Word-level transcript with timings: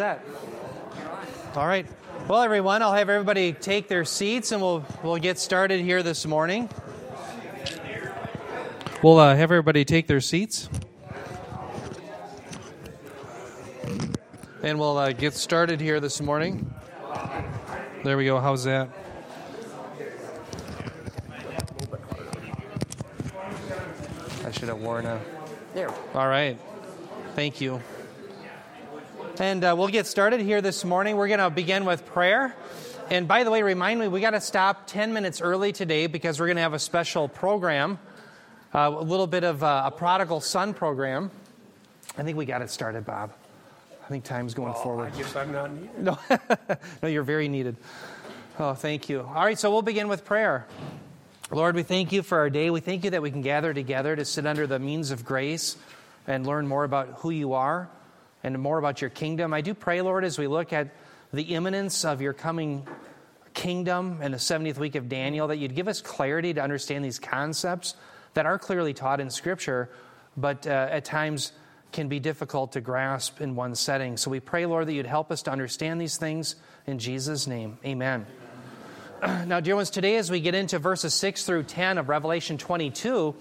set. 0.00 0.24
All 1.56 1.66
right. 1.66 1.86
Well, 2.26 2.40
everyone, 2.40 2.80
I'll 2.80 2.94
have 2.94 3.10
everybody 3.10 3.52
take 3.52 3.86
their 3.86 4.06
seats 4.06 4.50
and 4.50 4.62
we'll, 4.62 4.82
we'll 5.02 5.18
get 5.18 5.38
started 5.38 5.78
here 5.80 6.02
this 6.02 6.24
morning. 6.24 6.70
We'll 9.02 9.18
uh, 9.18 9.36
have 9.36 9.52
everybody 9.52 9.84
take 9.84 10.06
their 10.06 10.22
seats. 10.22 10.70
And 14.62 14.78
we'll 14.78 14.96
uh, 14.96 15.12
get 15.12 15.34
started 15.34 15.82
here 15.82 16.00
this 16.00 16.22
morning. 16.22 16.72
There 18.02 18.16
we 18.16 18.24
go. 18.24 18.40
How's 18.40 18.64
that? 18.64 18.88
I 24.46 24.50
should 24.50 24.70
have 24.70 24.78
worn 24.78 25.04
a. 25.04 25.20
There. 25.74 25.92
All 26.14 26.26
right. 26.26 26.58
Thank 27.34 27.60
you. 27.60 27.82
And 29.40 29.64
uh, 29.64 29.74
we'll 29.74 29.88
get 29.88 30.06
started 30.06 30.40
here 30.40 30.60
this 30.60 30.84
morning. 30.84 31.16
We're 31.16 31.28
going 31.28 31.40
to 31.40 31.48
begin 31.48 31.86
with 31.86 32.04
prayer. 32.04 32.54
And 33.08 33.26
by 33.26 33.42
the 33.42 33.50
way, 33.50 33.62
remind 33.62 33.98
me, 33.98 34.06
we 34.06 34.20
got 34.20 34.32
to 34.32 34.40
stop 34.40 34.86
10 34.86 35.14
minutes 35.14 35.40
early 35.40 35.72
today 35.72 36.08
because 36.08 36.38
we're 36.38 36.44
going 36.44 36.56
to 36.56 36.62
have 36.62 36.74
a 36.74 36.78
special 36.78 37.26
program, 37.26 37.98
uh, 38.74 38.94
a 38.94 39.00
little 39.00 39.26
bit 39.26 39.42
of 39.42 39.62
uh, 39.62 39.84
a 39.86 39.90
prodigal 39.92 40.42
son 40.42 40.74
program. 40.74 41.30
I 42.18 42.22
think 42.22 42.36
we 42.36 42.44
got 42.44 42.60
it 42.60 42.68
started, 42.68 43.06
Bob. 43.06 43.32
I 44.04 44.08
think 44.08 44.24
time's 44.24 44.52
going 44.52 44.74
well, 44.74 44.82
forward. 44.82 45.14
I 45.14 45.16
guess 45.16 45.34
I'm 45.34 45.52
not 45.52 45.72
needed. 45.72 45.90
No, 45.98 46.18
no, 47.02 47.08
you're 47.08 47.22
very 47.22 47.48
needed. 47.48 47.76
Oh, 48.58 48.74
thank 48.74 49.08
you. 49.08 49.22
All 49.22 49.42
right, 49.42 49.58
so 49.58 49.70
we'll 49.70 49.80
begin 49.80 50.08
with 50.08 50.26
prayer. 50.26 50.66
Lord, 51.50 51.76
we 51.76 51.82
thank 51.82 52.12
you 52.12 52.22
for 52.22 52.36
our 52.36 52.50
day. 52.50 52.68
We 52.68 52.80
thank 52.80 53.04
you 53.04 53.10
that 53.12 53.22
we 53.22 53.30
can 53.30 53.40
gather 53.40 53.72
together 53.72 54.14
to 54.16 54.24
sit 54.26 54.44
under 54.44 54.66
the 54.66 54.78
means 54.78 55.10
of 55.10 55.24
grace 55.24 55.78
and 56.26 56.46
learn 56.46 56.66
more 56.66 56.84
about 56.84 57.20
who 57.20 57.30
you 57.30 57.54
are 57.54 57.88
and 58.42 58.58
more 58.58 58.78
about 58.78 59.00
your 59.00 59.10
kingdom. 59.10 59.52
I 59.52 59.60
do 59.60 59.74
pray, 59.74 60.00
Lord, 60.00 60.24
as 60.24 60.38
we 60.38 60.46
look 60.46 60.72
at 60.72 60.88
the 61.32 61.42
imminence 61.42 62.04
of 62.04 62.20
your 62.20 62.32
coming 62.32 62.86
kingdom 63.54 64.18
and 64.22 64.32
the 64.32 64.38
70th 64.38 64.78
week 64.78 64.94
of 64.94 65.08
Daniel, 65.08 65.48
that 65.48 65.56
you'd 65.56 65.74
give 65.74 65.88
us 65.88 66.00
clarity 66.00 66.54
to 66.54 66.62
understand 66.62 67.04
these 67.04 67.18
concepts 67.18 67.94
that 68.34 68.46
are 68.46 68.58
clearly 68.58 68.94
taught 68.94 69.20
in 69.20 69.30
Scripture, 69.30 69.90
but 70.36 70.66
uh, 70.66 70.70
at 70.90 71.04
times 71.04 71.52
can 71.92 72.08
be 72.08 72.20
difficult 72.20 72.72
to 72.72 72.80
grasp 72.80 73.40
in 73.40 73.56
one 73.56 73.74
setting. 73.74 74.16
So 74.16 74.30
we 74.30 74.40
pray, 74.40 74.66
Lord, 74.66 74.86
that 74.86 74.92
you'd 74.92 75.06
help 75.06 75.32
us 75.32 75.42
to 75.42 75.50
understand 75.50 76.00
these 76.00 76.16
things 76.16 76.54
in 76.86 76.98
Jesus' 76.98 77.46
name. 77.46 77.78
Amen. 77.84 78.26
Now, 79.46 79.60
dear 79.60 79.76
ones, 79.76 79.90
today 79.90 80.16
as 80.16 80.30
we 80.30 80.40
get 80.40 80.54
into 80.54 80.78
verses 80.78 81.12
6 81.12 81.44
through 81.44 81.64
10 81.64 81.98
of 81.98 82.08
Revelation 82.08 82.56
22, 82.56 83.34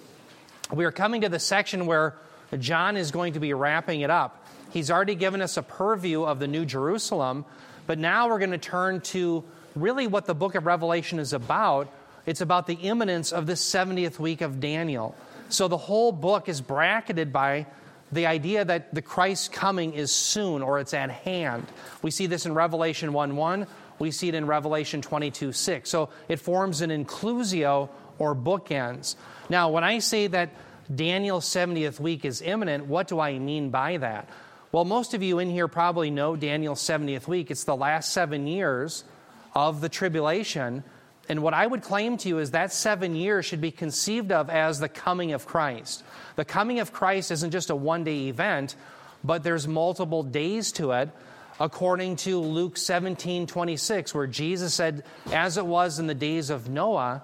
we 0.74 0.84
are 0.84 0.92
coming 0.92 1.22
to 1.22 1.30
the 1.30 1.40
section 1.40 1.86
where 1.86 2.16
John 2.58 2.98
is 2.98 3.12
going 3.12 3.34
to 3.34 3.40
be 3.40 3.54
wrapping 3.54 4.02
it 4.02 4.10
up. 4.10 4.39
He's 4.72 4.92
already 4.92 5.16
given 5.16 5.42
us 5.42 5.58
a 5.58 5.64
purview 5.64 6.24
of 6.24 6.40
the 6.40 6.48
New 6.48 6.66
Jerusalem, 6.66 7.46
but 7.88 7.98
now 7.98 8.30
we're 8.30 8.40
going 8.40 8.52
to 8.52 8.58
turn 8.58 9.02
to 9.02 9.44
really 9.76 10.08
what 10.08 10.26
the 10.26 10.36
book 10.36 10.56
of 10.56 10.66
Revelation 10.66 11.20
is 11.20 11.34
about. 11.34 11.92
It's 12.26 12.42
about 12.42 12.68
the 12.68 12.76
imminence 12.76 13.32
of 13.32 13.48
this 13.48 13.64
70th 13.64 14.20
week 14.20 14.42
of 14.42 14.60
Daniel. 14.60 15.16
So 15.50 15.68
the 15.68 15.78
whole 15.78 16.12
book 16.12 16.48
is 16.48 16.62
bracketed 16.62 17.34
by 17.34 17.66
the 18.12 18.26
idea 18.26 18.66
that 18.66 18.94
the 18.94 19.02
Christ 19.02 19.52
coming 19.52 19.94
is 19.94 20.12
soon 20.12 20.62
or 20.62 20.80
it's 20.80 20.94
at 20.94 21.10
hand. 21.10 21.66
We 22.02 22.12
see 22.12 22.28
this 22.28 22.46
in 22.46 22.54
Revelation 22.54 23.14
1 23.14 23.36
1. 23.36 23.68
We 24.00 24.12
see 24.12 24.30
it 24.30 24.36
in 24.36 24.48
Revelation 24.48 25.02
22 25.02 25.52
6. 25.52 25.90
So 25.90 26.10
it 26.28 26.40
forms 26.40 26.82
an 26.82 26.90
inclusio 26.90 27.90
or 28.18 28.36
bookends. 28.36 29.16
Now, 29.50 29.70
when 29.70 29.84
I 29.84 30.00
say 30.00 30.28
that 30.28 30.52
Daniel's 30.94 31.46
70th 31.46 32.00
week 32.00 32.26
is 32.26 32.42
imminent, 32.42 32.86
what 32.86 33.08
do 33.08 33.20
I 33.20 33.38
mean 33.38 33.70
by 33.70 33.98
that? 33.98 34.30
Well, 34.72 34.86
most 34.86 35.16
of 35.16 35.24
you 35.24 35.40
in 35.40 35.50
here 35.50 35.68
probably 35.68 36.12
know 36.12 36.36
Daniel's 36.36 36.82
70th 36.82 37.28
week. 37.28 37.50
It's 37.50 37.64
the 37.64 37.76
last 37.76 38.14
seven 38.14 38.46
years 38.46 39.04
of 39.56 39.82
the 39.82 39.90
tribulation. 39.90 40.84
And 41.28 41.42
what 41.42 41.56
I 41.56 41.66
would 41.66 41.82
claim 41.82 42.18
to 42.18 42.30
you 42.30 42.38
is 42.38 42.52
that 42.52 42.72
seven 42.72 43.16
years 43.16 43.48
should 43.48 43.62
be 43.62 43.72
conceived 43.72 44.32
of 44.32 44.48
as 44.50 44.80
the 44.80 44.88
coming 44.88 45.32
of 45.34 45.48
Christ. 45.48 46.04
The 46.36 46.46
coming 46.46 46.80
of 46.80 46.94
Christ 46.94 47.32
isn't 47.32 47.50
just 47.50 47.72
a 47.72 47.76
one 47.76 48.04
day 48.04 48.28
event, 48.28 48.76
but 49.24 49.42
there's 49.42 49.68
multiple 49.68 50.22
days 50.22 50.72
to 50.74 50.92
it, 50.92 51.10
according 51.60 52.18
to 52.18 52.40
Luke 52.40 52.78
17 52.78 53.48
26, 53.48 54.14
where 54.14 54.28
Jesus 54.28 54.76
said, 54.76 55.04
As 55.32 55.58
it 55.58 55.66
was 55.66 55.98
in 55.98 56.06
the 56.06 56.14
days 56.14 56.52
of 56.52 56.70
Noah, 56.70 57.24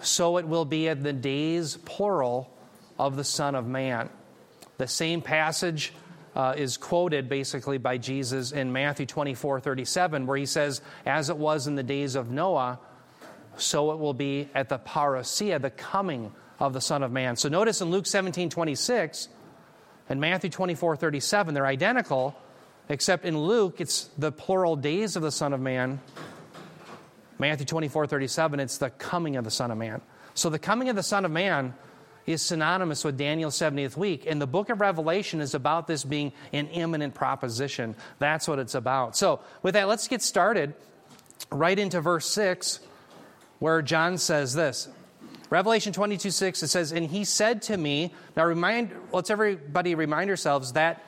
so 0.00 0.36
it 0.36 0.46
will 0.46 0.64
be 0.64 0.86
in 0.86 1.02
the 1.02 1.12
days, 1.12 1.76
plural, 1.76 2.52
of 3.00 3.16
the 3.16 3.24
Son 3.24 3.56
of 3.56 3.66
Man. 3.66 4.10
The 4.78 4.86
same 4.86 5.22
passage 5.22 5.92
uh, 6.34 6.54
is 6.56 6.76
quoted 6.76 7.28
basically 7.28 7.78
by 7.78 7.98
Jesus 7.98 8.52
in 8.52 8.72
Matthew 8.72 9.06
24 9.06 9.60
37, 9.60 10.26
where 10.26 10.36
he 10.36 10.46
says, 10.46 10.80
As 11.04 11.30
it 11.30 11.36
was 11.36 11.66
in 11.66 11.74
the 11.74 11.82
days 11.82 12.14
of 12.14 12.30
Noah, 12.30 12.78
so 13.56 13.92
it 13.92 13.98
will 13.98 14.14
be 14.14 14.48
at 14.54 14.68
the 14.68 14.78
parousia, 14.78 15.60
the 15.60 15.70
coming 15.70 16.32
of 16.58 16.72
the 16.72 16.80
Son 16.80 17.02
of 17.02 17.12
Man. 17.12 17.36
So 17.36 17.48
notice 17.48 17.80
in 17.80 17.90
Luke 17.90 18.06
17 18.06 18.50
26 18.50 19.28
and 20.08 20.20
Matthew 20.20 20.50
24 20.50 20.96
37, 20.96 21.54
they're 21.54 21.66
identical, 21.66 22.36
except 22.88 23.24
in 23.24 23.38
Luke, 23.38 23.80
it's 23.80 24.08
the 24.18 24.32
plural 24.32 24.76
days 24.76 25.16
of 25.16 25.22
the 25.22 25.32
Son 25.32 25.52
of 25.52 25.60
Man. 25.60 26.00
Matthew 27.38 27.66
24 27.66 28.06
37, 28.06 28.60
it's 28.60 28.78
the 28.78 28.90
coming 28.90 29.36
of 29.36 29.44
the 29.44 29.50
Son 29.50 29.70
of 29.70 29.78
Man. 29.78 30.00
So 30.34 30.48
the 30.48 30.58
coming 30.58 30.88
of 30.88 30.96
the 30.96 31.02
Son 31.02 31.24
of 31.24 31.30
Man 31.30 31.74
is 32.26 32.42
synonymous 32.42 33.04
with 33.04 33.18
Daniel's 33.18 33.58
70th 33.58 33.96
week. 33.96 34.24
And 34.26 34.40
the 34.40 34.46
book 34.46 34.70
of 34.70 34.80
Revelation 34.80 35.40
is 35.40 35.54
about 35.54 35.86
this 35.86 36.04
being 36.04 36.32
an 36.52 36.68
imminent 36.68 37.14
proposition. 37.14 37.94
That's 38.18 38.46
what 38.46 38.58
it's 38.58 38.74
about. 38.74 39.16
So, 39.16 39.40
with 39.62 39.74
that, 39.74 39.88
let's 39.88 40.08
get 40.08 40.22
started 40.22 40.74
right 41.50 41.78
into 41.78 42.00
verse 42.00 42.28
6, 42.30 42.80
where 43.58 43.82
John 43.82 44.18
says 44.18 44.54
this. 44.54 44.88
Revelation 45.50 45.92
22 45.92 46.30
6, 46.30 46.62
it 46.62 46.68
says, 46.68 46.92
And 46.92 47.10
he 47.10 47.24
said 47.24 47.62
to 47.62 47.76
me, 47.76 48.14
now 48.36 48.46
remind, 48.46 48.90
let's 49.12 49.28
everybody 49.28 49.94
remind 49.94 50.30
ourselves 50.30 50.72
that 50.72 51.04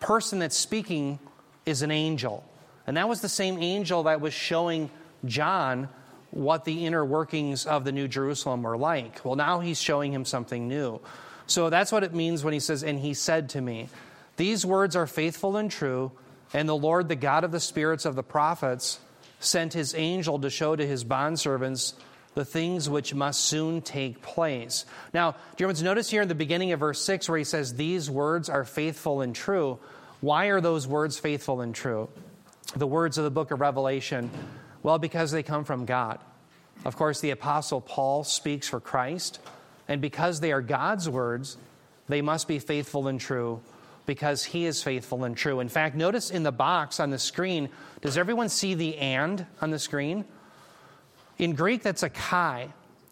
person 0.00 0.40
that's 0.40 0.56
speaking 0.56 1.20
is 1.64 1.82
an 1.82 1.90
angel. 1.90 2.44
And 2.86 2.96
that 2.96 3.08
was 3.08 3.20
the 3.20 3.28
same 3.28 3.62
angel 3.62 4.02
that 4.02 4.20
was 4.20 4.34
showing 4.34 4.90
John 5.24 5.88
what 6.34 6.64
the 6.64 6.84
inner 6.84 7.04
workings 7.04 7.64
of 7.64 7.84
the 7.84 7.92
New 7.92 8.08
Jerusalem 8.08 8.64
were 8.64 8.76
like. 8.76 9.24
Well, 9.24 9.36
now 9.36 9.60
he's 9.60 9.80
showing 9.80 10.12
him 10.12 10.24
something 10.24 10.66
new. 10.66 11.00
So 11.46 11.70
that's 11.70 11.92
what 11.92 12.02
it 12.02 12.12
means 12.12 12.42
when 12.42 12.52
he 12.52 12.58
says, 12.60 12.82
And 12.82 12.98
he 12.98 13.14
said 13.14 13.50
to 13.50 13.60
me, 13.60 13.88
These 14.36 14.66
words 14.66 14.96
are 14.96 15.06
faithful 15.06 15.56
and 15.56 15.70
true, 15.70 16.10
and 16.52 16.68
the 16.68 16.76
Lord, 16.76 17.08
the 17.08 17.14
God 17.14 17.44
of 17.44 17.52
the 17.52 17.60
spirits 17.60 18.04
of 18.04 18.16
the 18.16 18.24
prophets, 18.24 18.98
sent 19.38 19.74
his 19.74 19.94
angel 19.94 20.40
to 20.40 20.50
show 20.50 20.74
to 20.74 20.84
his 20.84 21.04
bondservants 21.04 21.94
the 22.34 22.44
things 22.44 22.90
which 22.90 23.14
must 23.14 23.42
soon 23.42 23.80
take 23.80 24.20
place. 24.20 24.86
Now, 25.12 25.36
you 25.56 25.72
notice 25.72 26.10
here 26.10 26.22
in 26.22 26.28
the 26.28 26.34
beginning 26.34 26.72
of 26.72 26.80
verse 26.80 27.00
6 27.02 27.28
where 27.28 27.38
he 27.38 27.44
says, 27.44 27.74
These 27.74 28.10
words 28.10 28.48
are 28.48 28.64
faithful 28.64 29.20
and 29.20 29.36
true? 29.36 29.78
Why 30.20 30.46
are 30.46 30.60
those 30.60 30.88
words 30.88 31.16
faithful 31.16 31.60
and 31.60 31.72
true? 31.72 32.08
The 32.74 32.88
words 32.88 33.18
of 33.18 33.24
the 33.24 33.30
book 33.30 33.52
of 33.52 33.60
Revelation 33.60 34.30
well, 34.84 34.98
because 34.98 35.32
they 35.32 35.42
come 35.42 35.64
from 35.64 35.86
God. 35.86 36.20
Of 36.84 36.94
course, 36.94 37.20
the 37.20 37.30
Apostle 37.30 37.80
Paul 37.80 38.22
speaks 38.22 38.68
for 38.68 38.78
Christ, 38.78 39.40
and 39.88 40.00
because 40.00 40.38
they 40.38 40.52
are 40.52 40.60
God's 40.60 41.08
words, 41.08 41.56
they 42.06 42.20
must 42.20 42.46
be 42.46 42.58
faithful 42.58 43.08
and 43.08 43.18
true 43.18 43.60
because 44.06 44.44
he 44.44 44.66
is 44.66 44.82
faithful 44.82 45.24
and 45.24 45.34
true. 45.34 45.60
In 45.60 45.70
fact, 45.70 45.96
notice 45.96 46.30
in 46.30 46.42
the 46.42 46.52
box 46.52 47.00
on 47.00 47.08
the 47.08 47.18
screen, 47.18 47.70
does 48.02 48.18
everyone 48.18 48.50
see 48.50 48.74
the 48.74 48.98
and 48.98 49.46
on 49.62 49.70
the 49.70 49.78
screen? 49.78 50.26
In 51.38 51.54
Greek, 51.54 51.82
that's 51.82 52.02
a 52.02 52.10
kai, 52.10 52.68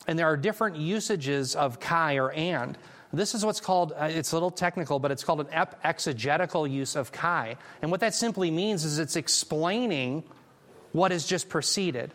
and 0.07 0.19
there 0.19 0.27
are 0.27 0.37
different 0.37 0.77
usages 0.77 1.57
of 1.57 1.81
kai 1.81 2.17
or 2.17 2.31
and. 2.33 2.77
This 3.15 3.35
is 3.35 3.47
what's 3.47 3.61
called, 3.61 3.93
uh, 3.93 4.09
it's 4.11 4.33
a 4.33 4.37
little 4.37 4.51
technical, 4.51 4.99
but 4.99 5.11
it's 5.11 5.25
called 5.25 5.41
an 5.41 5.67
exegetical 5.85 6.67
use 6.67 6.97
of 6.97 7.13
kai. 7.13 7.57
And 7.81 7.91
what 7.91 8.01
that 8.01 8.15
simply 8.15 8.51
means 8.51 8.85
is 8.85 8.99
it's 8.99 9.17
explaining 9.17 10.23
what 10.93 11.11
has 11.11 11.27
just 11.27 11.49
preceded. 11.49 12.13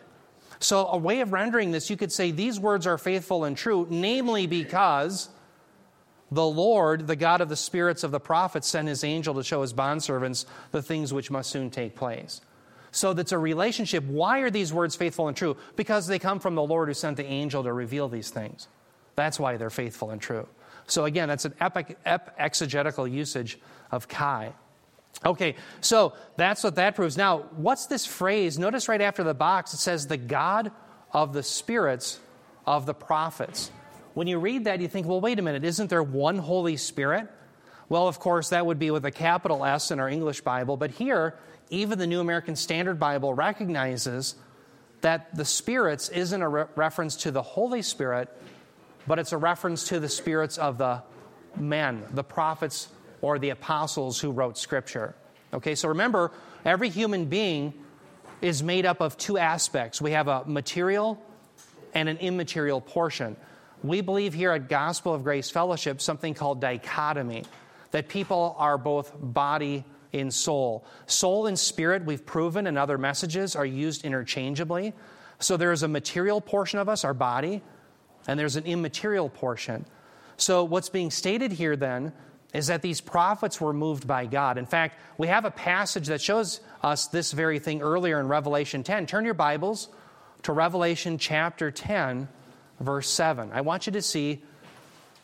So, 0.60 0.86
a 0.88 0.96
way 0.96 1.20
of 1.20 1.32
rendering 1.32 1.70
this, 1.70 1.88
you 1.90 1.96
could 1.96 2.10
say 2.10 2.30
these 2.30 2.58
words 2.58 2.86
are 2.86 2.98
faithful 2.98 3.44
and 3.44 3.56
true, 3.56 3.86
namely 3.90 4.46
because 4.46 5.28
the 6.30 6.44
Lord, 6.44 7.06
the 7.06 7.16
God 7.16 7.40
of 7.40 7.48
the 7.48 7.56
spirits 7.56 8.02
of 8.02 8.10
the 8.10 8.20
prophets, 8.20 8.66
sent 8.66 8.88
his 8.88 9.04
angel 9.04 9.34
to 9.34 9.44
show 9.44 9.62
his 9.62 9.72
bondservants 9.72 10.46
the 10.72 10.82
things 10.82 11.12
which 11.12 11.30
must 11.30 11.50
soon 11.50 11.70
take 11.70 11.94
place. 11.94 12.40
So 12.90 13.12
that's 13.12 13.32
a 13.32 13.38
relationship. 13.38 14.04
Why 14.04 14.40
are 14.40 14.50
these 14.50 14.72
words 14.72 14.96
faithful 14.96 15.28
and 15.28 15.36
true? 15.36 15.56
Because 15.76 16.06
they 16.06 16.18
come 16.18 16.40
from 16.40 16.54
the 16.54 16.62
Lord 16.62 16.88
who 16.88 16.94
sent 16.94 17.16
the 17.16 17.24
angel 17.24 17.62
to 17.62 17.72
reveal 17.72 18.08
these 18.08 18.30
things. 18.30 18.66
That's 19.14 19.38
why 19.38 19.56
they're 19.56 19.70
faithful 19.70 20.10
and 20.10 20.20
true. 20.20 20.48
So 20.86 21.04
again, 21.04 21.28
that's 21.28 21.44
an 21.44 21.54
epic, 21.60 21.98
ep 22.04 22.34
exegetical 22.38 23.06
usage 23.06 23.58
of 23.90 24.08
Kai. 24.08 24.54
Okay, 25.24 25.56
so 25.80 26.14
that's 26.36 26.62
what 26.62 26.76
that 26.76 26.94
proves. 26.94 27.16
Now, 27.16 27.38
what's 27.56 27.86
this 27.86 28.06
phrase? 28.06 28.58
Notice 28.58 28.88
right 28.88 29.00
after 29.00 29.24
the 29.24 29.34
box 29.34 29.74
it 29.74 29.78
says, 29.78 30.06
the 30.06 30.16
God 30.16 30.70
of 31.12 31.32
the 31.32 31.42
spirits 31.42 32.20
of 32.66 32.86
the 32.86 32.94
prophets. 32.94 33.70
When 34.14 34.26
you 34.26 34.38
read 34.38 34.64
that, 34.64 34.80
you 34.80 34.88
think, 34.88 35.06
well, 35.06 35.20
wait 35.20 35.38
a 35.38 35.42
minute, 35.42 35.64
isn't 35.64 35.90
there 35.90 36.02
one 36.02 36.38
Holy 36.38 36.76
Spirit? 36.76 37.28
Well, 37.88 38.06
of 38.06 38.20
course, 38.20 38.50
that 38.50 38.66
would 38.66 38.78
be 38.78 38.90
with 38.90 39.04
a 39.06 39.10
capital 39.10 39.64
S 39.64 39.90
in 39.90 39.98
our 39.98 40.08
English 40.08 40.42
Bible, 40.42 40.76
but 40.76 40.90
here, 40.90 41.36
even 41.70 41.98
the 41.98 42.06
New 42.06 42.20
American 42.20 42.54
Standard 42.54 43.00
Bible 43.00 43.34
recognizes 43.34 44.34
that 45.00 45.34
the 45.34 45.44
spirits 45.44 46.08
isn't 46.10 46.42
a 46.42 46.48
re- 46.48 46.64
reference 46.76 47.16
to 47.16 47.30
the 47.30 47.42
Holy 47.42 47.82
Spirit, 47.82 48.28
but 49.06 49.18
it's 49.18 49.32
a 49.32 49.38
reference 49.38 49.88
to 49.88 50.00
the 50.00 50.08
spirits 50.08 50.58
of 50.58 50.78
the 50.78 51.02
men, 51.56 52.04
the 52.12 52.24
prophets 52.24 52.88
or 53.20 53.38
the 53.38 53.50
apostles 53.50 54.20
who 54.20 54.30
wrote 54.30 54.58
Scripture. 54.58 55.14
Okay, 55.52 55.74
so 55.74 55.88
remember, 55.88 56.30
every 56.64 56.88
human 56.88 57.26
being 57.26 57.72
is 58.40 58.62
made 58.62 58.86
up 58.86 59.00
of 59.00 59.16
two 59.16 59.38
aspects 59.38 60.00
we 60.00 60.12
have 60.12 60.28
a 60.28 60.44
material 60.44 61.20
and 61.94 62.08
an 62.08 62.18
immaterial 62.18 62.80
portion. 62.80 63.36
We 63.82 64.00
believe 64.00 64.34
here 64.34 64.52
at 64.52 64.68
Gospel 64.68 65.14
of 65.14 65.24
Grace 65.24 65.50
Fellowship 65.50 66.00
something 66.00 66.34
called 66.34 66.60
dichotomy, 66.60 67.44
that 67.92 68.08
people 68.08 68.54
are 68.58 68.76
both 68.76 69.12
body 69.18 69.84
and 70.12 70.32
soul. 70.32 70.84
Soul 71.06 71.46
and 71.46 71.58
spirit, 71.58 72.04
we've 72.04 72.24
proven 72.24 72.66
in 72.66 72.76
other 72.76 72.98
messages, 72.98 73.56
are 73.56 73.66
used 73.66 74.04
interchangeably. 74.04 74.94
So 75.38 75.56
there 75.56 75.72
is 75.72 75.82
a 75.82 75.88
material 75.88 76.40
portion 76.40 76.78
of 76.78 76.88
us, 76.88 77.04
our 77.04 77.14
body, 77.14 77.62
and 78.26 78.38
there's 78.38 78.56
an 78.56 78.64
immaterial 78.64 79.28
portion. 79.28 79.86
So 80.36 80.64
what's 80.64 80.88
being 80.88 81.10
stated 81.10 81.52
here 81.52 81.76
then 81.76 82.12
is 82.54 82.68
that 82.68 82.82
these 82.82 83.00
prophets 83.00 83.60
were 83.60 83.72
moved 83.72 84.06
by 84.06 84.26
God. 84.26 84.56
In 84.56 84.66
fact, 84.66 84.98
we 85.18 85.28
have 85.28 85.44
a 85.44 85.50
passage 85.50 86.06
that 86.06 86.20
shows 86.20 86.60
us 86.82 87.06
this 87.08 87.32
very 87.32 87.58
thing 87.58 87.82
earlier 87.82 88.18
in 88.20 88.28
Revelation 88.28 88.82
10. 88.82 89.06
Turn 89.06 89.24
your 89.24 89.34
Bibles 89.34 89.88
to 90.42 90.52
Revelation 90.52 91.18
chapter 91.18 91.70
10, 91.70 92.28
verse 92.80 93.08
7. 93.10 93.50
I 93.52 93.60
want 93.60 93.86
you 93.86 93.92
to 93.92 94.02
see 94.02 94.42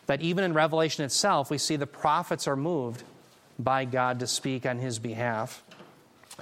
that 0.07 0.21
even 0.21 0.45
in 0.45 0.53
Revelation 0.53 1.05
itself, 1.05 1.51
we 1.51 1.57
see 1.57 1.77
the 1.77 1.87
prophets 1.87 2.47
are 2.47 2.57
moved 2.57 3.03
by 3.59 3.87
God 3.87 4.21
to 4.21 4.27
speak 4.27 4.67
on 4.67 4.79
his 4.79 4.99
behalf. 4.99 5.63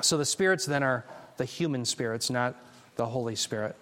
So 0.00 0.19
the 0.19 0.25
spirits 0.25 0.67
then 0.67 0.82
are 0.82 1.05
the 1.37 1.44
human 1.44 1.84
spirits, 1.84 2.29
not 2.29 2.56
the 2.96 3.06
Holy 3.06 3.37
Spirit. 3.37 3.76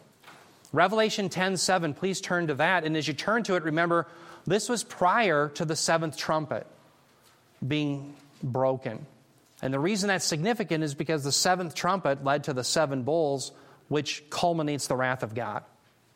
Revelation 0.73 1.31
10 1.31 1.57
7, 1.57 1.95
please 1.95 2.21
turn 2.21 2.49
to 2.49 2.55
that. 2.55 2.85
And 2.85 2.95
as 2.95 3.09
you 3.09 3.15
turn 3.15 3.43
to 3.45 3.55
it, 3.55 3.63
remember, 3.63 4.07
this 4.47 4.69
was 4.69 4.85
prior 4.85 5.49
to 5.55 5.65
the 5.65 5.77
seventh 5.77 6.17
trumpet 6.17 6.67
being 7.67 8.15
broken. 8.43 9.07
And 9.63 9.75
the 9.75 9.81
reason 9.81 10.09
that's 10.09 10.25
significant 10.25 10.83
is 10.85 10.95
because 10.95 11.25
the 11.25 11.33
seventh 11.33 11.75
trumpet 11.75 12.25
led 12.25 12.45
to 12.45 12.53
the 12.53 12.65
seven 12.65 13.03
bowls, 13.03 13.53
which 13.89 14.25
culminates 14.31 14.87
the 14.87 14.97
wrath 14.97 15.23
of 15.23 15.35
God. 15.35 15.63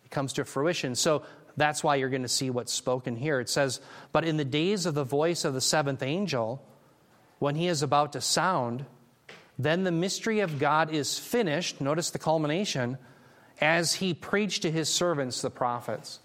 It 0.04 0.10
comes 0.10 0.34
to 0.34 0.44
fruition. 0.44 0.94
So 0.94 1.24
that's 1.56 1.84
why 1.84 1.96
you're 1.96 2.08
going 2.08 2.22
to 2.22 2.28
see 2.28 2.50
what's 2.50 2.72
spoken 2.72 3.16
here. 3.16 3.40
It 3.40 3.48
says, 3.48 3.80
But 4.12 4.24
in 4.24 4.36
the 4.36 4.44
days 4.44 4.86
of 4.86 4.94
the 4.94 5.04
voice 5.04 5.44
of 5.44 5.54
the 5.54 5.60
seventh 5.60 6.02
angel, 6.02 6.64
when 7.38 7.54
he 7.54 7.68
is 7.68 7.82
about 7.82 8.12
to 8.14 8.20
sound, 8.20 8.86
then 9.58 9.84
the 9.84 9.92
mystery 9.92 10.40
of 10.40 10.58
God 10.58 10.92
is 10.92 11.18
finished. 11.18 11.80
Notice 11.80 12.10
the 12.10 12.18
culmination 12.18 12.98
as 13.60 13.94
he 13.94 14.14
preached 14.14 14.62
to 14.62 14.70
his 14.70 14.88
servants, 14.88 15.42
the 15.42 15.50
prophets. 15.50 16.18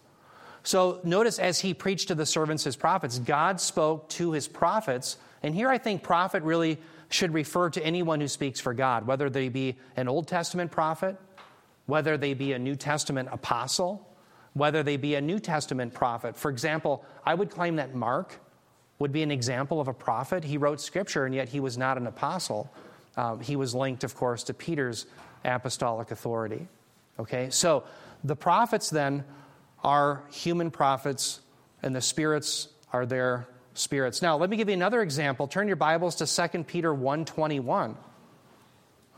So 0.69 0.99
notice 1.03 1.39
as 1.39 1.59
he 1.59 1.73
preached 1.73 2.09
to 2.09 2.13
the 2.13 2.27
servants, 2.27 2.63
his 2.63 2.75
prophets, 2.75 3.17
God 3.17 3.59
spoke 3.59 4.07
to 4.09 4.33
his 4.33 4.47
prophets. 4.47 5.17
And 5.41 5.55
here 5.55 5.67
I 5.67 5.79
think 5.79 6.03
prophet 6.03 6.43
really 6.43 6.77
should 7.09 7.33
refer 7.33 7.71
to 7.71 7.83
anyone 7.83 8.21
who 8.21 8.27
speaks 8.27 8.59
for 8.59 8.75
God, 8.75 9.07
whether 9.07 9.31
they 9.31 9.49
be 9.49 9.77
an 9.97 10.07
Old 10.07 10.27
Testament 10.27 10.69
prophet, 10.69 11.17
whether 11.87 12.17
they 12.17 12.35
be 12.35 12.53
a 12.53 12.59
New 12.59 12.75
Testament 12.75 13.29
apostle, 13.31 14.07
whether 14.53 14.83
they 14.83 14.95
be 14.95 15.15
a 15.15 15.21
New 15.21 15.39
Testament 15.39 15.91
prophet. 15.91 16.37
For 16.37 16.51
example, 16.51 17.03
I 17.25 17.33
would 17.33 17.49
claim 17.49 17.77
that 17.77 17.95
Mark 17.95 18.39
would 18.99 19.11
be 19.11 19.23
an 19.23 19.31
example 19.31 19.81
of 19.81 19.87
a 19.87 19.93
prophet. 19.93 20.43
He 20.43 20.59
wrote 20.59 20.79
scripture, 20.79 21.25
and 21.25 21.33
yet 21.33 21.49
he 21.49 21.59
was 21.59 21.79
not 21.79 21.97
an 21.97 22.05
apostle. 22.05 22.71
Um, 23.17 23.39
he 23.39 23.55
was 23.55 23.73
linked, 23.73 24.03
of 24.03 24.13
course, 24.13 24.43
to 24.43 24.53
Peter's 24.53 25.07
apostolic 25.43 26.11
authority. 26.11 26.67
Okay, 27.17 27.49
so 27.49 27.85
the 28.23 28.35
prophets 28.35 28.91
then 28.91 29.23
are 29.83 30.23
human 30.31 30.71
prophets, 30.71 31.39
and 31.81 31.95
the 31.95 32.01
spirits 32.01 32.67
are 32.91 33.05
their 33.05 33.47
spirits. 33.73 34.21
Now, 34.21 34.37
let 34.37 34.49
me 34.49 34.57
give 34.57 34.67
you 34.67 34.73
another 34.73 35.01
example. 35.01 35.47
Turn 35.47 35.67
your 35.67 35.77
Bibles 35.77 36.15
to 36.17 36.49
2 36.49 36.63
Peter 36.63 36.93
1.21. 36.93 37.95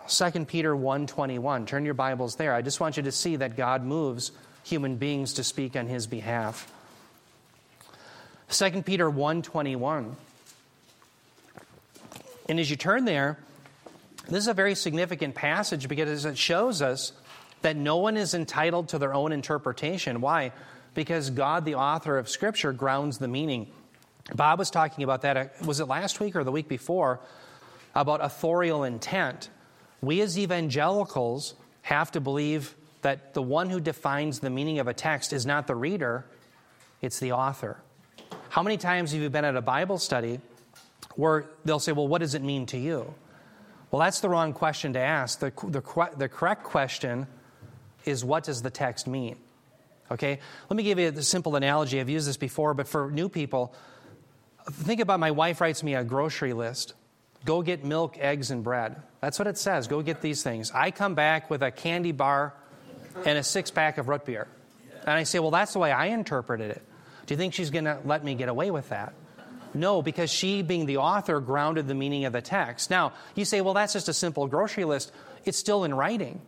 2 0.07 0.45
Peter 0.45 0.75
1.21. 0.75 1.67
Turn 1.67 1.85
your 1.85 1.93
Bibles 1.93 2.35
there. 2.35 2.53
I 2.53 2.61
just 2.61 2.79
want 2.79 2.97
you 2.97 3.03
to 3.03 3.11
see 3.11 3.37
that 3.37 3.55
God 3.55 3.83
moves 3.83 4.31
human 4.63 4.97
beings 4.97 5.33
to 5.33 5.43
speak 5.43 5.75
on 5.75 5.87
his 5.87 6.07
behalf. 6.07 6.71
2 8.49 8.83
Peter 8.83 9.09
1.21. 9.09 10.13
And 12.49 12.59
as 12.59 12.69
you 12.69 12.75
turn 12.75 13.05
there, 13.05 13.37
this 14.25 14.39
is 14.39 14.47
a 14.47 14.53
very 14.53 14.75
significant 14.75 15.35
passage 15.35 15.87
because 15.87 16.25
it 16.25 16.37
shows 16.37 16.81
us 16.81 17.13
that 17.61 17.75
no 17.75 17.97
one 17.97 18.17
is 18.17 18.33
entitled 18.33 18.89
to 18.89 18.97
their 18.97 19.13
own 19.13 19.31
interpretation. 19.31 20.21
Why? 20.21 20.51
Because 20.93 21.29
God, 21.29 21.65
the 21.65 21.75
author 21.75 22.17
of 22.17 22.29
Scripture, 22.29 22.73
grounds 22.73 23.17
the 23.17 23.27
meaning. 23.27 23.67
Bob 24.35 24.59
was 24.59 24.69
talking 24.69 25.03
about 25.03 25.21
that, 25.21 25.37
uh, 25.37 25.45
was 25.65 25.79
it 25.79 25.85
last 25.85 26.19
week 26.19 26.35
or 26.35 26.43
the 26.43 26.51
week 26.51 26.67
before, 26.67 27.19
about 27.95 28.23
authorial 28.23 28.83
intent. 28.83 29.49
We 30.01 30.21
as 30.21 30.37
evangelicals 30.37 31.55
have 31.83 32.11
to 32.11 32.21
believe 32.21 32.75
that 33.01 33.33
the 33.33 33.41
one 33.41 33.69
who 33.69 33.79
defines 33.79 34.39
the 34.39 34.49
meaning 34.49 34.79
of 34.79 34.87
a 34.87 34.93
text 34.93 35.33
is 35.33 35.45
not 35.45 35.67
the 35.67 35.75
reader, 35.75 36.25
it's 37.01 37.19
the 37.19 37.31
author. 37.31 37.77
How 38.49 38.63
many 38.63 38.77
times 38.77 39.11
have 39.11 39.21
you 39.21 39.29
been 39.29 39.45
at 39.45 39.55
a 39.55 39.61
Bible 39.61 39.97
study 39.97 40.39
where 41.15 41.45
they'll 41.65 41.79
say, 41.79 41.91
Well, 41.91 42.07
what 42.07 42.19
does 42.19 42.35
it 42.35 42.43
mean 42.43 42.65
to 42.67 42.77
you? 42.77 43.13
Well, 43.89 43.99
that's 43.99 44.19
the 44.19 44.29
wrong 44.29 44.53
question 44.53 44.93
to 44.93 44.99
ask. 44.99 45.39
The, 45.39 45.51
the, 45.67 46.09
the 46.15 46.29
correct 46.29 46.63
question 46.63 47.27
is, 48.05 48.23
What 48.23 48.43
does 48.43 48.61
the 48.61 48.69
text 48.69 49.07
mean? 49.07 49.37
Okay? 50.11 50.39
Let 50.69 50.77
me 50.77 50.83
give 50.83 50.99
you 50.99 51.07
a 51.09 51.21
simple 51.21 51.55
analogy. 51.55 51.99
I've 51.99 52.09
used 52.09 52.27
this 52.27 52.37
before, 52.37 52.73
but 52.73 52.87
for 52.87 53.09
new 53.11 53.29
people, 53.29 53.73
think 54.69 54.99
about 54.99 55.19
my 55.19 55.31
wife 55.31 55.61
writes 55.61 55.83
me 55.83 55.95
a 55.95 56.03
grocery 56.03 56.53
list. 56.53 56.93
Go 57.45 57.61
get 57.61 57.83
milk, 57.83 58.17
eggs, 58.19 58.51
and 58.51 58.63
bread. 58.63 59.01
That's 59.19 59.39
what 59.39 59.47
it 59.47 59.57
says. 59.57 59.87
Go 59.87 60.01
get 60.01 60.21
these 60.21 60.43
things. 60.43 60.71
I 60.71 60.91
come 60.91 61.15
back 61.15 61.49
with 61.49 61.63
a 61.63 61.71
candy 61.71 62.11
bar 62.11 62.53
and 63.25 63.37
a 63.37 63.43
six 63.43 63.71
pack 63.71 63.97
of 63.97 64.09
root 64.09 64.25
beer. 64.25 64.47
And 65.01 65.11
I 65.11 65.23
say, 65.23 65.39
Well, 65.39 65.51
that's 65.51 65.73
the 65.73 65.79
way 65.79 65.91
I 65.91 66.07
interpreted 66.07 66.71
it. 66.71 66.81
Do 67.25 67.33
you 67.33 67.37
think 67.37 67.53
she's 67.53 67.69
going 67.69 67.85
to 67.85 67.99
let 68.05 68.23
me 68.23 68.35
get 68.35 68.49
away 68.49 68.71
with 68.71 68.89
that? 68.89 69.13
No, 69.73 70.01
because 70.01 70.29
she, 70.29 70.61
being 70.61 70.85
the 70.85 70.97
author, 70.97 71.39
grounded 71.39 71.87
the 71.87 71.95
meaning 71.95 72.25
of 72.25 72.33
the 72.33 72.41
text. 72.41 72.89
Now, 72.89 73.13
you 73.35 73.45
say, 73.45 73.61
Well, 73.61 73.73
that's 73.73 73.93
just 73.93 74.09
a 74.09 74.13
simple 74.13 74.47
grocery 74.47 74.85
list. 74.85 75.11
It's 75.45 75.57
still 75.57 75.83
in 75.83 75.93
writing. 75.93 76.41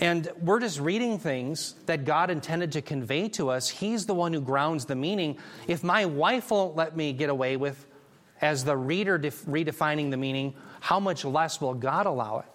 And 0.00 0.30
we're 0.40 0.60
just 0.60 0.80
reading 0.80 1.18
things 1.18 1.74
that 1.86 2.04
God 2.04 2.30
intended 2.30 2.72
to 2.72 2.82
convey 2.82 3.28
to 3.30 3.50
us. 3.50 3.68
He's 3.68 4.06
the 4.06 4.14
one 4.14 4.32
who 4.32 4.40
grounds 4.40 4.86
the 4.86 4.96
meaning. 4.96 5.38
If 5.68 5.84
my 5.84 6.06
wife 6.06 6.50
won't 6.50 6.76
let 6.76 6.96
me 6.96 7.12
get 7.12 7.30
away 7.30 7.56
with, 7.56 7.86
as 8.40 8.64
the 8.64 8.76
reader 8.76 9.18
def- 9.18 9.44
redefining 9.46 10.10
the 10.10 10.16
meaning, 10.16 10.54
how 10.80 11.00
much 11.00 11.24
less 11.24 11.60
will 11.60 11.74
God 11.74 12.06
allow 12.06 12.40
it? 12.40 12.46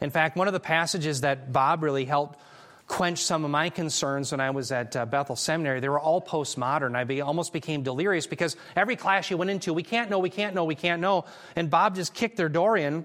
In 0.00 0.10
fact, 0.10 0.36
one 0.36 0.46
of 0.46 0.52
the 0.52 0.60
passages 0.60 1.20
that 1.20 1.52
Bob 1.52 1.82
really 1.82 2.04
helped 2.04 2.38
quench 2.86 3.18
some 3.18 3.44
of 3.44 3.50
my 3.50 3.68
concerns 3.68 4.32
when 4.32 4.40
I 4.40 4.50
was 4.50 4.72
at 4.72 4.96
uh, 4.96 5.04
Bethel 5.04 5.36
Seminary, 5.36 5.80
they 5.80 5.90
were 5.90 6.00
all 6.00 6.22
postmodern. 6.22 6.96
I 6.96 7.04
be, 7.04 7.20
almost 7.20 7.52
became 7.52 7.82
delirious 7.82 8.26
because 8.26 8.56
every 8.74 8.96
class 8.96 9.30
you 9.30 9.36
went 9.36 9.50
into, 9.50 9.74
we 9.74 9.82
can't 9.82 10.08
know, 10.10 10.18
we 10.18 10.30
can't 10.30 10.54
know, 10.54 10.64
we 10.64 10.74
can't 10.74 11.00
know. 11.00 11.26
And 11.54 11.68
Bob 11.68 11.94
just 11.94 12.14
kicked 12.14 12.38
their 12.38 12.48
door 12.48 12.76
in 12.76 13.04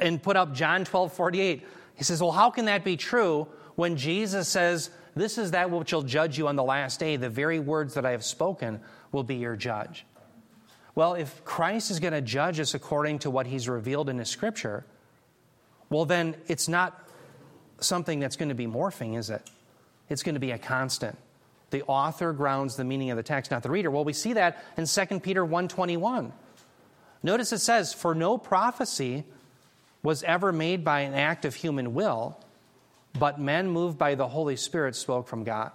and 0.00 0.22
put 0.22 0.36
up 0.36 0.54
John 0.54 0.84
12 0.84 1.12
48. 1.12 1.66
He 1.98 2.04
says, 2.04 2.22
Well, 2.22 2.30
how 2.30 2.50
can 2.50 2.66
that 2.66 2.84
be 2.84 2.96
true 2.96 3.48
when 3.74 3.96
Jesus 3.96 4.48
says, 4.48 4.90
This 5.16 5.36
is 5.36 5.50
that 5.50 5.70
which 5.70 5.92
will 5.92 6.02
judge 6.02 6.38
you 6.38 6.46
on 6.46 6.54
the 6.54 6.62
last 6.62 7.00
day? 7.00 7.16
The 7.16 7.28
very 7.28 7.58
words 7.58 7.94
that 7.94 8.06
I 8.06 8.12
have 8.12 8.24
spoken 8.24 8.80
will 9.10 9.24
be 9.24 9.34
your 9.34 9.56
judge. 9.56 10.06
Well, 10.94 11.14
if 11.14 11.44
Christ 11.44 11.90
is 11.90 11.98
going 11.98 12.12
to 12.12 12.20
judge 12.20 12.60
us 12.60 12.72
according 12.74 13.18
to 13.20 13.30
what 13.30 13.48
he's 13.48 13.68
revealed 13.68 14.08
in 14.08 14.18
his 14.18 14.28
scripture, 14.28 14.86
well, 15.90 16.04
then 16.04 16.36
it's 16.46 16.68
not 16.68 17.08
something 17.80 18.20
that's 18.20 18.36
going 18.36 18.48
to 18.50 18.54
be 18.54 18.66
morphing, 18.66 19.18
is 19.18 19.28
it? 19.28 19.42
It's 20.08 20.22
going 20.22 20.34
to 20.34 20.40
be 20.40 20.52
a 20.52 20.58
constant. 20.58 21.18
The 21.70 21.82
author 21.82 22.32
grounds 22.32 22.76
the 22.76 22.84
meaning 22.84 23.10
of 23.10 23.16
the 23.16 23.22
text, 23.24 23.50
not 23.50 23.64
the 23.64 23.70
reader. 23.70 23.90
Well, 23.90 24.04
we 24.04 24.12
see 24.12 24.34
that 24.34 24.64
in 24.76 24.86
2 24.86 25.20
Peter 25.20 25.44
1:21. 25.44 26.32
Notice 27.24 27.52
it 27.52 27.58
says, 27.58 27.92
"For 27.92 28.14
no 28.14 28.38
prophecy 28.38 29.24
was 30.02 30.22
ever 30.22 30.52
made 30.52 30.84
by 30.84 31.00
an 31.00 31.14
act 31.14 31.44
of 31.44 31.54
human 31.54 31.94
will, 31.94 32.38
but 33.18 33.40
men 33.40 33.68
moved 33.68 33.98
by 33.98 34.14
the 34.14 34.28
Holy 34.28 34.56
Spirit 34.56 34.94
spoke 34.94 35.26
from 35.26 35.44
God." 35.44 35.72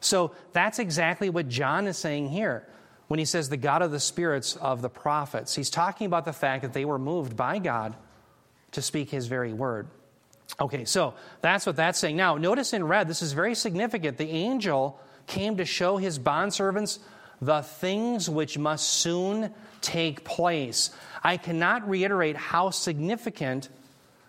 So 0.00 0.32
that's 0.52 0.78
exactly 0.78 1.30
what 1.30 1.48
John 1.48 1.86
is 1.86 1.96
saying 1.96 2.28
here 2.28 2.66
when 3.08 3.18
he 3.18 3.24
says 3.24 3.48
the 3.48 3.56
God 3.56 3.82
of 3.82 3.90
the 3.92 4.00
spirits 4.00 4.56
of 4.56 4.82
the 4.82 4.88
prophets. 4.88 5.54
He's 5.54 5.70
talking 5.70 6.06
about 6.06 6.24
the 6.24 6.32
fact 6.32 6.62
that 6.62 6.72
they 6.72 6.84
were 6.84 6.98
moved 6.98 7.36
by 7.36 7.58
God 7.58 7.94
to 8.72 8.82
speak 8.82 9.10
his 9.10 9.26
very 9.26 9.52
word. 9.52 9.88
Okay, 10.60 10.84
so 10.84 11.14
that's 11.40 11.66
what 11.66 11.76
that's 11.76 11.98
saying. 11.98 12.16
Now, 12.16 12.36
notice 12.36 12.72
in 12.72 12.84
red, 12.84 13.08
this 13.08 13.22
is 13.22 13.32
very 13.32 13.54
significant. 13.54 14.16
The 14.16 14.30
angel 14.30 15.00
came 15.26 15.56
to 15.56 15.64
show 15.64 15.96
his 15.96 16.18
bondservants 16.18 16.98
the 17.40 17.62
things 17.62 18.28
which 18.28 18.58
must 18.58 18.88
soon 18.88 19.52
take 19.80 20.24
place. 20.24 20.90
I 21.22 21.36
cannot 21.36 21.88
reiterate 21.88 22.36
how 22.36 22.70
significant 22.70 23.68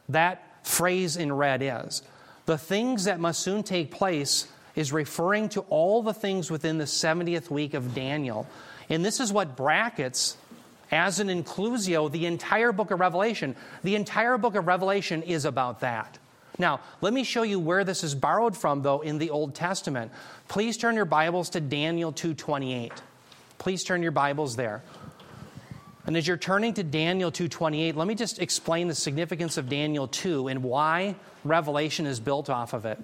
that 0.10 0.66
phrase 0.66 1.18
in 1.18 1.32
red 1.32 1.62
is. 1.62 2.02
The 2.46 2.58
things 2.58 3.06
that 3.06 3.20
must 3.20 3.42
soon 3.42 3.64
take 3.64 3.92
place 3.92 4.48
is 4.76 4.94
referring 4.94 5.50
to 5.50 5.62
all 5.70 6.04
the 6.04 6.14
things 6.14 6.52
within 6.52 6.78
the 6.78 6.86
70th 6.86 7.50
week 7.50 7.74
of 7.74 7.96
Daniel. 7.96 8.48
And 8.90 9.04
this 9.04 9.20
is 9.20 9.34
what 9.34 9.56
brackets 9.56 10.38
as 10.92 11.20
an 11.20 11.28
inclusio 11.28 12.12
the 12.12 12.26
entire 12.26 12.72
book 12.72 12.92
of 12.92 13.00
Revelation. 13.00 13.56
The 13.84 13.96
entire 13.96 14.38
book 14.38 14.56
of 14.56 14.68
Revelation 14.68 15.24
is 15.24 15.46
about 15.46 15.82
that. 15.82 16.18
Now, 16.60 16.80
let 17.02 17.14
me 17.14 17.24
show 17.24 17.44
you 17.44 17.60
where 17.60 17.84
this 17.84 18.04
is 18.04 18.16
borrowed 18.16 18.58
from 18.58 18.82
though 18.82 19.02
in 19.02 19.18
the 19.18 19.30
Old 19.30 19.54
Testament. 19.54 20.12
Please 20.48 20.78
turn 20.78 20.96
your 20.96 21.06
Bibles 21.06 21.50
to 21.52 21.60
Daniel 21.60 22.12
2:28. 22.12 22.92
Please 23.58 23.84
turn 23.84 24.02
your 24.02 24.12
Bibles 24.12 24.56
there. 24.56 24.82
And 26.06 26.16
as 26.16 26.26
you're 26.26 26.38
turning 26.38 26.74
to 26.76 26.84
Daniel 26.84 27.32
2:28, 27.32 27.96
let 27.96 28.08
me 28.08 28.16
just 28.16 28.40
explain 28.40 28.88
the 28.88 28.96
significance 28.96 29.58
of 29.58 29.70
Daniel 29.70 30.08
2 30.08 30.48
and 30.48 30.64
why 30.64 31.16
Revelation 31.44 32.06
is 32.06 32.20
built 32.20 32.50
off 32.50 32.74
of 32.74 32.86
it. 32.86 32.98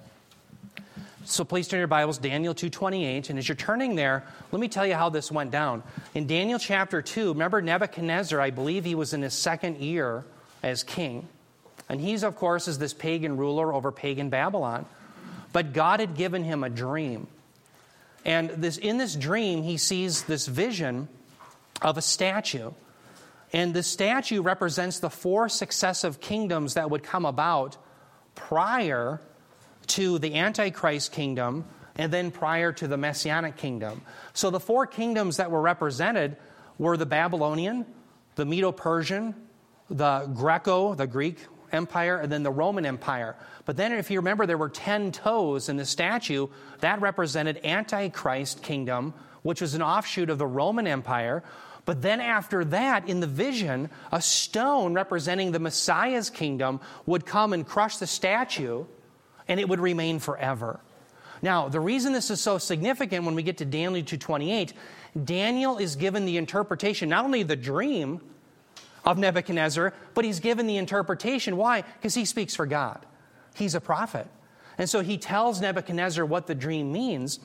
So 1.26 1.44
please 1.44 1.68
turn 1.68 1.78
your 1.78 1.86
Bibles 1.86 2.18
Daniel 2.18 2.54
2:28 2.54 3.30
and 3.30 3.38
as 3.38 3.48
you're 3.48 3.56
turning 3.56 3.94
there, 3.94 4.24
let 4.52 4.60
me 4.60 4.68
tell 4.68 4.86
you 4.86 4.94
how 4.94 5.10
this 5.10 5.30
went 5.30 5.50
down. 5.50 5.82
In 6.14 6.26
Daniel 6.26 6.58
chapter 6.58 7.00
2, 7.00 7.32
remember 7.32 7.62
Nebuchadnezzar, 7.62 8.40
I 8.40 8.50
believe 8.50 8.84
he 8.84 8.94
was 8.94 9.14
in 9.14 9.22
his 9.22 9.32
second 9.32 9.78
year 9.78 10.24
as 10.62 10.82
king. 10.82 11.28
And 11.88 12.00
he's 12.00 12.22
of 12.22 12.36
course 12.36 12.68
is 12.68 12.78
this 12.78 12.94
pagan 12.94 13.36
ruler 13.36 13.72
over 13.72 13.92
pagan 13.92 14.30
Babylon. 14.30 14.86
But 15.52 15.72
God 15.72 16.00
had 16.00 16.16
given 16.16 16.42
him 16.44 16.64
a 16.64 16.70
dream. 16.70 17.28
And 18.24 18.50
this 18.50 18.76
in 18.76 18.98
this 18.98 19.14
dream 19.14 19.62
he 19.62 19.76
sees 19.76 20.24
this 20.24 20.46
vision 20.46 21.08
of 21.82 21.98
a 21.98 22.02
statue. 22.02 22.70
And 23.52 23.72
the 23.72 23.82
statue 23.82 24.42
represents 24.42 24.98
the 24.98 25.10
four 25.10 25.48
successive 25.48 26.20
kingdoms 26.20 26.74
that 26.74 26.90
would 26.90 27.04
come 27.04 27.24
about 27.24 27.76
prior 28.34 29.20
to 29.88 30.18
the 30.18 30.34
Antichrist 30.34 31.12
kingdom 31.12 31.64
and 31.96 32.12
then 32.12 32.30
prior 32.30 32.72
to 32.72 32.88
the 32.88 32.96
Messianic 32.96 33.56
kingdom. 33.56 34.02
So 34.32 34.50
the 34.50 34.60
four 34.60 34.86
kingdoms 34.86 35.36
that 35.36 35.50
were 35.50 35.60
represented 35.60 36.36
were 36.78 36.96
the 36.96 37.06
Babylonian, 37.06 37.86
the 38.34 38.44
Medo 38.44 38.72
Persian, 38.72 39.34
the 39.88 40.28
Greco, 40.34 40.94
the 40.94 41.06
Greek 41.06 41.38
Empire, 41.74 42.18
and 42.18 42.32
then 42.32 42.42
the 42.42 42.50
Roman 42.50 42.86
Empire. 42.86 43.36
But 43.66 43.76
then, 43.76 43.92
if 43.92 44.10
you 44.10 44.18
remember, 44.20 44.46
there 44.46 44.56
were 44.56 44.70
10 44.70 45.12
toes 45.12 45.68
in 45.68 45.76
the 45.76 45.84
statue. 45.84 46.46
That 46.80 47.00
represented 47.00 47.60
Antichrist 47.64 48.62
kingdom, 48.62 49.12
which 49.42 49.60
was 49.60 49.74
an 49.74 49.82
offshoot 49.82 50.30
of 50.30 50.38
the 50.38 50.46
Roman 50.46 50.86
Empire. 50.86 51.42
But 51.84 52.00
then 52.00 52.20
after 52.20 52.64
that, 52.66 53.08
in 53.08 53.20
the 53.20 53.26
vision, 53.26 53.90
a 54.10 54.22
stone 54.22 54.94
representing 54.94 55.52
the 55.52 55.58
Messiah's 55.58 56.30
kingdom 56.30 56.80
would 57.04 57.26
come 57.26 57.52
and 57.52 57.66
crush 57.66 57.98
the 57.98 58.06
statue, 58.06 58.86
and 59.46 59.60
it 59.60 59.68
would 59.68 59.80
remain 59.80 60.18
forever. 60.18 60.80
Now, 61.42 61.68
the 61.68 61.80
reason 61.80 62.14
this 62.14 62.30
is 62.30 62.40
so 62.40 62.56
significant 62.56 63.26
when 63.26 63.34
we 63.34 63.42
get 63.42 63.58
to 63.58 63.66
Daniel 63.66 64.02
2:28, 64.02 64.72
Daniel 65.24 65.76
is 65.76 65.94
given 65.96 66.24
the 66.24 66.38
interpretation, 66.38 67.10
not 67.10 67.24
only 67.26 67.42
the 67.42 67.56
dream 67.56 68.22
of 69.04 69.18
Nebuchadnezzar, 69.18 69.92
but 70.14 70.24
he's 70.24 70.40
given 70.40 70.66
the 70.66 70.76
interpretation. 70.76 71.56
Why? 71.56 71.82
Because 71.82 72.14
he 72.14 72.24
speaks 72.24 72.54
for 72.54 72.66
God. 72.66 73.04
He's 73.54 73.74
a 73.74 73.80
prophet. 73.80 74.26
And 74.78 74.88
so 74.88 75.00
he 75.00 75.18
tells 75.18 75.60
Nebuchadnezzar 75.60 76.24
what 76.24 76.46
the 76.46 76.54
dream 76.54 76.92
means. 76.92 77.38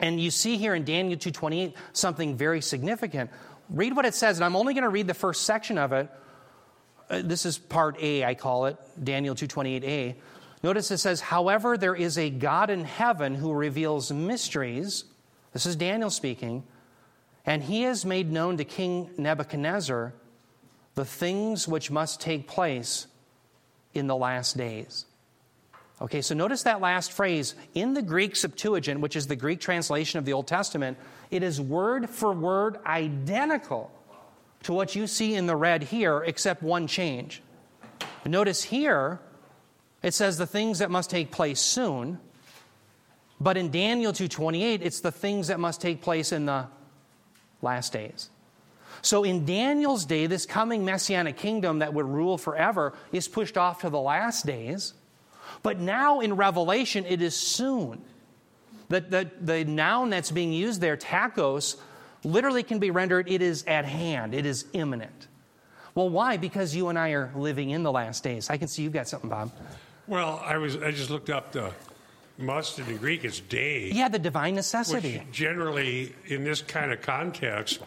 And 0.00 0.20
you 0.20 0.30
see 0.30 0.56
here 0.56 0.74
in 0.74 0.84
Daniel 0.84 1.18
2:28 1.18 1.74
something 1.92 2.36
very 2.36 2.60
significant. 2.60 3.30
Read 3.68 3.94
what 3.96 4.04
it 4.04 4.14
says, 4.14 4.38
and 4.38 4.44
I'm 4.44 4.56
only 4.56 4.74
going 4.74 4.84
to 4.84 4.88
read 4.88 5.06
the 5.06 5.14
first 5.14 5.42
section 5.42 5.76
of 5.76 5.92
it. 5.92 6.08
Uh, 7.10 7.22
this 7.24 7.46
is 7.46 7.58
part 7.58 7.96
A, 8.00 8.24
I 8.24 8.34
call 8.34 8.66
it, 8.66 8.76
Daniel 9.02 9.34
228a. 9.34 10.16
Notice 10.62 10.90
it 10.90 10.98
says, 10.98 11.20
However, 11.20 11.76
there 11.76 11.94
is 11.94 12.18
a 12.18 12.30
God 12.30 12.70
in 12.70 12.84
heaven 12.84 13.34
who 13.34 13.52
reveals 13.52 14.10
mysteries. 14.12 15.04
This 15.52 15.66
is 15.66 15.76
Daniel 15.76 16.10
speaking. 16.10 16.64
And 17.44 17.62
he 17.62 17.82
has 17.82 18.04
made 18.04 18.32
known 18.32 18.56
to 18.56 18.64
King 18.64 19.10
Nebuchadnezzar 19.16 20.12
the 20.96 21.04
things 21.04 21.68
which 21.68 21.90
must 21.90 22.20
take 22.20 22.48
place 22.48 23.06
in 23.94 24.08
the 24.08 24.16
last 24.16 24.56
days. 24.56 25.06
Okay, 26.00 26.20
so 26.20 26.34
notice 26.34 26.64
that 26.64 26.80
last 26.80 27.12
phrase. 27.12 27.54
In 27.74 27.94
the 27.94 28.02
Greek 28.02 28.34
Septuagint, 28.34 29.00
which 29.00 29.14
is 29.14 29.28
the 29.28 29.36
Greek 29.36 29.60
translation 29.60 30.18
of 30.18 30.24
the 30.24 30.32
Old 30.32 30.46
Testament, 30.46 30.98
it 31.30 31.42
is 31.42 31.60
word 31.60 32.10
for 32.10 32.32
word 32.32 32.78
identical 32.84 33.90
to 34.64 34.72
what 34.72 34.94
you 34.94 35.06
see 35.06 35.34
in 35.34 35.46
the 35.46 35.56
red 35.56 35.84
here, 35.84 36.22
except 36.24 36.62
one 36.62 36.86
change. 36.86 37.42
Notice 38.24 38.64
here, 38.64 39.20
it 40.02 40.12
says 40.12 40.36
the 40.36 40.46
things 40.46 40.80
that 40.80 40.90
must 40.90 41.08
take 41.08 41.30
place 41.30 41.60
soon. 41.60 42.18
But 43.38 43.56
in 43.56 43.70
Daniel 43.70 44.12
2:28, 44.12 44.82
it's 44.82 45.00
the 45.00 45.12
things 45.12 45.48
that 45.48 45.60
must 45.60 45.80
take 45.80 46.00
place 46.02 46.32
in 46.32 46.46
the 46.46 46.66
last 47.62 47.92
days. 47.92 48.30
So 49.06 49.22
in 49.22 49.44
Daniel's 49.44 50.04
day, 50.04 50.26
this 50.26 50.46
coming 50.46 50.84
messianic 50.84 51.36
kingdom 51.36 51.78
that 51.78 51.94
would 51.94 52.06
rule 52.06 52.36
forever 52.36 52.92
is 53.12 53.28
pushed 53.28 53.56
off 53.56 53.82
to 53.82 53.88
the 53.88 54.00
last 54.00 54.44
days. 54.44 54.94
But 55.62 55.78
now 55.78 56.18
in 56.18 56.34
Revelation, 56.34 57.06
it 57.06 57.22
is 57.22 57.36
soon. 57.36 58.02
The, 58.88 59.00
the, 59.00 59.30
the 59.40 59.64
noun 59.64 60.10
that's 60.10 60.32
being 60.32 60.52
used 60.52 60.80
there, 60.80 60.96
tachos, 60.96 61.76
literally 62.24 62.64
can 62.64 62.80
be 62.80 62.90
rendered 62.90 63.30
it 63.30 63.42
is 63.42 63.62
at 63.68 63.84
hand, 63.84 64.34
it 64.34 64.44
is 64.44 64.64
imminent. 64.72 65.28
Well, 65.94 66.08
why? 66.08 66.36
Because 66.36 66.74
you 66.74 66.88
and 66.88 66.98
I 66.98 67.10
are 67.10 67.30
living 67.36 67.70
in 67.70 67.84
the 67.84 67.92
last 67.92 68.24
days. 68.24 68.50
I 68.50 68.56
can 68.56 68.66
see 68.66 68.82
you've 68.82 68.92
got 68.92 69.06
something, 69.06 69.30
Bob. 69.30 69.52
Well, 70.08 70.42
I 70.44 70.56
was 70.58 70.78
I 70.78 70.90
just 70.90 71.10
looked 71.10 71.30
up 71.30 71.52
the 71.52 71.70
must 72.38 72.80
in 72.80 72.86
the 72.86 72.94
Greek 72.94 73.24
It's 73.24 73.38
day. 73.38 73.88
Yeah, 73.92 74.08
the 74.08 74.18
divine 74.18 74.56
necessity. 74.56 75.18
Which 75.18 75.30
generally, 75.30 76.12
in 76.26 76.42
this 76.42 76.60
kind 76.60 76.90
of 76.90 77.02
context, 77.02 77.78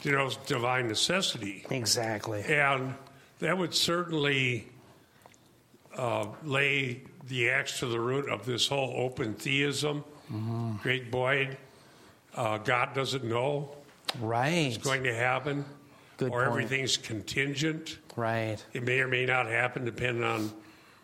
denotes 0.00 0.36
divine 0.46 0.88
necessity. 0.88 1.64
Exactly. 1.70 2.42
And 2.42 2.94
that 3.40 3.56
would 3.56 3.74
certainly 3.74 4.68
uh, 5.96 6.26
lay 6.44 7.02
the 7.26 7.50
axe 7.50 7.78
to 7.80 7.86
the 7.86 8.00
root 8.00 8.28
of 8.28 8.46
this 8.46 8.68
whole 8.68 8.94
open 8.96 9.34
theism. 9.34 10.04
Mm-hmm. 10.32 10.76
Greg 10.82 11.10
Boyd, 11.10 11.56
uh, 12.34 12.58
God 12.58 12.94
doesn't 12.94 13.24
know. 13.24 13.70
Right. 14.20 14.68
It's 14.68 14.78
going 14.78 15.04
to 15.04 15.14
happen. 15.14 15.64
Good 16.16 16.32
or 16.32 16.44
point. 16.44 16.48
everything's 16.48 16.96
contingent. 16.96 17.98
Right. 18.16 18.56
It 18.72 18.82
may 18.82 19.00
or 19.00 19.08
may 19.08 19.26
not 19.26 19.46
happen 19.46 19.84
depending 19.84 20.24
on 20.24 20.52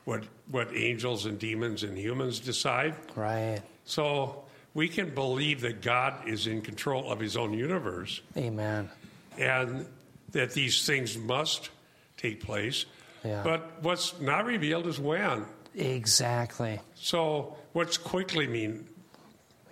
what 0.04 0.24
what 0.50 0.74
angels 0.74 1.26
and 1.26 1.38
demons 1.38 1.82
and 1.82 1.96
humans 1.96 2.40
decide. 2.40 2.94
Right. 3.14 3.62
So 3.84 4.43
we 4.74 4.88
can 4.88 5.14
believe 5.14 5.60
that 5.62 5.80
God 5.80 6.28
is 6.28 6.46
in 6.46 6.60
control 6.60 7.10
of 7.10 7.20
his 7.20 7.36
own 7.36 7.52
universe. 7.54 8.20
Amen. 8.36 8.90
And 9.38 9.86
that 10.32 10.52
these 10.52 10.84
things 10.84 11.16
must 11.16 11.70
take 12.16 12.44
place. 12.44 12.84
Yeah. 13.24 13.42
But 13.42 13.82
what's 13.82 14.20
not 14.20 14.44
revealed 14.44 14.86
is 14.86 14.98
when. 14.98 15.46
Exactly. 15.74 16.80
So 16.94 17.56
what's 17.72 17.96
quickly 17.96 18.46
mean? 18.46 18.88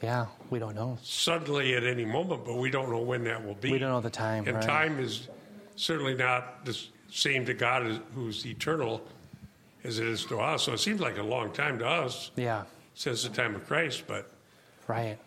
Yeah, 0.03 0.27
we 0.51 0.59
don't 0.59 0.75
know. 0.75 0.99
Suddenly 1.03 1.77
at 1.77 1.85
any 1.85 2.05
moment, 2.05 2.45
but 2.45 2.55
we 2.55 2.71
don't 2.71 2.91
know 2.91 3.03
when 3.03 3.25
that 3.25 3.45
will 3.45 3.55
be. 3.55 3.71
We 3.71 3.79
don't 3.79 3.91
know 3.91 4.01
the 4.01 4.11
time. 4.11 4.47
And 4.47 4.57
right. 4.57 4.65
time 4.65 4.99
is 4.99 5.29
certainly 5.77 6.15
not 6.15 6.65
the 6.65 6.77
same 7.11 7.45
to 7.47 7.55
God 7.55 8.01
who's 8.15 8.45
eternal 8.45 9.01
as 9.85 10.01
it 10.01 10.07
is 10.07 10.25
to 10.27 10.41
us. 10.41 10.65
So 10.65 10.73
it 10.73 10.79
seems 10.79 11.01
like 11.01 11.19
a 11.19 11.23
long 11.23 11.53
time 11.53 11.79
to 11.79 11.87
us. 11.87 12.33
Yeah. 12.37 12.65
Since 12.95 13.23
the 13.23 13.29
time 13.29 13.55
of 13.55 13.67
Christ, 13.67 14.05
but 14.07 14.32
right. 14.89 15.19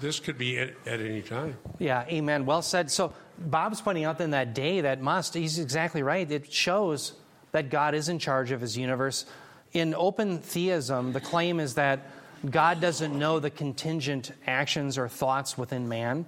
This 0.00 0.18
could 0.18 0.36
be 0.36 0.58
at, 0.58 0.70
at 0.86 1.00
any 1.00 1.22
time. 1.22 1.56
Yeah, 1.78 2.04
amen. 2.08 2.44
Well 2.44 2.62
said. 2.62 2.90
So 2.90 3.12
Bob's 3.38 3.80
pointing 3.80 4.04
out 4.04 4.18
then 4.18 4.30
that 4.30 4.54
day 4.54 4.80
that 4.80 5.00
must, 5.00 5.34
he's 5.34 5.58
exactly 5.58 6.02
right. 6.02 6.30
It 6.30 6.52
shows 6.52 7.12
that 7.52 7.70
God 7.70 7.94
is 7.94 8.08
in 8.08 8.18
charge 8.18 8.50
of 8.50 8.60
his 8.60 8.76
universe. 8.76 9.26
In 9.72 9.94
open 9.94 10.38
theism, 10.38 11.12
the 11.12 11.20
claim 11.20 11.60
is 11.60 11.74
that 11.74 12.00
God 12.48 12.80
doesn't 12.80 13.16
know 13.16 13.38
the 13.38 13.50
contingent 13.50 14.32
actions 14.46 14.98
or 14.98 15.08
thoughts 15.08 15.56
within 15.56 15.88
man. 15.88 16.26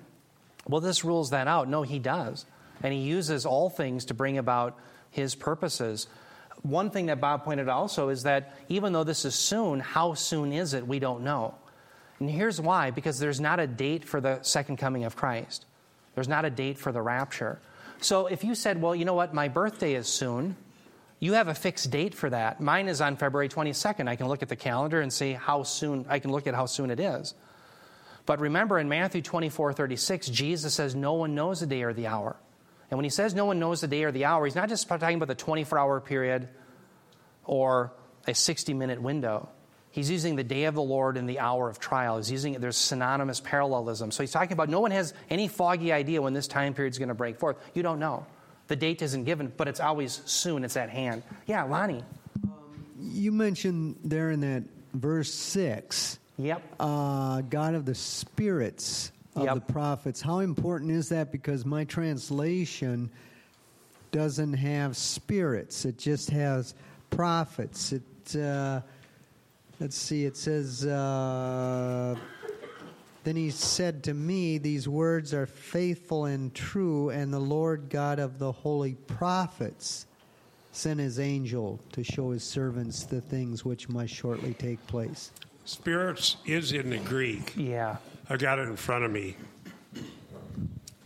Well, 0.68 0.80
this 0.80 1.04
rules 1.04 1.30
that 1.30 1.48
out. 1.48 1.68
No, 1.68 1.82
he 1.82 1.98
does. 1.98 2.46
And 2.82 2.92
he 2.92 3.00
uses 3.00 3.44
all 3.44 3.70
things 3.70 4.04
to 4.06 4.14
bring 4.14 4.38
about 4.38 4.78
his 5.10 5.34
purposes. 5.34 6.06
One 6.62 6.90
thing 6.90 7.06
that 7.06 7.20
Bob 7.20 7.44
pointed 7.44 7.68
out 7.68 7.76
also 7.76 8.08
is 8.08 8.22
that 8.22 8.56
even 8.68 8.92
though 8.92 9.04
this 9.04 9.24
is 9.24 9.34
soon, 9.34 9.80
how 9.80 10.14
soon 10.14 10.52
is 10.52 10.74
it? 10.74 10.86
We 10.86 10.98
don't 10.98 11.22
know. 11.22 11.54
And 12.20 12.30
here's 12.30 12.60
why 12.60 12.90
because 12.90 13.18
there's 13.18 13.40
not 13.40 13.60
a 13.60 13.66
date 13.66 14.04
for 14.04 14.20
the 14.20 14.42
second 14.42 14.76
coming 14.76 15.04
of 15.04 15.16
Christ, 15.16 15.66
there's 16.14 16.28
not 16.28 16.44
a 16.44 16.50
date 16.50 16.78
for 16.78 16.92
the 16.92 17.02
rapture. 17.02 17.60
So 18.00 18.26
if 18.26 18.44
you 18.44 18.54
said, 18.54 18.80
well, 18.80 18.94
you 18.94 19.04
know 19.04 19.14
what, 19.14 19.34
my 19.34 19.48
birthday 19.48 19.94
is 19.94 20.06
soon, 20.08 20.56
you 21.20 21.34
have 21.34 21.48
a 21.48 21.54
fixed 21.54 21.90
date 21.90 22.14
for 22.14 22.28
that. 22.30 22.60
Mine 22.60 22.88
is 22.88 23.00
on 23.00 23.16
February 23.16 23.48
22nd. 23.48 24.08
I 24.08 24.16
can 24.16 24.28
look 24.28 24.42
at 24.42 24.48
the 24.48 24.56
calendar 24.56 25.00
and 25.00 25.12
see 25.12 25.32
how 25.32 25.62
soon, 25.62 26.04
I 26.08 26.18
can 26.18 26.30
look 26.30 26.46
at 26.46 26.54
how 26.54 26.66
soon 26.66 26.90
it 26.90 27.00
is. 27.00 27.34
But 28.26 28.40
remember 28.40 28.78
in 28.78 28.88
Matthew 28.88 29.22
24 29.22 29.72
36, 29.72 30.28
Jesus 30.28 30.74
says, 30.74 30.94
No 30.94 31.14
one 31.14 31.34
knows 31.34 31.60
the 31.60 31.66
day 31.66 31.82
or 31.82 31.92
the 31.92 32.06
hour. 32.06 32.36
And 32.90 32.98
when 32.98 33.04
he 33.04 33.10
says 33.10 33.34
no 33.34 33.46
one 33.46 33.58
knows 33.58 33.80
the 33.80 33.88
day 33.88 34.04
or 34.04 34.12
the 34.12 34.24
hour, 34.24 34.44
he's 34.44 34.54
not 34.54 34.68
just 34.68 34.86
talking 34.86 35.16
about 35.16 35.28
the 35.28 35.34
24 35.34 35.78
hour 35.78 36.00
period 36.00 36.48
or 37.44 37.92
a 38.26 38.34
60 38.34 38.74
minute 38.74 39.00
window. 39.00 39.48
He's 39.94 40.10
using 40.10 40.34
the 40.34 40.42
day 40.42 40.64
of 40.64 40.74
the 40.74 40.82
Lord 40.82 41.16
and 41.16 41.28
the 41.28 41.38
hour 41.38 41.68
of 41.68 41.78
trial. 41.78 42.16
He's 42.16 42.28
using 42.28 42.54
there's 42.54 42.76
synonymous 42.76 43.38
parallelism. 43.38 44.10
So 44.10 44.24
he's 44.24 44.32
talking 44.32 44.52
about 44.52 44.68
no 44.68 44.80
one 44.80 44.90
has 44.90 45.14
any 45.30 45.46
foggy 45.46 45.92
idea 45.92 46.20
when 46.20 46.32
this 46.32 46.48
time 46.48 46.74
period 46.74 46.94
is 46.94 46.98
going 46.98 47.10
to 47.10 47.14
break 47.14 47.38
forth. 47.38 47.58
You 47.74 47.84
don't 47.84 48.00
know. 48.00 48.26
The 48.66 48.74
date 48.74 49.02
isn't 49.02 49.22
given, 49.22 49.52
but 49.56 49.68
it's 49.68 49.78
always 49.78 50.20
soon. 50.24 50.64
It's 50.64 50.76
at 50.76 50.90
hand. 50.90 51.22
Yeah, 51.46 51.62
Lonnie. 51.62 52.02
Um, 52.42 52.52
you 52.98 53.30
mentioned 53.30 53.94
there 54.02 54.32
in 54.32 54.40
that 54.40 54.64
verse 54.94 55.32
6 55.32 56.18
Yep. 56.38 56.60
Uh, 56.80 57.42
God 57.42 57.76
of 57.76 57.84
the 57.84 57.94
spirits 57.94 59.12
of 59.36 59.44
Yep. 59.44 59.54
the 59.54 59.72
prophets. 59.72 60.20
How 60.20 60.40
important 60.40 60.90
is 60.90 61.10
that? 61.10 61.30
Because 61.30 61.64
my 61.64 61.84
translation 61.84 63.10
doesn't 64.10 64.54
have 64.54 64.96
spirits, 64.96 65.84
it 65.84 65.98
just 65.98 66.30
has 66.30 66.74
prophets. 67.10 67.92
It, 67.92 68.36
uh, 68.36 68.80
let's 69.80 69.96
see, 69.96 70.24
it 70.24 70.36
says, 70.36 70.86
uh, 70.86 72.14
Then 73.24 73.36
he 73.36 73.50
said 73.50 74.04
to 74.04 74.14
me, 74.14 74.58
These 74.58 74.88
words 74.88 75.34
are 75.34 75.46
faithful 75.46 76.26
and 76.26 76.54
true, 76.54 77.10
and 77.10 77.32
the 77.32 77.38
Lord 77.38 77.88
God 77.88 78.18
of 78.18 78.38
the 78.38 78.52
holy 78.52 78.94
prophets 78.94 80.06
sent 80.72 80.98
his 80.98 81.20
angel 81.20 81.78
to 81.92 82.02
show 82.02 82.30
his 82.30 82.42
servants 82.42 83.04
the 83.04 83.20
things 83.20 83.64
which 83.64 83.88
must 83.88 84.12
shortly 84.12 84.54
take 84.54 84.84
place. 84.86 85.30
Spirits 85.64 86.36
is 86.44 86.72
in 86.72 86.90
the 86.90 86.98
Greek. 86.98 87.52
Yeah. 87.56 87.96
I 88.28 88.36
got 88.36 88.58
it 88.58 88.68
in 88.68 88.76
front 88.76 89.04
of 89.04 89.10
me. 89.10 89.36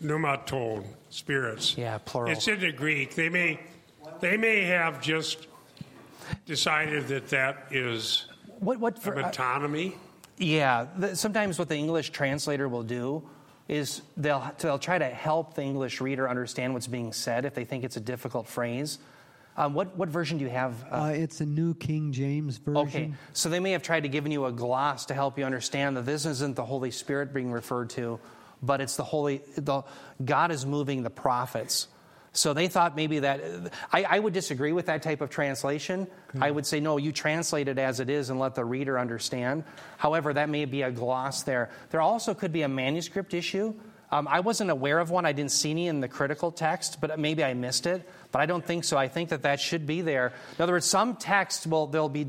Pneumaton, 0.02 0.84
spirits. 1.10 1.76
Yeah, 1.76 1.98
plural. 1.98 2.30
It's 2.30 2.48
in 2.48 2.60
the 2.60 2.72
Greek. 2.72 3.14
They 3.14 3.28
may, 3.28 3.60
they 4.20 4.36
may 4.36 4.62
have 4.62 5.00
just 5.00 5.48
decided 6.46 7.08
that 7.08 7.28
that 7.28 7.66
is 7.70 8.27
What, 8.60 8.80
what 8.80 8.96
a 8.96 9.00
for, 9.00 9.10
uh. 9.26 9.30
Yeah, 10.38 10.86
the, 10.96 11.16
sometimes 11.16 11.58
what 11.58 11.68
the 11.68 11.76
English 11.76 12.10
translator 12.10 12.68
will 12.68 12.82
do 12.84 13.28
is 13.68 14.02
they'll, 14.16 14.50
they'll 14.58 14.78
try 14.78 14.98
to 14.98 15.04
help 15.04 15.54
the 15.54 15.62
English 15.62 16.00
reader 16.00 16.28
understand 16.28 16.72
what's 16.74 16.86
being 16.86 17.12
said 17.12 17.44
if 17.44 17.54
they 17.54 17.64
think 17.64 17.84
it's 17.84 17.96
a 17.96 18.00
difficult 18.00 18.46
phrase. 18.46 18.98
Um, 19.56 19.74
what, 19.74 19.96
what 19.96 20.08
version 20.08 20.38
do 20.38 20.44
you 20.44 20.50
have? 20.50 20.84
Uh, 20.84 20.96
Uh, 20.96 21.08
it's 21.08 21.40
a 21.40 21.46
New 21.46 21.74
King 21.74 22.12
James 22.12 22.58
Version. 22.58 22.80
okay, 22.80 23.12
so 23.32 23.48
they 23.48 23.58
may 23.58 23.72
have 23.72 23.82
tried 23.82 24.04
to 24.04 24.08
give 24.08 24.26
you 24.28 24.46
a 24.46 24.52
gloss 24.52 25.06
to 25.06 25.14
help 25.14 25.36
you 25.36 25.44
understand 25.44 25.96
that 25.96 26.06
this 26.06 26.24
isn't 26.26 26.54
the 26.54 26.64
Holy 26.64 26.92
Spirit 26.92 27.34
being 27.34 27.50
referred 27.50 27.90
to, 27.90 28.20
but 28.62 28.80
it's 28.80 28.96
the 28.96 29.04
Holy, 29.04 29.42
the, 29.56 29.82
God 30.24 30.52
is 30.52 30.64
moving 30.64 31.02
the 31.02 31.10
prophets. 31.10 31.88
So 32.38 32.54
they 32.54 32.68
thought 32.68 32.94
maybe 32.94 33.18
that, 33.20 33.42
I, 33.92 34.04
I 34.04 34.18
would 34.20 34.32
disagree 34.32 34.72
with 34.72 34.86
that 34.86 35.02
type 35.02 35.20
of 35.20 35.28
translation. 35.28 36.06
I 36.40 36.50
would 36.50 36.66
say, 36.66 36.78
no, 36.78 36.96
you 36.96 37.10
translate 37.10 37.66
it 37.66 37.78
as 37.78 37.98
it 37.98 38.08
is 38.08 38.30
and 38.30 38.38
let 38.38 38.54
the 38.54 38.64
reader 38.64 38.98
understand. 38.98 39.64
However, 39.96 40.32
that 40.32 40.48
may 40.48 40.64
be 40.64 40.82
a 40.82 40.90
gloss 40.90 41.42
there. 41.42 41.70
There 41.90 42.00
also 42.00 42.34
could 42.34 42.52
be 42.52 42.62
a 42.62 42.68
manuscript 42.68 43.34
issue. 43.34 43.74
Um, 44.12 44.28
I 44.28 44.40
wasn't 44.40 44.70
aware 44.70 45.00
of 45.00 45.10
one. 45.10 45.26
I 45.26 45.32
didn't 45.32 45.50
see 45.50 45.72
any 45.72 45.88
in 45.88 46.00
the 46.00 46.08
critical 46.08 46.52
text, 46.52 47.00
but 47.00 47.18
maybe 47.18 47.42
I 47.42 47.54
missed 47.54 47.86
it. 47.86 48.08
But 48.30 48.40
I 48.40 48.46
don't 48.46 48.64
think 48.64 48.84
so. 48.84 48.96
I 48.96 49.08
think 49.08 49.30
that 49.30 49.42
that 49.42 49.58
should 49.60 49.84
be 49.84 50.00
there. 50.00 50.32
In 50.56 50.62
other 50.62 50.74
words, 50.74 50.86
some 50.86 51.16
texts 51.16 51.66
will 51.66 51.88
there'll 51.88 52.08
be 52.08 52.24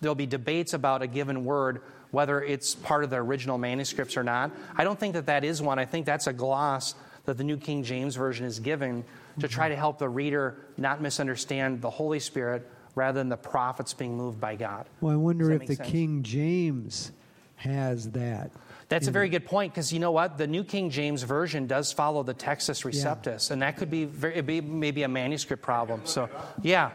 there'll 0.00 0.14
be 0.14 0.26
debates 0.26 0.74
about 0.74 1.02
a 1.02 1.06
given 1.06 1.44
word 1.44 1.82
whether 2.12 2.40
it's 2.40 2.74
part 2.74 3.04
of 3.04 3.10
the 3.10 3.16
original 3.16 3.58
manuscripts 3.58 4.16
or 4.16 4.22
not. 4.22 4.50
I 4.76 4.84
don't 4.84 4.98
think 4.98 5.14
that 5.14 5.26
that 5.26 5.44
is 5.44 5.60
one. 5.60 5.78
I 5.78 5.84
think 5.84 6.06
that's 6.06 6.26
a 6.26 6.32
gloss 6.32 6.94
that 7.26 7.36
the 7.36 7.44
New 7.44 7.56
King 7.56 7.82
James 7.82 8.16
version 8.16 8.46
is 8.46 8.58
giving 8.60 9.04
to 9.40 9.48
try 9.48 9.68
to 9.68 9.76
help 9.76 9.98
the 9.98 10.08
reader 10.08 10.56
not 10.76 11.00
misunderstand 11.00 11.82
the 11.82 11.90
Holy 11.90 12.20
Spirit 12.20 12.68
rather 12.94 13.20
than 13.20 13.28
the 13.28 13.36
prophets 13.36 13.92
being 13.92 14.16
moved 14.16 14.40
by 14.40 14.56
God. 14.56 14.86
Well, 15.00 15.12
I 15.12 15.16
wonder 15.16 15.52
if 15.52 15.66
the 15.66 15.76
sense? 15.76 15.90
King 15.90 16.22
James 16.22 17.12
has 17.56 18.10
that. 18.12 18.50
That's 18.88 19.08
a 19.08 19.10
very 19.10 19.28
good 19.28 19.44
point 19.44 19.74
because 19.74 19.92
you 19.92 19.98
know 19.98 20.12
what? 20.12 20.38
The 20.38 20.46
New 20.46 20.62
King 20.62 20.90
James 20.90 21.24
Version 21.24 21.66
does 21.66 21.92
follow 21.92 22.22
the 22.22 22.34
Textus 22.34 22.84
Receptus, 22.84 23.50
and 23.50 23.62
that 23.62 23.76
could 23.76 23.90
be, 23.90 24.04
very, 24.04 24.40
be 24.42 24.60
maybe 24.60 25.02
a 25.02 25.08
manuscript 25.08 25.62
problem. 25.62 26.02
So, 26.04 26.28
yeah. 26.62 26.92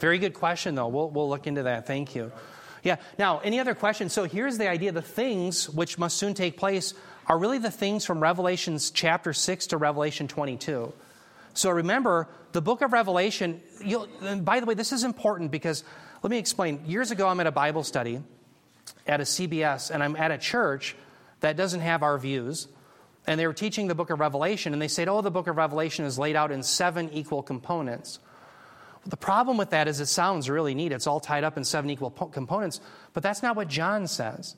Very 0.00 0.18
good 0.18 0.32
question, 0.32 0.74
though. 0.74 0.88
We'll, 0.88 1.10
we'll 1.10 1.28
look 1.28 1.46
into 1.46 1.64
that. 1.64 1.86
Thank 1.86 2.14
you. 2.14 2.32
Yeah. 2.82 2.96
Now, 3.18 3.40
any 3.40 3.60
other 3.60 3.74
questions? 3.74 4.14
So, 4.14 4.24
here's 4.24 4.56
the 4.56 4.68
idea 4.68 4.90
the 4.90 5.02
things 5.02 5.68
which 5.68 5.98
must 5.98 6.16
soon 6.16 6.32
take 6.32 6.56
place 6.56 6.94
are 7.28 7.38
really 7.38 7.58
the 7.58 7.70
things 7.70 8.04
from 8.04 8.20
Revelations 8.20 8.90
chapter 8.90 9.32
6 9.32 9.68
to 9.68 9.76
Revelation 9.76 10.28
22. 10.28 10.92
So, 11.54 11.70
remember, 11.70 12.28
the 12.52 12.60
book 12.60 12.82
of 12.82 12.92
Revelation, 12.92 13.60
by 14.42 14.60
the 14.60 14.66
way, 14.66 14.74
this 14.74 14.92
is 14.92 15.04
important 15.04 15.50
because 15.50 15.84
let 16.22 16.30
me 16.30 16.38
explain. 16.38 16.84
Years 16.86 17.10
ago, 17.10 17.28
I'm 17.28 17.40
at 17.40 17.46
a 17.46 17.52
Bible 17.52 17.84
study 17.84 18.20
at 19.06 19.20
a 19.20 19.24
CBS, 19.24 19.90
and 19.90 20.02
I'm 20.02 20.16
at 20.16 20.30
a 20.30 20.38
church 20.38 20.96
that 21.40 21.56
doesn't 21.56 21.80
have 21.80 22.02
our 22.02 22.18
views. 22.18 22.68
And 23.26 23.40
they 23.40 23.46
were 23.46 23.52
teaching 23.52 23.88
the 23.88 23.94
book 23.94 24.10
of 24.10 24.20
Revelation, 24.20 24.72
and 24.72 24.80
they 24.80 24.88
said, 24.88 25.08
Oh, 25.08 25.20
the 25.20 25.30
book 25.30 25.46
of 25.46 25.56
Revelation 25.56 26.04
is 26.04 26.18
laid 26.18 26.36
out 26.36 26.52
in 26.52 26.62
seven 26.62 27.10
equal 27.10 27.42
components. 27.42 28.18
The 29.04 29.16
problem 29.16 29.56
with 29.56 29.70
that 29.70 29.88
is 29.88 30.00
it 30.00 30.06
sounds 30.06 30.50
really 30.50 30.74
neat. 30.74 30.92
It's 30.92 31.06
all 31.06 31.20
tied 31.20 31.44
up 31.44 31.56
in 31.56 31.64
seven 31.64 31.90
equal 31.90 32.10
po- 32.10 32.26
components, 32.26 32.80
but 33.12 33.22
that's 33.22 33.42
not 33.42 33.54
what 33.54 33.68
John 33.68 34.06
says. 34.06 34.56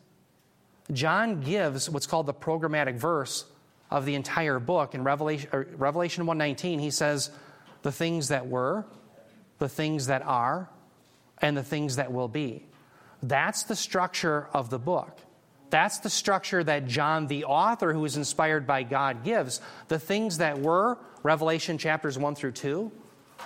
John 0.93 1.41
gives 1.41 1.91
what's 1.91 2.07
called 2.07 2.27
the 2.27 2.35
programmatic 2.35 2.97
verse 2.97 3.45
of 3.91 4.05
the 4.05 4.15
entire 4.15 4.59
book. 4.59 4.95
In 4.95 5.05
Revelation, 5.05 5.51
or 5.53 5.67
Revelation 5.77 6.27
119, 6.27 6.79
he 6.79 6.91
says, 6.91 7.31
The 7.83 7.93
things 7.93 8.29
that 8.29 8.47
were, 8.47 8.85
the 9.59 9.69
things 9.69 10.07
that 10.07 10.23
are, 10.23 10.69
and 11.41 11.57
the 11.57 11.63
things 11.63 11.97
that 11.97 12.13
will 12.13 12.29
be. 12.29 12.65
That's 13.23 13.65
the 13.65 13.77
structure 13.77 14.49
of 14.53 14.71
the 14.71 14.79
book. 14.79 15.19
That's 15.71 15.99
the 15.99 16.11
structure 16.11 16.65
that 16.65 16.87
John, 16.87 17.27
the 17.27 17.45
author 17.45 17.93
who 17.93 18.05
is 18.05 18.17
inspired 18.17 18.67
by 18.67 18.85
God, 18.85 19.25
gives. 19.25 19.61
The 19.89 19.99
things 19.99 20.39
that 20.39 20.59
were, 20.59 20.99
Revelation 21.23 21.79
chapters 21.79 22.19
1 22.19 22.35
through 22.35 22.53
2. 22.53 22.91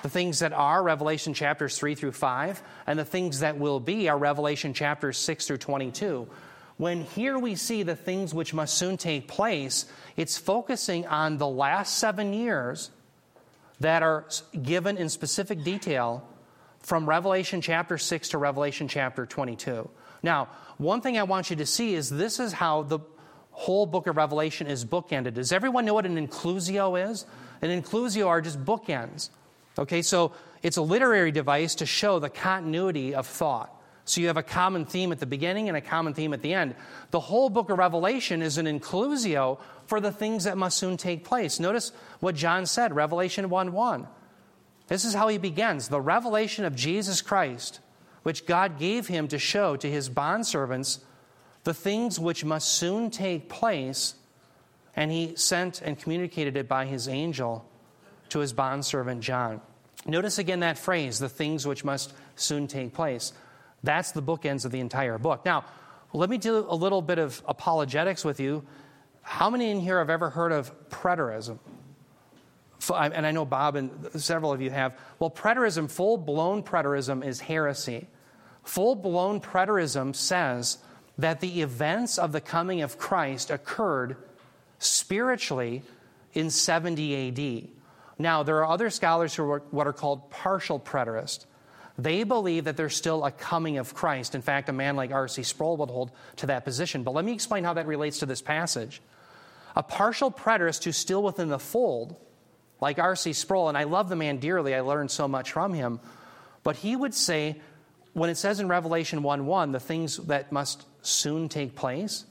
The 0.03 0.09
things 0.09 0.39
that 0.39 0.53
are, 0.53 0.83
Revelation 0.83 1.35
chapters 1.35 1.77
3 1.79 1.95
through 1.95 2.13
5. 2.13 2.63
And 2.87 2.99
the 2.99 3.05
things 3.05 3.41
that 3.41 3.59
will 3.59 3.81
be 3.81 4.09
are 4.09 4.17
Revelation 4.17 4.73
chapters 4.73 5.19
6 5.19 5.47
through 5.47 5.59
22. 5.59 6.29
When 6.83 7.03
here 7.03 7.39
we 7.39 7.55
see 7.55 7.85
the 7.85 7.95
things 7.95 8.35
which 8.35 8.53
must 8.53 8.77
soon 8.77 8.97
take 8.97 9.29
place, 9.29 9.85
it's 10.17 10.37
focusing 10.37 11.07
on 11.07 11.39
the 11.39 11.47
last 11.47 11.99
seven 11.99 12.33
years 12.33 12.91
that 13.79 14.03
are 14.03 14.27
given 14.61 14.97
in 14.97 15.09
specific 15.09 15.63
detail 15.63 16.29
from 16.81 17.09
Revelation 17.09 17.61
chapter 17.61 17.99
6 17.99 18.31
to 18.31 18.39
Revelation 18.39 18.89
chapter 18.89 19.27
22. 19.27 19.89
Now, 20.25 20.49
one 20.77 21.01
thing 21.01 21.17
I 21.17 21.23
want 21.23 21.51
you 21.51 21.57
to 21.57 21.67
see 21.67 21.95
is 21.95 22.11
this 22.11 22.41
is 22.41 22.53
how 22.53 22.83
the 22.83 22.99
whole 23.53 23.87
book 23.87 24.09
of 24.09 24.17
Revelation 24.17 24.67
is 24.67 24.85
bookended. 24.85 25.35
Does 25.35 25.53
everyone 25.53 25.85
know 25.85 25.95
what 25.95 26.05
an 26.05 26.17
inclusio 26.17 27.13
is? 27.13 27.27
An 27.63 27.71
inclusio 27.71 28.27
are 28.27 28.41
just 28.41 28.65
bookends. 28.65 29.31
Okay, 29.79 30.03
so 30.03 30.33
it's 30.65 30.79
a 30.79 30.83
literary 30.83 31.31
device 31.31 31.77
to 31.77 31.87
show 31.87 32.19
the 32.19 32.29
continuity 32.29 33.15
of 33.15 33.29
thought. 33.29 33.73
So 34.05 34.21
you 34.21 34.27
have 34.27 34.37
a 34.37 34.43
common 34.43 34.85
theme 34.85 35.13
at 35.13 35.21
the 35.21 35.27
beginning 35.27 35.69
and 35.69 35.77
a 35.77 35.81
common 35.81 36.13
theme 36.13 36.35
at 36.35 36.43
the 36.43 36.55
end. 36.55 36.75
The 37.11 37.21
whole 37.21 37.51
book 37.51 37.71
of 37.71 37.79
Revelation 37.79 38.43
is 38.43 38.59
an 38.59 38.67
inclusio 38.67 39.61
for 39.87 40.01
the 40.01 40.11
things 40.11 40.45
that 40.45 40.59
must 40.59 40.79
soon 40.79 40.97
take 40.97 41.25
place. 41.25 41.61
Notice 41.61 41.93
what 42.21 42.35
John 42.35 42.67
said, 42.67 42.95
Revelation 42.95 43.49
1 43.49 43.73
1. 43.73 44.07
This 44.89 45.05
is 45.05 45.15
how 45.15 45.29
he 45.29 45.39
begins 45.39 45.89
the 45.89 46.01
revelation 46.01 46.65
of 46.65 46.75
Jesus 46.75 47.23
Christ, 47.23 47.81
which 48.25 48.47
God 48.47 48.79
gave 48.79 49.07
him 49.07 49.29
to 49.29 49.39
show 49.39 49.77
to 49.77 49.91
his 49.91 50.11
bondservants 50.11 50.99
the 51.65 51.75
things 51.75 52.19
which 52.19 52.45
must 52.45 52.69
soon 52.69 53.11
take 53.11 53.49
place, 53.49 54.15
and 54.97 55.13
he 55.13 55.37
sent 55.37 55.81
and 55.81 55.99
communicated 55.99 56.57
it 56.57 56.69
by 56.69 56.87
his 56.87 57.07
angel 57.07 57.65
to 58.31 58.41
his 58.41 58.53
bondservant 58.53 59.21
John. 59.21 59.61
Notice 60.05 60.39
again 60.39 60.61
that 60.61 60.79
phrase, 60.79 61.21
the 61.21 61.29
things 61.29 61.67
which 61.67 61.85
must 61.85 62.13
soon 62.35 62.67
take 62.67 62.93
place. 62.93 63.33
That's 63.83 64.13
the 64.13 64.23
bookends 64.23 64.65
of 64.65 64.73
the 64.73 64.81
entire 64.81 65.19
book. 65.19 65.45
Now, 65.45 65.65
let 66.13 66.31
me 66.31 66.39
do 66.39 66.67
a 66.69 66.75
little 66.75 67.03
bit 67.03 67.19
of 67.19 67.43
apologetics 67.47 68.25
with 68.25 68.39
you. 68.39 68.65
How 69.23 69.51
many 69.51 69.71
in 69.71 69.81
here 69.81 69.99
have 69.99 70.11
ever 70.11 70.31
heard 70.31 70.53
of 70.53 70.73
preterism? 70.91 71.59
And 72.93 73.27
I 73.27 73.31
know 73.31 73.45
Bob 73.45 73.77
and 73.77 73.91
several 74.21 74.53
of 74.53 74.61
you 74.61 74.71
have. 74.71 74.99
Well, 75.19 75.31
preterism, 75.31 75.91
full 75.91 76.17
blown 76.17 76.63
preterism, 76.63 77.25
is 77.25 77.41
heresy. 77.41 78.09
Full 78.65 78.97
blown 78.97 79.41
preterism 79.41 80.15
says 80.15 80.79
that 81.19 81.41
the 81.41 81.63
events 81.63 82.19
of 82.19 82.33
the 82.33 82.41
coming 82.41 82.83
of 82.83 82.99
Christ 82.99 83.51
occurred 83.51 84.17
spiritually 84.79 85.83
in 86.33 86.51
70 86.51 87.29
AD. 87.29 87.69
Now, 88.19 88.43
there 88.43 88.57
are 88.57 88.67
other 88.67 88.91
scholars 88.91 89.35
who 89.35 89.49
are 89.51 89.63
what 89.71 89.87
are 89.87 89.93
called 89.93 90.31
partial 90.31 90.81
preterist. 90.81 91.47
They 91.99 92.25
believe 92.25 92.65
that 92.65 92.77
there's 92.77 92.97
still 92.97 93.25
a 93.25 93.31
coming 93.31 93.79
of 93.79 93.95
Christ. 93.95 94.35
In 94.35 94.43
fact, 94.43 94.69
a 94.69 94.73
man 94.73 94.97
like 94.97 95.13
R.C. 95.13 95.43
Sproul 95.43 95.77
would 95.77 95.91
hold 95.91 96.11
to 96.37 96.47
that 96.47 96.65
position. 96.65 97.03
But 97.03 97.15
let 97.15 97.25
me 97.25 97.33
explain 97.33 97.65
how 97.65 97.75
that 97.75 97.87
relates 97.87 98.21
to 98.21 98.27
this 98.27 98.41
passage. 98.41 99.03
A 99.77 99.83
partial 99.83 100.31
preterist 100.31 100.85
who's 100.85 100.97
still 100.97 101.23
within 101.23 101.49
the 101.49 101.59
fold, 101.59 102.17
like 102.81 102.99
R.C. 102.99 103.33
Sproul, 103.35 103.69
and 103.69 103.77
I 103.77 103.85
love 103.85 104.09
the 104.09 104.17
man 104.17 104.39
dearly, 104.39 104.75
I 104.75 104.81
learned 104.81 105.11
so 105.11 105.29
much 105.29 105.53
from 105.53 105.73
him, 105.73 106.01
but 106.63 106.77
he 106.77 106.97
would 106.97 107.15
say, 107.15 107.61
when 108.13 108.31
it 108.31 108.37
says 108.37 108.61
in 108.61 108.69
Revelation 108.69 109.23
1 109.23 109.47
1, 109.47 109.73
the 109.73 109.81
things 109.81 110.17
that 110.19 110.53
must 110.53 110.85
soon 111.03 111.49
take 111.49 111.75
place, 111.75 112.25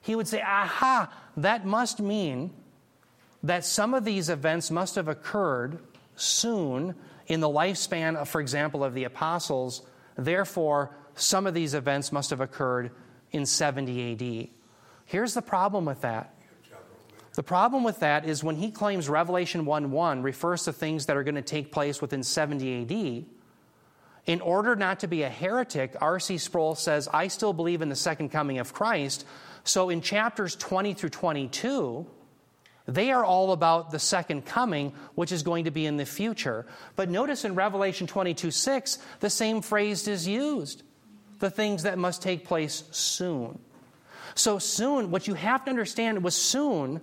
he 0.00 0.14
would 0.14 0.28
say, 0.28 0.40
aha, 0.40 1.12
that 1.36 1.66
must 1.66 2.00
mean 2.00 2.52
that 3.42 3.64
some 3.64 3.94
of 3.94 4.04
these 4.04 4.28
events 4.28 4.70
must 4.70 4.94
have 4.94 5.08
occurred 5.08 5.78
soon 6.14 6.94
in 7.26 7.40
the 7.40 7.48
lifespan, 7.48 8.16
of, 8.16 8.28
for 8.28 8.40
example, 8.40 8.84
of 8.84 8.94
the 8.94 9.04
apostles. 9.04 9.82
Therefore, 10.16 10.96
some 11.14 11.46
of 11.46 11.54
these 11.54 11.74
events 11.74 12.12
must 12.12 12.30
have 12.30 12.40
occurred 12.40 12.90
in 13.32 13.46
70 13.46 14.12
AD. 14.12 14.48
Here's 15.04 15.34
the 15.34 15.42
problem 15.42 15.84
with 15.84 16.02
that. 16.02 16.34
The 17.34 17.42
problem 17.42 17.84
with 17.84 18.00
that 18.00 18.24
is 18.24 18.42
when 18.42 18.56
he 18.56 18.70
claims 18.70 19.10
Revelation 19.10 19.66
1 19.66 19.90
1 19.90 20.22
refers 20.22 20.64
to 20.64 20.72
things 20.72 21.06
that 21.06 21.16
are 21.16 21.22
going 21.22 21.34
to 21.34 21.42
take 21.42 21.70
place 21.70 22.00
within 22.00 22.22
70 22.22 22.82
AD, 22.82 23.26
in 24.24 24.40
order 24.40 24.74
not 24.74 25.00
to 25.00 25.06
be 25.06 25.22
a 25.22 25.28
heretic, 25.28 25.94
R.C. 26.00 26.38
Sproul 26.38 26.74
says, 26.74 27.08
I 27.12 27.28
still 27.28 27.52
believe 27.52 27.82
in 27.82 27.88
the 27.88 27.96
second 27.96 28.30
coming 28.30 28.58
of 28.58 28.72
Christ. 28.72 29.26
So 29.64 29.90
in 29.90 30.00
chapters 30.00 30.56
20 30.56 30.94
through 30.94 31.10
22, 31.10 32.06
they 32.86 33.10
are 33.10 33.24
all 33.24 33.52
about 33.52 33.90
the 33.90 33.98
second 33.98 34.46
coming, 34.46 34.92
which 35.14 35.32
is 35.32 35.42
going 35.42 35.64
to 35.64 35.70
be 35.70 35.86
in 35.86 35.96
the 35.96 36.06
future. 36.06 36.66
But 36.94 37.10
notice 37.10 37.44
in 37.44 37.54
Revelation 37.54 38.06
22 38.06 38.50
6, 38.50 38.98
the 39.20 39.30
same 39.30 39.60
phrase 39.60 40.06
is 40.06 40.26
used 40.26 40.82
the 41.38 41.50
things 41.50 41.82
that 41.82 41.98
must 41.98 42.22
take 42.22 42.46
place 42.46 42.84
soon. 42.92 43.58
So, 44.34 44.58
soon, 44.58 45.10
what 45.10 45.26
you 45.26 45.34
have 45.34 45.64
to 45.64 45.70
understand 45.70 46.22
was 46.22 46.34
soon 46.34 47.00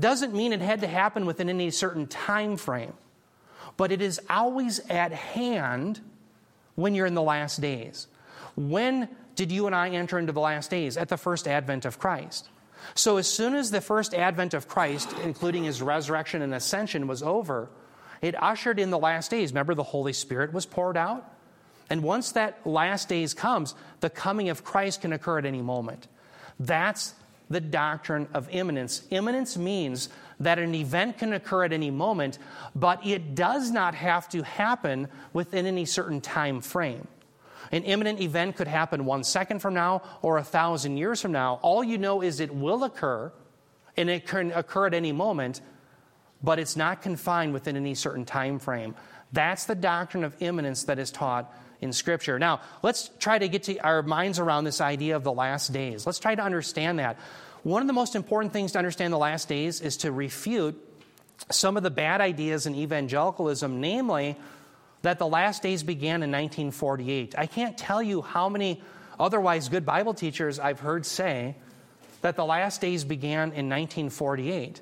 doesn't 0.00 0.34
mean 0.34 0.52
it 0.52 0.60
had 0.60 0.80
to 0.80 0.86
happen 0.86 1.26
within 1.26 1.48
any 1.48 1.70
certain 1.70 2.06
time 2.06 2.56
frame, 2.56 2.94
but 3.76 3.92
it 3.92 4.02
is 4.02 4.20
always 4.28 4.80
at 4.90 5.12
hand 5.12 6.00
when 6.74 6.94
you're 6.94 7.06
in 7.06 7.14
the 7.14 7.22
last 7.22 7.60
days. 7.60 8.08
When 8.56 9.08
did 9.34 9.52
you 9.52 9.66
and 9.66 9.74
I 9.74 9.90
enter 9.90 10.18
into 10.18 10.32
the 10.32 10.40
last 10.40 10.70
days? 10.70 10.96
At 10.96 11.08
the 11.08 11.16
first 11.16 11.46
advent 11.46 11.84
of 11.84 11.98
Christ. 11.98 12.48
So, 12.94 13.16
as 13.16 13.28
soon 13.28 13.54
as 13.54 13.70
the 13.70 13.80
first 13.80 14.14
advent 14.14 14.54
of 14.54 14.68
Christ, 14.68 15.14
including 15.22 15.64
his 15.64 15.80
resurrection 15.80 16.42
and 16.42 16.54
ascension, 16.54 17.06
was 17.06 17.22
over, 17.22 17.70
it 18.20 18.40
ushered 18.40 18.78
in 18.78 18.90
the 18.90 18.98
last 18.98 19.30
days. 19.30 19.52
Remember, 19.52 19.74
the 19.74 19.82
Holy 19.82 20.12
Spirit 20.12 20.52
was 20.52 20.66
poured 20.66 20.96
out? 20.96 21.30
And 21.90 22.02
once 22.02 22.32
that 22.32 22.66
last 22.66 23.08
days 23.08 23.34
comes, 23.34 23.74
the 24.00 24.10
coming 24.10 24.48
of 24.48 24.64
Christ 24.64 25.02
can 25.02 25.12
occur 25.12 25.38
at 25.38 25.44
any 25.44 25.62
moment. 25.62 26.08
That's 26.58 27.14
the 27.50 27.60
doctrine 27.60 28.28
of 28.32 28.48
imminence. 28.50 29.02
Imminence 29.10 29.56
means 29.56 30.08
that 30.40 30.58
an 30.58 30.74
event 30.74 31.18
can 31.18 31.32
occur 31.32 31.64
at 31.64 31.72
any 31.72 31.90
moment, 31.90 32.38
but 32.74 33.06
it 33.06 33.34
does 33.34 33.70
not 33.70 33.94
have 33.94 34.28
to 34.30 34.42
happen 34.42 35.08
within 35.32 35.66
any 35.66 35.84
certain 35.84 36.20
time 36.20 36.60
frame. 36.60 37.06
An 37.74 37.82
imminent 37.82 38.20
event 38.20 38.54
could 38.54 38.68
happen 38.68 39.04
one 39.04 39.24
second 39.24 39.58
from 39.58 39.74
now 39.74 40.02
or 40.22 40.38
a 40.38 40.44
thousand 40.44 40.96
years 40.96 41.20
from 41.20 41.32
now. 41.32 41.58
All 41.60 41.82
you 41.82 41.98
know 41.98 42.22
is 42.22 42.38
it 42.38 42.54
will 42.54 42.84
occur, 42.84 43.32
and 43.96 44.08
it 44.08 44.28
can 44.28 44.52
occur 44.52 44.86
at 44.86 44.94
any 44.94 45.10
moment, 45.10 45.60
but 46.40 46.60
it's 46.60 46.76
not 46.76 47.02
confined 47.02 47.52
within 47.52 47.76
any 47.76 47.96
certain 47.96 48.24
time 48.24 48.60
frame. 48.60 48.94
That's 49.32 49.64
the 49.64 49.74
doctrine 49.74 50.22
of 50.22 50.36
imminence 50.38 50.84
that 50.84 51.00
is 51.00 51.10
taught 51.10 51.52
in 51.80 51.92
Scripture. 51.92 52.38
Now, 52.38 52.60
let's 52.84 53.10
try 53.18 53.40
to 53.40 53.48
get 53.48 53.64
to 53.64 53.76
our 53.78 54.04
minds 54.04 54.38
around 54.38 54.62
this 54.62 54.80
idea 54.80 55.16
of 55.16 55.24
the 55.24 55.32
last 55.32 55.72
days. 55.72 56.06
Let's 56.06 56.20
try 56.20 56.36
to 56.36 56.42
understand 56.42 57.00
that. 57.00 57.18
One 57.64 57.82
of 57.82 57.88
the 57.88 57.92
most 57.92 58.14
important 58.14 58.52
things 58.52 58.70
to 58.72 58.78
understand 58.78 59.12
the 59.12 59.18
last 59.18 59.48
days 59.48 59.80
is 59.80 59.96
to 59.96 60.12
refute 60.12 60.80
some 61.50 61.76
of 61.76 61.82
the 61.82 61.90
bad 61.90 62.20
ideas 62.20 62.66
in 62.66 62.76
evangelicalism, 62.76 63.80
namely 63.80 64.36
that 65.04 65.18
the 65.18 65.26
last 65.26 65.62
days 65.62 65.82
began 65.82 66.22
in 66.22 66.30
1948. 66.30 67.34
I 67.36 67.44
can't 67.44 67.76
tell 67.76 68.02
you 68.02 68.22
how 68.22 68.48
many 68.48 68.82
otherwise 69.20 69.68
good 69.68 69.84
Bible 69.84 70.14
teachers 70.14 70.58
I've 70.58 70.80
heard 70.80 71.04
say 71.04 71.56
that 72.22 72.36
the 72.36 72.44
last 72.46 72.80
days 72.80 73.04
began 73.04 73.52
in 73.52 73.68
1948. 73.68 74.80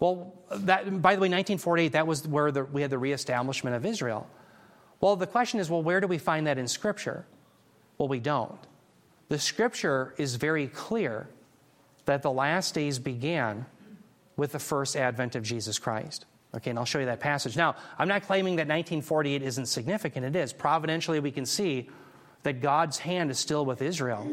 Well, 0.00 0.32
that, 0.50 0.84
by 1.02 1.16
the 1.16 1.20
way, 1.20 1.28
1948, 1.28 1.92
that 1.92 2.06
was 2.06 2.26
where 2.26 2.50
the, 2.50 2.64
we 2.64 2.80
had 2.80 2.90
the 2.90 2.96
reestablishment 2.96 3.76
of 3.76 3.84
Israel. 3.84 4.26
Well, 5.02 5.16
the 5.16 5.26
question 5.26 5.60
is 5.60 5.68
well, 5.68 5.82
where 5.82 6.00
do 6.00 6.06
we 6.06 6.16
find 6.16 6.46
that 6.46 6.56
in 6.56 6.66
Scripture? 6.66 7.26
Well, 7.98 8.08
we 8.08 8.20
don't. 8.20 8.58
The 9.28 9.38
Scripture 9.38 10.14
is 10.16 10.36
very 10.36 10.68
clear 10.68 11.28
that 12.06 12.22
the 12.22 12.32
last 12.32 12.74
days 12.74 12.98
began 12.98 13.66
with 14.34 14.52
the 14.52 14.58
first 14.58 14.96
advent 14.96 15.36
of 15.36 15.42
Jesus 15.42 15.78
Christ. 15.78 16.24
Okay, 16.54 16.70
and 16.70 16.78
I'll 16.78 16.86
show 16.86 16.98
you 16.98 17.06
that 17.06 17.20
passage. 17.20 17.56
Now, 17.56 17.76
I'm 17.98 18.08
not 18.08 18.22
claiming 18.22 18.56
that 18.56 18.68
1948 18.68 19.42
isn't 19.42 19.66
significant. 19.66 20.24
It 20.24 20.34
is. 20.34 20.52
Providentially, 20.52 21.20
we 21.20 21.30
can 21.30 21.44
see 21.44 21.90
that 22.42 22.62
God's 22.62 22.98
hand 22.98 23.30
is 23.30 23.38
still 23.38 23.66
with 23.66 23.82
Israel, 23.82 24.26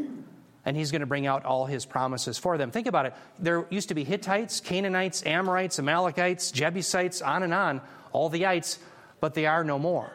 and 0.63 0.77
He's 0.77 0.91
going 0.91 1.01
to 1.01 1.05
bring 1.05 1.27
out 1.27 1.43
all 1.43 1.65
His 1.65 1.85
promises 1.85 2.37
for 2.37 2.57
them. 2.57 2.71
Think 2.71 2.87
about 2.87 3.05
it. 3.05 3.13
There 3.37 3.65
used 3.69 3.89
to 3.89 3.95
be 3.95 4.05
Hittites, 4.05 4.61
Canaanites, 4.61 5.25
Amorites, 5.25 5.77
Amalekites, 5.77 6.51
Jebusites, 6.51 7.21
on 7.21 7.43
and 7.43 7.53
on, 7.53 7.81
all 8.13 8.29
the 8.29 8.45
ites, 8.45 8.79
but 9.19 9.33
they 9.33 9.45
are 9.45 9.65
no 9.65 9.77
more, 9.77 10.09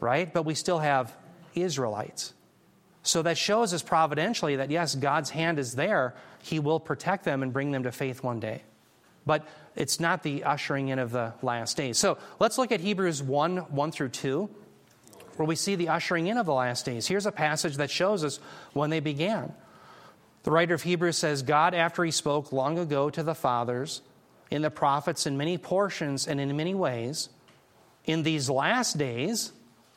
right? 0.00 0.32
But 0.32 0.44
we 0.44 0.54
still 0.54 0.78
have 0.78 1.14
Israelites. 1.54 2.32
So 3.02 3.20
that 3.20 3.36
shows 3.36 3.74
us 3.74 3.82
providentially 3.82 4.56
that 4.56 4.70
yes, 4.70 4.94
God's 4.94 5.28
hand 5.28 5.58
is 5.58 5.74
there. 5.74 6.14
He 6.42 6.58
will 6.58 6.80
protect 6.80 7.24
them 7.24 7.42
and 7.42 7.52
bring 7.52 7.70
them 7.70 7.82
to 7.82 7.92
faith 7.92 8.22
one 8.22 8.40
day. 8.40 8.62
But 9.26 9.46
it's 9.76 9.98
not 9.98 10.22
the 10.22 10.44
ushering 10.44 10.88
in 10.88 10.98
of 10.98 11.10
the 11.10 11.32
last 11.42 11.76
days. 11.76 11.98
So 11.98 12.18
let's 12.38 12.58
look 12.58 12.72
at 12.72 12.80
Hebrews 12.80 13.22
1 13.22 13.56
1 13.56 13.92
through 13.92 14.10
2, 14.10 14.50
where 15.36 15.46
we 15.46 15.56
see 15.56 15.74
the 15.74 15.88
ushering 15.88 16.26
in 16.26 16.36
of 16.36 16.46
the 16.46 16.52
last 16.52 16.84
days. 16.84 17.06
Here's 17.06 17.26
a 17.26 17.32
passage 17.32 17.76
that 17.76 17.90
shows 17.90 18.22
us 18.22 18.38
when 18.72 18.90
they 18.90 19.00
began. 19.00 19.52
The 20.44 20.50
writer 20.50 20.74
of 20.74 20.82
Hebrews 20.82 21.16
says, 21.16 21.42
God, 21.42 21.74
after 21.74 22.04
he 22.04 22.10
spoke 22.10 22.52
long 22.52 22.78
ago 22.78 23.08
to 23.10 23.22
the 23.22 23.34
fathers, 23.34 24.02
in 24.50 24.62
the 24.62 24.70
prophets, 24.70 25.26
in 25.26 25.36
many 25.36 25.58
portions 25.58 26.28
and 26.28 26.40
in 26.40 26.54
many 26.56 26.74
ways, 26.74 27.30
in 28.04 28.22
these 28.22 28.50
last 28.50 28.98
days, 28.98 29.52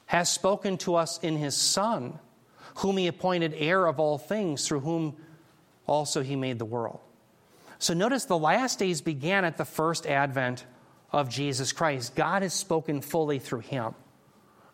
has 0.08 0.30
spoken 0.30 0.78
to 0.78 0.96
us 0.96 1.20
in 1.20 1.36
his 1.36 1.56
Son, 1.56 2.18
whom 2.76 2.98
he 2.98 3.08
appointed 3.08 3.54
heir 3.58 3.86
of 3.86 4.00
all 4.00 4.18
things, 4.18 4.66
through 4.66 4.80
whom 4.80 5.18
also 5.86 6.24
he 6.24 6.36
made 6.36 6.60
the 6.60 6.66
world. 6.66 7.00
So 7.80 7.94
notice 7.94 8.26
the 8.26 8.38
last 8.38 8.80
days 8.80 9.02
began 9.02 9.46
at 9.46 9.58
the 9.58 9.66
first 9.66 10.06
advent 10.06 10.66
of 11.12 11.30
Jesus 11.30 11.72
Christ. 11.72 12.16
God 12.16 12.42
has 12.42 12.54
spoken 12.54 13.02
fully 13.02 13.40
through 13.40 13.60
him. 13.60 13.94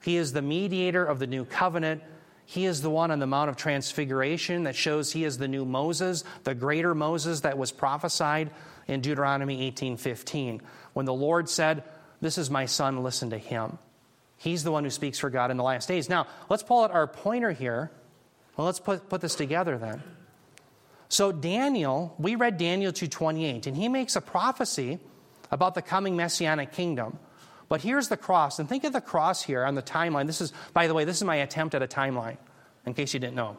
He 0.02 0.18
is 0.18 0.34
the 0.34 0.42
mediator 0.42 1.04
of 1.04 1.20
the 1.20 1.28
new 1.28 1.46
covenant. 1.46 2.02
He 2.46 2.66
is 2.66 2.82
the 2.82 2.89
one 2.89 3.12
on 3.12 3.20
the 3.20 3.28
Mount 3.28 3.50
of 3.50 3.56
Transfiguration 3.56 4.63
that 4.63 4.76
shows 4.76 5.12
he 5.12 5.24
is 5.24 5.38
the 5.38 5.48
new 5.48 5.63
Moses, 5.63 6.24
the 6.44 6.56
greater 6.56 6.94
Moses 6.94 7.42
that 7.42 7.58
was 7.58 7.72
prophesied 7.72 8.52
in 8.88 9.02
Deuteronomy 9.02 9.62
18:15. 9.62 10.62
When 10.94 11.06
the 11.06 11.13
Lord 11.13 11.50
said, 11.50 11.84
"This 12.20 12.38
is 12.38 12.50
my 12.50 12.66
son, 12.66 13.02
listen 13.02 13.30
to 13.30 13.38
him." 13.38 13.80
He's 14.38 14.63
the 14.63 14.72
one 14.72 14.84
who 14.84 14.89
speaks 14.89 15.20
for 15.20 15.30
God 15.30 15.52
in 15.52 15.58
the 15.58 15.63
last 15.63 15.88
days. 15.88 16.10
Now, 16.10 16.28
let's 16.50 16.63
pull 16.63 16.84
out 16.84 16.92
our 16.92 17.08
pointer 17.08 17.52
here. 17.52 17.92
Well, 18.58 18.66
let's 18.66 18.80
put, 18.80 19.08
put 19.08 19.22
this 19.22 19.36
together 19.36 19.78
then. 19.78 20.04
So 21.10 21.32
Daniel, 21.32 22.16
we 22.18 22.36
read 22.36 22.58
Daniel 22.58 22.92
2:28 22.92 23.68
and 23.68 23.78
he 23.78 23.88
makes 23.88 24.16
a 24.16 24.22
prophecy 24.22 25.00
about 25.52 25.76
the 25.76 25.82
coming 25.82 26.16
messianic 26.16 26.72
kingdom. 26.72 27.20
But 27.70 27.82
here's 27.82 28.08
the 28.08 28.18
cross, 28.18 28.60
and 28.60 28.68
think 28.68 28.84
of 28.84 28.94
the 28.94 29.02
cross 29.02 29.42
here 29.42 29.63
on 29.63 29.76
the 29.76 29.82
timeline. 29.82 30.28
This 30.28 30.42
is, 30.42 30.54
by 30.74 30.88
the 30.88 30.94
way, 30.94 31.06
this 31.06 31.18
is 31.18 31.24
my 31.24 31.38
attempt 31.38 31.74
at 31.74 31.82
a 31.82 31.88
timeline, 31.88 32.38
in 32.86 32.94
case 32.94 33.13
you 33.13 33.20
didn't 33.20 33.36
know. 33.36 33.58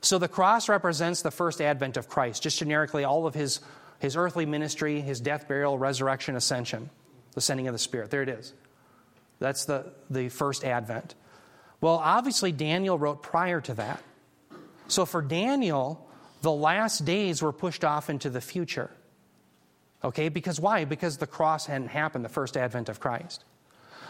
So 0.00 0.18
the 0.18 0.28
cross 0.28 0.68
represents 0.68 1.22
the 1.22 1.30
first 1.30 1.60
advent 1.60 1.96
of 1.96 2.08
Christ, 2.08 2.42
just 2.42 2.58
generically 2.58 3.04
all 3.04 3.26
of 3.26 3.34
his, 3.34 3.60
his 3.98 4.16
earthly 4.16 4.46
ministry, 4.46 5.00
his 5.00 5.20
death, 5.20 5.46
burial, 5.46 5.78
resurrection, 5.78 6.36
ascension, 6.36 6.90
the 7.34 7.40
sending 7.40 7.68
of 7.68 7.74
the 7.74 7.78
Spirit. 7.78 8.10
There 8.10 8.22
it 8.22 8.28
is. 8.28 8.54
That's 9.38 9.66
the, 9.66 9.92
the 10.08 10.28
first 10.28 10.64
advent. 10.64 11.14
Well, 11.80 11.96
obviously, 11.96 12.50
Daniel 12.52 12.98
wrote 12.98 13.22
prior 13.22 13.60
to 13.62 13.74
that. 13.74 14.02
So 14.88 15.04
for 15.06 15.22
Daniel, 15.22 16.09
the 16.42 16.52
last 16.52 17.04
days 17.04 17.42
were 17.42 17.52
pushed 17.52 17.84
off 17.84 18.10
into 18.10 18.30
the 18.30 18.40
future. 18.40 18.90
Okay, 20.02 20.28
because 20.28 20.58
why? 20.58 20.84
Because 20.84 21.18
the 21.18 21.26
cross 21.26 21.66
hadn't 21.66 21.88
happened, 21.88 22.24
the 22.24 22.30
first 22.30 22.56
advent 22.56 22.88
of 22.88 23.00
Christ. 23.00 23.44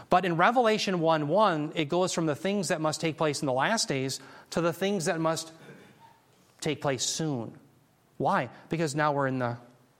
But 0.09 0.25
in 0.25 0.37
Revelation 0.37 1.01
1 1.01 1.29
1, 1.29 1.73
it 1.75 1.88
goes 1.88 2.12
from 2.12 2.27
the 2.27 2.35
things 2.35 2.69
that 2.69 2.81
must 2.81 3.01
take 3.01 3.16
place 3.16 3.43
in 3.43 3.47
the 3.47 3.53
last 3.53 3.88
days 3.88 4.21
to 4.51 4.61
the 4.61 4.73
things 4.73 5.07
that 5.07 5.21
must 5.21 5.53
take 6.61 6.81
place 6.81 7.05
soon. 7.05 7.53
Why? 8.16 8.51
Because 8.69 8.95
now 8.95 9.12
we're 9.12 9.27
in 9.27 9.38
the 9.38 9.57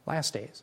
last 0.07 0.35
days. 0.35 0.62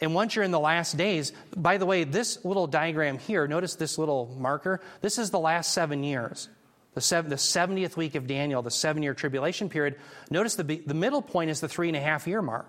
And 0.00 0.14
once 0.14 0.34
you're 0.34 0.44
in 0.44 0.50
the 0.50 0.60
last 0.60 0.96
days, 0.96 1.32
by 1.56 1.78
the 1.78 1.86
way, 1.86 2.02
this 2.02 2.44
little 2.44 2.66
diagram 2.66 3.18
here, 3.18 3.46
notice 3.46 3.76
this 3.76 3.98
little 3.98 4.34
marker. 4.36 4.80
This 5.00 5.16
is 5.16 5.30
the 5.30 5.38
last 5.38 5.72
seven 5.72 6.02
years. 6.02 6.48
The, 6.94 7.00
seven, 7.00 7.30
the 7.30 7.36
70th 7.36 7.96
week 7.96 8.14
of 8.14 8.26
Daniel, 8.26 8.60
the 8.62 8.70
seven 8.70 9.02
year 9.02 9.14
tribulation 9.14 9.68
period. 9.68 9.96
Notice 10.30 10.56
the, 10.56 10.62
the 10.62 10.94
middle 10.94 11.22
point 11.22 11.50
is 11.50 11.60
the 11.60 11.68
three 11.68 11.88
and 11.88 11.96
a 11.96 12.00
half 12.00 12.26
year 12.26 12.42
mark. 12.42 12.68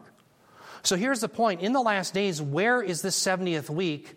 So 0.82 0.96
here's 0.96 1.22
the 1.22 1.30
point. 1.30 1.62
In 1.62 1.74
the 1.74 1.82
last 1.82 2.14
days, 2.14 2.42
where 2.42 2.82
is 2.82 3.02
this 3.02 3.20
70th 3.20 3.70
week 3.70 4.16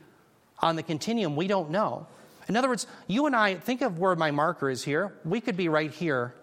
on 0.61 0.77
the 0.77 0.83
continuum? 0.83 1.37
We 1.37 1.47
don't 1.47 1.71
know. 1.71 2.07
In 2.49 2.57
other 2.57 2.69
words, 2.69 2.87
you 3.07 3.27
and 3.27 3.35
I, 3.35 3.55
think 3.55 3.83
of 3.83 3.99
where 3.99 4.15
my 4.15 4.31
marker 4.31 4.71
is 4.71 4.85
here. 4.85 5.15
We 5.25 5.41
could 5.41 5.57
be 5.57 5.69
right 5.69 5.91
here 5.91 6.35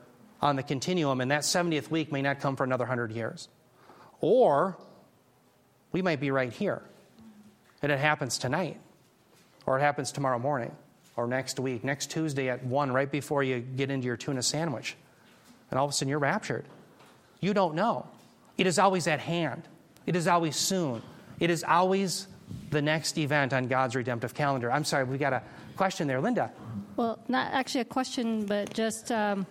on 0.41 0.57
the 0.57 0.63
continuum, 0.63 1.21
and 1.21 1.31
that 1.31 1.41
70th 1.41 1.89
week 1.89 2.11
may 2.11 2.21
not 2.21 2.41
come 2.41 2.57
for 2.57 2.65
another 2.65 2.83
100 2.83 3.11
years. 3.11 3.47
Or 4.19 4.77
we 5.93 6.01
might 6.01 6.19
be 6.19 6.31
right 6.31 6.51
here, 6.51 6.81
and 7.81 7.91
it 7.91 7.99
happens 7.99 8.37
tonight, 8.37 8.79
or 9.65 9.77
it 9.77 9.81
happens 9.81 10.11
tomorrow 10.11 10.39
morning, 10.39 10.75
or 11.15 11.27
next 11.27 11.59
week, 11.59 11.83
next 11.83 12.11
Tuesday 12.11 12.49
at 12.49 12.63
1, 12.63 12.91
right 12.91 13.11
before 13.11 13.43
you 13.43 13.59
get 13.59 13.91
into 13.91 14.07
your 14.07 14.17
tuna 14.17 14.41
sandwich. 14.41 14.95
And 15.69 15.79
all 15.79 15.85
of 15.85 15.91
a 15.91 15.93
sudden 15.93 16.09
you're 16.09 16.19
raptured. 16.19 16.65
You 17.39 17.53
don't 17.53 17.75
know. 17.75 18.07
It 18.57 18.67
is 18.67 18.79
always 18.79 19.07
at 19.07 19.19
hand, 19.19 19.63
it 20.05 20.15
is 20.15 20.27
always 20.27 20.55
soon, 20.55 21.01
it 21.39 21.49
is 21.49 21.63
always 21.63 22.27
the 22.69 22.81
next 22.81 23.17
event 23.17 23.53
on 23.53 23.67
God's 23.67 23.95
redemptive 23.95 24.33
calendar. 24.33 24.71
I'm 24.71 24.83
sorry, 24.83 25.05
we 25.05 25.17
got 25.17 25.33
a 25.33 25.41
question 25.75 26.07
there. 26.07 26.21
Linda. 26.21 26.51
Well, 26.95 27.19
not 27.27 27.51
actually 27.51 27.81
a 27.81 27.85
question, 27.85 28.45
but 28.45 28.73
just 28.73 29.11
um, 29.11 29.47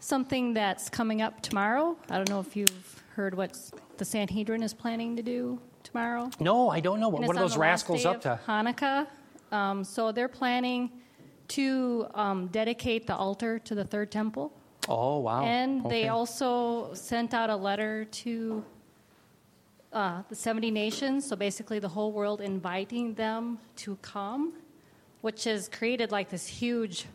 something 0.00 0.54
that's 0.54 0.88
coming 0.88 1.20
up 1.20 1.42
tomorrow. 1.42 1.96
I 2.08 2.16
don't 2.16 2.28
know 2.30 2.40
if 2.40 2.56
you've 2.56 3.02
heard 3.14 3.34
what 3.34 3.58
the 3.98 4.04
Sanhedrin 4.04 4.62
is 4.62 4.72
planning 4.72 5.16
to 5.16 5.22
do 5.22 5.60
tomorrow. 5.82 6.30
No, 6.40 6.70
I 6.70 6.80
don't 6.80 7.00
know. 7.00 7.08
What 7.08 7.22
it's 7.22 7.30
are 7.30 7.34
those 7.34 7.56
rascals 7.56 8.06
up 8.06 8.22
to? 8.22 8.40
Hanukkah. 8.46 9.06
Um, 9.52 9.84
so 9.84 10.12
they're 10.12 10.28
planning 10.28 10.90
to 11.48 12.06
um, 12.14 12.48
dedicate 12.48 13.06
the 13.06 13.16
altar 13.16 13.58
to 13.60 13.74
the 13.74 13.84
third 13.84 14.10
temple. 14.10 14.52
Oh, 14.88 15.18
wow. 15.18 15.42
And 15.44 15.88
they 15.90 16.08
also 16.08 16.92
sent 16.94 17.34
out 17.34 17.50
a 17.50 17.56
letter 17.56 18.04
to 18.04 18.64
uh, 19.92 20.22
the 20.28 20.34
70 20.34 20.70
nations, 20.70 21.26
so 21.26 21.36
basically 21.36 21.78
the 21.78 21.88
whole 21.88 22.12
world, 22.12 22.40
inviting 22.40 23.14
them 23.14 23.58
to 23.76 23.96
come, 24.02 24.52
which 25.22 25.44
has 25.44 25.68
created 25.68 26.12
like 26.12 26.28
this 26.28 26.46
huge 26.46 27.06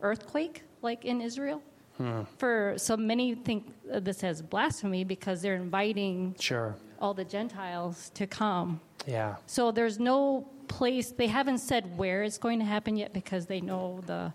earthquake, 0.00 0.62
like 0.82 1.04
in 1.04 1.20
Israel. 1.20 1.62
Hmm. 1.96 2.22
For 2.38 2.74
so 2.76 2.96
many 2.96 3.34
think 3.34 3.72
this 3.84 4.22
as 4.22 4.40
blasphemy 4.42 5.02
because 5.02 5.42
they're 5.42 5.56
inviting 5.56 6.36
Sure. 6.38 6.76
all 7.00 7.14
the 7.14 7.24
Gentiles 7.24 8.10
to 8.14 8.26
come. 8.26 8.80
Yeah. 9.06 9.36
So 9.46 9.72
there's 9.72 9.98
no 9.98 10.46
place, 10.68 11.10
they 11.10 11.26
haven't 11.26 11.58
said 11.58 11.96
where 11.98 12.22
it's 12.22 12.38
going 12.38 12.58
to 12.60 12.64
happen 12.64 12.96
yet 12.96 13.12
because 13.12 13.46
they 13.46 13.60
know 13.60 14.00
the 14.06 14.32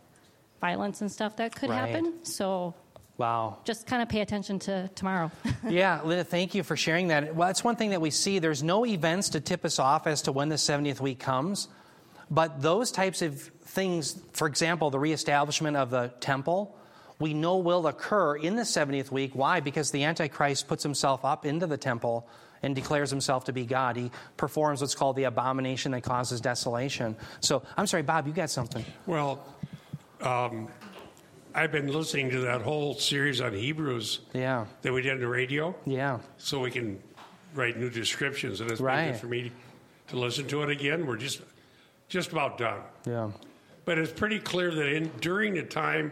violence 0.59 1.01
and 1.01 1.11
stuff 1.11 1.35
that 1.37 1.55
could 1.55 1.69
Right. 1.69 1.77
happen. 1.89 2.25
So 2.25 2.73
Wow. 3.17 3.57
just 3.63 3.85
kind 3.85 4.01
of 4.01 4.09
pay 4.09 4.21
attention 4.21 4.59
to 4.59 4.89
tomorrow. 4.95 5.31
yeah, 5.69 6.01
Linda, 6.03 6.23
thank 6.23 6.55
you 6.55 6.63
for 6.63 6.75
sharing 6.75 7.09
that. 7.09 7.35
Well, 7.35 7.47
that's 7.47 7.63
one 7.63 7.75
thing 7.75 7.91
that 7.91 8.01
we 8.01 8.09
see. 8.09 8.39
There's 8.39 8.63
no 8.63 8.85
events 8.85 9.29
to 9.29 9.39
tip 9.39 9.63
us 9.65 9.77
off 9.79 10.07
as 10.07 10.21
to 10.23 10.31
when 10.31 10.49
the 10.49 10.55
70th 10.55 10.99
week 10.99 11.19
comes. 11.19 11.67
But 12.31 12.61
those 12.61 12.91
types 12.91 13.21
of 13.21 13.39
things, 13.41 14.19
for 14.33 14.47
example, 14.47 14.89
the 14.89 14.99
reestablishment 14.99 15.77
of 15.77 15.89
the 15.91 16.11
temple, 16.19 16.75
we 17.23 17.33
know 17.33 17.55
will 17.55 17.87
occur 17.87 18.35
in 18.35 18.57
the 18.57 18.63
70th 18.63 19.09
week. 19.09 19.31
Why? 19.33 19.61
Because 19.61 19.91
the 19.91 20.03
Antichrist 20.03 20.67
puts 20.67 20.83
himself 20.83 21.23
up 21.23 21.45
into 21.45 21.65
the 21.65 21.77
temple 21.77 22.27
and 22.61 22.75
declares 22.75 23.09
himself 23.09 23.45
to 23.45 23.53
be 23.53 23.65
God. 23.65 23.95
He 23.95 24.11
performs 24.35 24.81
what's 24.81 24.93
called 24.93 25.15
the 25.15 25.23
abomination 25.23 25.93
that 25.93 26.03
causes 26.03 26.41
desolation. 26.41 27.15
So, 27.39 27.63
I'm 27.77 27.87
sorry, 27.87 28.03
Bob, 28.03 28.27
you 28.27 28.33
got 28.33 28.49
something. 28.49 28.83
Well, 29.05 29.41
um, 30.19 30.67
I've 31.55 31.71
been 31.71 31.87
listening 31.87 32.29
to 32.31 32.41
that 32.41 32.61
whole 32.61 32.93
series 32.95 33.39
on 33.39 33.53
Hebrews 33.53 34.19
Yeah, 34.33 34.65
that 34.81 34.91
we 34.91 35.01
did 35.01 35.13
on 35.13 35.19
the 35.21 35.27
radio, 35.27 35.73
yeah, 35.85 36.19
so 36.37 36.59
we 36.59 36.71
can 36.71 37.01
write 37.53 37.79
new 37.79 37.89
descriptions, 37.89 38.59
and 38.59 38.69
it's 38.69 38.81
been 38.81 39.11
good 39.13 39.17
for 39.17 39.27
me 39.27 39.49
to 40.09 40.19
listen 40.19 40.45
to 40.47 40.61
it 40.63 40.69
again. 40.69 41.05
We're 41.05 41.15
just 41.15 41.41
just 42.09 42.33
about 42.33 42.57
done, 42.57 42.81
yeah. 43.07 43.31
but 43.85 43.97
it's 43.97 44.11
pretty 44.11 44.39
clear 44.39 44.75
that 44.75 44.87
in 44.93 45.09
during 45.21 45.53
the 45.53 45.63
time 45.63 46.11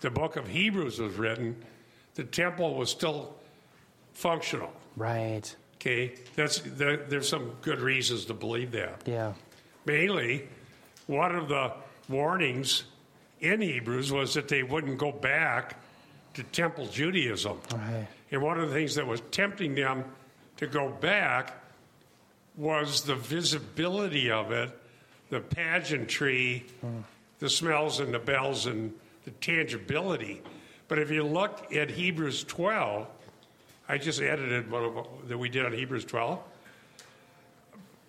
the 0.00 0.10
book 0.10 0.36
of 0.36 0.48
Hebrews 0.48 0.98
was 0.98 1.14
written, 1.14 1.56
the 2.14 2.24
temple 2.24 2.74
was 2.74 2.90
still 2.90 3.34
functional. 4.14 4.72
Right. 4.96 5.54
Okay, 5.76 6.14
that's 6.36 6.60
there, 6.60 6.98
there's 6.98 7.28
some 7.28 7.52
good 7.62 7.80
reasons 7.80 8.26
to 8.26 8.34
believe 8.34 8.72
that. 8.72 9.02
Yeah. 9.06 9.32
Mainly, 9.86 10.46
one 11.06 11.34
of 11.34 11.48
the 11.48 11.72
warnings 12.08 12.84
in 13.40 13.62
Hebrews 13.62 14.12
was 14.12 14.34
that 14.34 14.48
they 14.48 14.62
wouldn't 14.62 14.98
go 14.98 15.10
back 15.10 15.76
to 16.34 16.42
temple 16.42 16.86
Judaism. 16.86 17.58
Right. 17.72 18.06
And 18.30 18.42
one 18.42 18.60
of 18.60 18.68
the 18.68 18.74
things 18.74 18.94
that 18.96 19.06
was 19.06 19.22
tempting 19.30 19.74
them 19.74 20.04
to 20.58 20.66
go 20.66 20.90
back 20.90 21.54
was 22.56 23.02
the 23.02 23.14
visibility 23.14 24.30
of 24.30 24.52
it, 24.52 24.70
the 25.30 25.40
pageantry, 25.40 26.66
hmm. 26.80 26.98
the 27.38 27.48
smells 27.48 28.00
and 28.00 28.12
the 28.12 28.18
bells 28.18 28.66
and 28.66 28.92
the 29.24 29.30
tangibility. 29.32 30.42
But 30.88 30.98
if 30.98 31.10
you 31.10 31.22
look 31.24 31.74
at 31.74 31.90
Hebrews 31.90 32.44
12, 32.44 33.06
I 33.88 33.98
just 33.98 34.20
edited 34.20 34.70
one 34.70 34.84
of 34.84 35.06
that 35.28 35.38
we 35.38 35.48
did 35.48 35.64
on 35.64 35.72
Hebrews 35.72 36.04
12. 36.04 36.38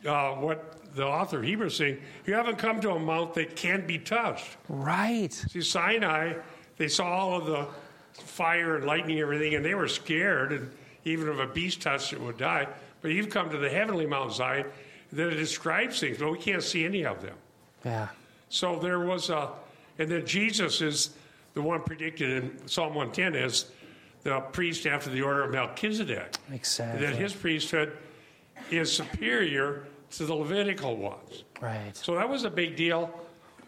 Uh, 0.05 0.31
what 0.33 0.81
the 0.95 1.05
author 1.05 1.39
of 1.39 1.43
Hebrews 1.43 1.73
is 1.73 1.77
saying, 1.77 2.01
you 2.25 2.33
haven't 2.33 2.57
come 2.57 2.81
to 2.81 2.91
a 2.91 2.99
mount 2.99 3.33
that 3.35 3.55
can't 3.55 3.87
be 3.87 3.97
touched. 3.97 4.57
Right. 4.67 5.31
See, 5.31 5.61
Sinai, 5.61 6.33
they 6.77 6.87
saw 6.87 7.05
all 7.05 7.37
of 7.37 7.45
the 7.45 7.67
fire 8.13 8.77
and 8.77 8.85
lightning 8.85 9.17
and 9.17 9.23
everything, 9.23 9.55
and 9.55 9.63
they 9.63 9.75
were 9.75 9.87
scared, 9.87 10.51
and 10.51 10.71
even 11.05 11.29
if 11.29 11.39
a 11.39 11.47
beast 11.47 11.81
touched 11.81 12.13
it, 12.13 12.21
would 12.21 12.37
die. 12.37 12.67
But 13.01 13.11
you've 13.11 13.29
come 13.29 13.49
to 13.49 13.57
the 13.57 13.69
heavenly 13.69 14.05
Mount 14.05 14.33
Zion 14.33 14.65
that 15.13 15.27
it 15.27 15.35
describes 15.35 15.99
things, 15.99 16.17
but 16.17 16.31
we 16.31 16.37
can't 16.37 16.63
see 16.63 16.85
any 16.85 17.05
of 17.05 17.21
them. 17.21 17.35
Yeah. 17.83 18.09
So 18.49 18.79
there 18.79 18.99
was 18.99 19.29
a, 19.29 19.49
and 20.01 20.09
then 20.09 20.25
Jesus 20.25 20.81
is 20.81 21.11
the 21.53 21.61
one 21.61 21.83
predicted 21.83 22.43
in 22.43 22.67
Psalm 22.67 22.95
110 22.95 23.35
as 23.35 23.65
the 24.23 24.39
priest 24.39 24.87
after 24.87 25.11
the 25.11 25.21
order 25.21 25.43
of 25.43 25.51
Melchizedek. 25.51 26.35
Exactly. 26.51 27.05
That 27.05 27.15
his 27.15 27.33
priesthood 27.33 27.95
is 28.71 28.91
superior 28.91 29.85
to 30.11 30.25
the 30.25 30.33
Levitical 30.33 30.97
ones. 30.97 31.43
Right. 31.61 31.95
So 31.95 32.15
that 32.15 32.27
was 32.27 32.45
a 32.45 32.49
big 32.49 32.75
deal 32.75 33.13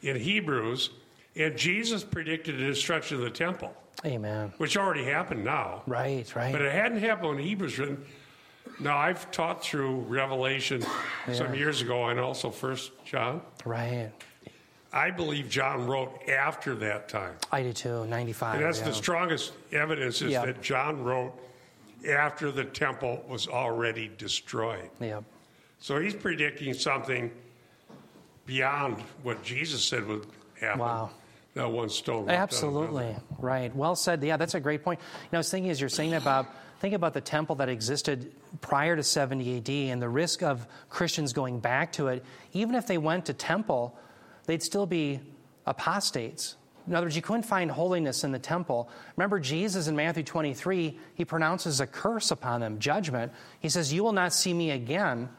in 0.02 0.20
Hebrews, 0.20 0.90
and 1.36 1.56
Jesus 1.56 2.04
predicted 2.04 2.58
the 2.58 2.64
destruction 2.66 3.18
of 3.18 3.24
the 3.24 3.30
temple, 3.30 3.76
Amen. 4.04 4.54
which 4.58 4.76
already 4.76 5.06
happened 5.06 5.44
now. 5.46 5.84
Right, 5.86 6.36
right. 6.36 6.52
But 6.52 6.62
it 6.64 6.72
hadn't 6.72 7.00
happened 7.00 7.30
when 7.30 7.38
Hebrews 7.38 7.78
written. 7.78 8.06
Now 8.80 8.98
I've 8.98 9.30
taught 9.30 9.64
through 9.64 10.00
Revelation 10.02 10.84
some 11.32 11.54
years 11.54 11.82
ago 11.82 12.08
and 12.08 12.20
also 12.20 12.50
First 12.50 12.92
John. 13.06 13.42
right. 13.66 14.12
I 14.94 15.10
believe 15.10 15.50
John 15.50 15.88
wrote 15.88 16.30
after 16.30 16.76
that 16.76 17.10
time. 17.10 17.34
I 17.52 17.64
do 17.64 17.74
too. 17.74 18.06
95. 18.06 18.56
And 18.56 18.64
that's 18.64 18.80
yeah. 18.80 18.86
the 18.86 18.94
strongest 18.94 19.54
evidence 19.72 20.22
is 20.22 20.32
Yeah. 20.32 20.46
that 20.46 20.62
John 20.62 21.04
wrote 21.04 21.34
after 22.08 22.52
the 22.52 22.64
temple 22.64 23.24
was 23.28 23.48
already 23.48 24.12
destroyed. 24.18 24.90
Yep. 25.00 25.24
So 25.80 26.00
he's 26.00 26.14
predicting 26.14 26.74
something 26.76 27.32
beyond 28.46 29.02
what 29.24 29.44
Jesus 29.44 29.84
said 29.84 30.06
would 30.06 30.28
happen. 30.60 30.80
Wow. 30.80 31.10
That 31.56 31.72
one 31.72 31.90
stone. 31.90 32.30
Absolutely. 32.30 33.16
Right. 33.40 33.76
Well 33.76 33.96
said. 33.96 34.24
Yeah, 34.24 34.38
that's 34.38 34.56
a 34.56 34.60
great 34.60 34.84
point. 34.84 35.00
You 35.00 35.30
know, 35.34 35.38
I 35.38 35.40
was 35.40 35.52
thinking 35.52 35.72
as 35.72 35.80
you're 35.80 35.90
saying 35.90 36.12
that, 36.12 36.24
Bob, 36.24 36.48
think 36.80 36.94
about 36.94 37.14
the 37.14 37.22
temple 37.22 37.56
that 37.58 37.70
existed 37.70 38.32
prior 38.62 38.96
to 38.96 39.04
70 39.04 39.58
AD 39.58 39.70
and 39.70 40.02
the 40.02 40.10
risk 40.10 40.42
of 40.42 40.66
Christians 40.90 41.32
going 41.32 41.60
back 41.60 41.92
to 41.94 42.08
it. 42.08 42.24
Even 42.54 42.76
if 42.76 42.88
they 42.88 42.98
went 42.98 43.26
to 43.26 43.34
temple, 43.34 43.96
they'd 44.46 44.64
still 44.64 44.86
be 44.86 45.20
apostates. 45.66 46.56
In 46.88 46.96
other 46.96 47.06
words, 47.06 47.16
you 47.16 47.22
couldn't 47.22 47.44
find 47.44 47.72
holiness 47.72 48.24
in 48.24 48.32
the 48.32 48.40
temple. 48.40 48.90
Remember, 49.16 49.40
Jesus 49.40 49.88
in 49.88 49.96
Matthew 49.96 50.24
23, 50.24 51.00
he 51.16 51.26
pronounces 51.26 51.80
a 51.80 51.88
curse 51.88 52.32
upon 52.32 52.60
them, 52.60 52.80
judgment. 52.80 53.32
He 53.60 53.70
says, 53.70 53.94
You 53.94 54.04
will 54.04 54.12
not 54.12 54.34
see 54.34 54.54
me 54.54 54.72
again 54.72 55.30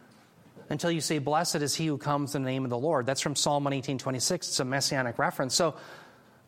until 0.71 0.91
you 0.91 1.03
say, 1.03 1.19
Blessed 1.19 1.57
is 1.57 1.75
he 1.75 1.87
who 1.87 1.99
comes 1.99 2.35
in 2.35 2.43
the 2.43 2.51
name 2.51 2.65
of 2.65 2.71
the 2.71 2.79
Lord. 2.79 3.05
That's 3.05 3.21
from 3.21 3.37
Psalm 3.37 3.65
118, 3.65 3.99
26. 3.99 4.49
It's 4.49 4.61
a 4.61 4.65
messianic 4.65 5.19
reference. 5.19 5.55
So 5.55 5.75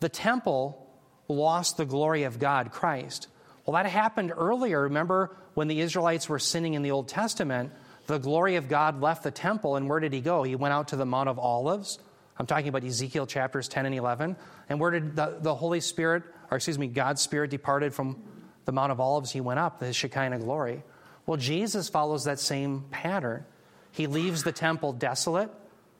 the 0.01 0.09
temple 0.09 0.83
lost 1.29 1.77
the 1.77 1.85
glory 1.85 2.23
of 2.23 2.39
God, 2.39 2.71
Christ. 2.71 3.29
Well, 3.67 3.75
that 3.75 3.91
happened 3.91 4.33
earlier. 4.35 4.83
Remember 4.83 5.37
when 5.55 5.69
the 5.69 5.81
Israelites 5.81 6.29
were 6.29 6.39
sinning 6.39 6.75
in 6.75 6.83
the 6.83 6.93
Old 6.93 7.09
Testament, 7.09 7.73
the 8.07 8.19
glory 8.19 8.57
of 8.57 8.69
God 8.69 9.01
left 9.01 9.25
the 9.25 9.31
temple, 9.31 9.77
and 9.77 9.89
where 9.89 10.01
did 10.01 10.13
he 10.13 10.21
go? 10.21 10.45
He 10.45 10.55
went 10.55 10.73
out 10.73 10.89
to 10.89 10.97
the 10.97 11.05
Mount 11.05 11.29
of 11.29 11.39
Olives. 11.39 11.99
I'm 12.39 12.47
talking 12.47 12.69
about 12.69 12.85
Ezekiel 12.85 13.27
chapters 13.27 13.69
10 13.69 13.87
and 13.87 13.95
11. 13.95 14.37
And 14.69 14.81
where 14.81 14.91
did 14.91 15.17
the, 15.17 15.39
the 15.41 15.55
Holy 15.55 15.81
Spirit, 15.81 16.23
or 16.51 16.57
excuse 16.57 16.79
me, 16.79 16.87
God's 16.87 17.23
Spirit 17.23 17.51
departed 17.51 17.95
from 17.95 18.23
the 18.65 18.73
Mount 18.73 18.93
of 18.93 19.01
Olives? 19.01 19.31
He 19.33 19.41
went 19.41 19.59
up, 19.59 19.79
the 19.79 19.93
Shekinah 19.93 20.41
glory. 20.41 20.83
Well, 21.25 21.37
Jesus 21.37 21.89
follows 21.89 22.25
that 22.25 22.39
same 22.39 22.85
pattern. 22.91 23.45
He 23.91 24.07
leaves 24.07 24.43
the 24.43 24.53
temple 24.53 24.93
desolate. 24.93 25.51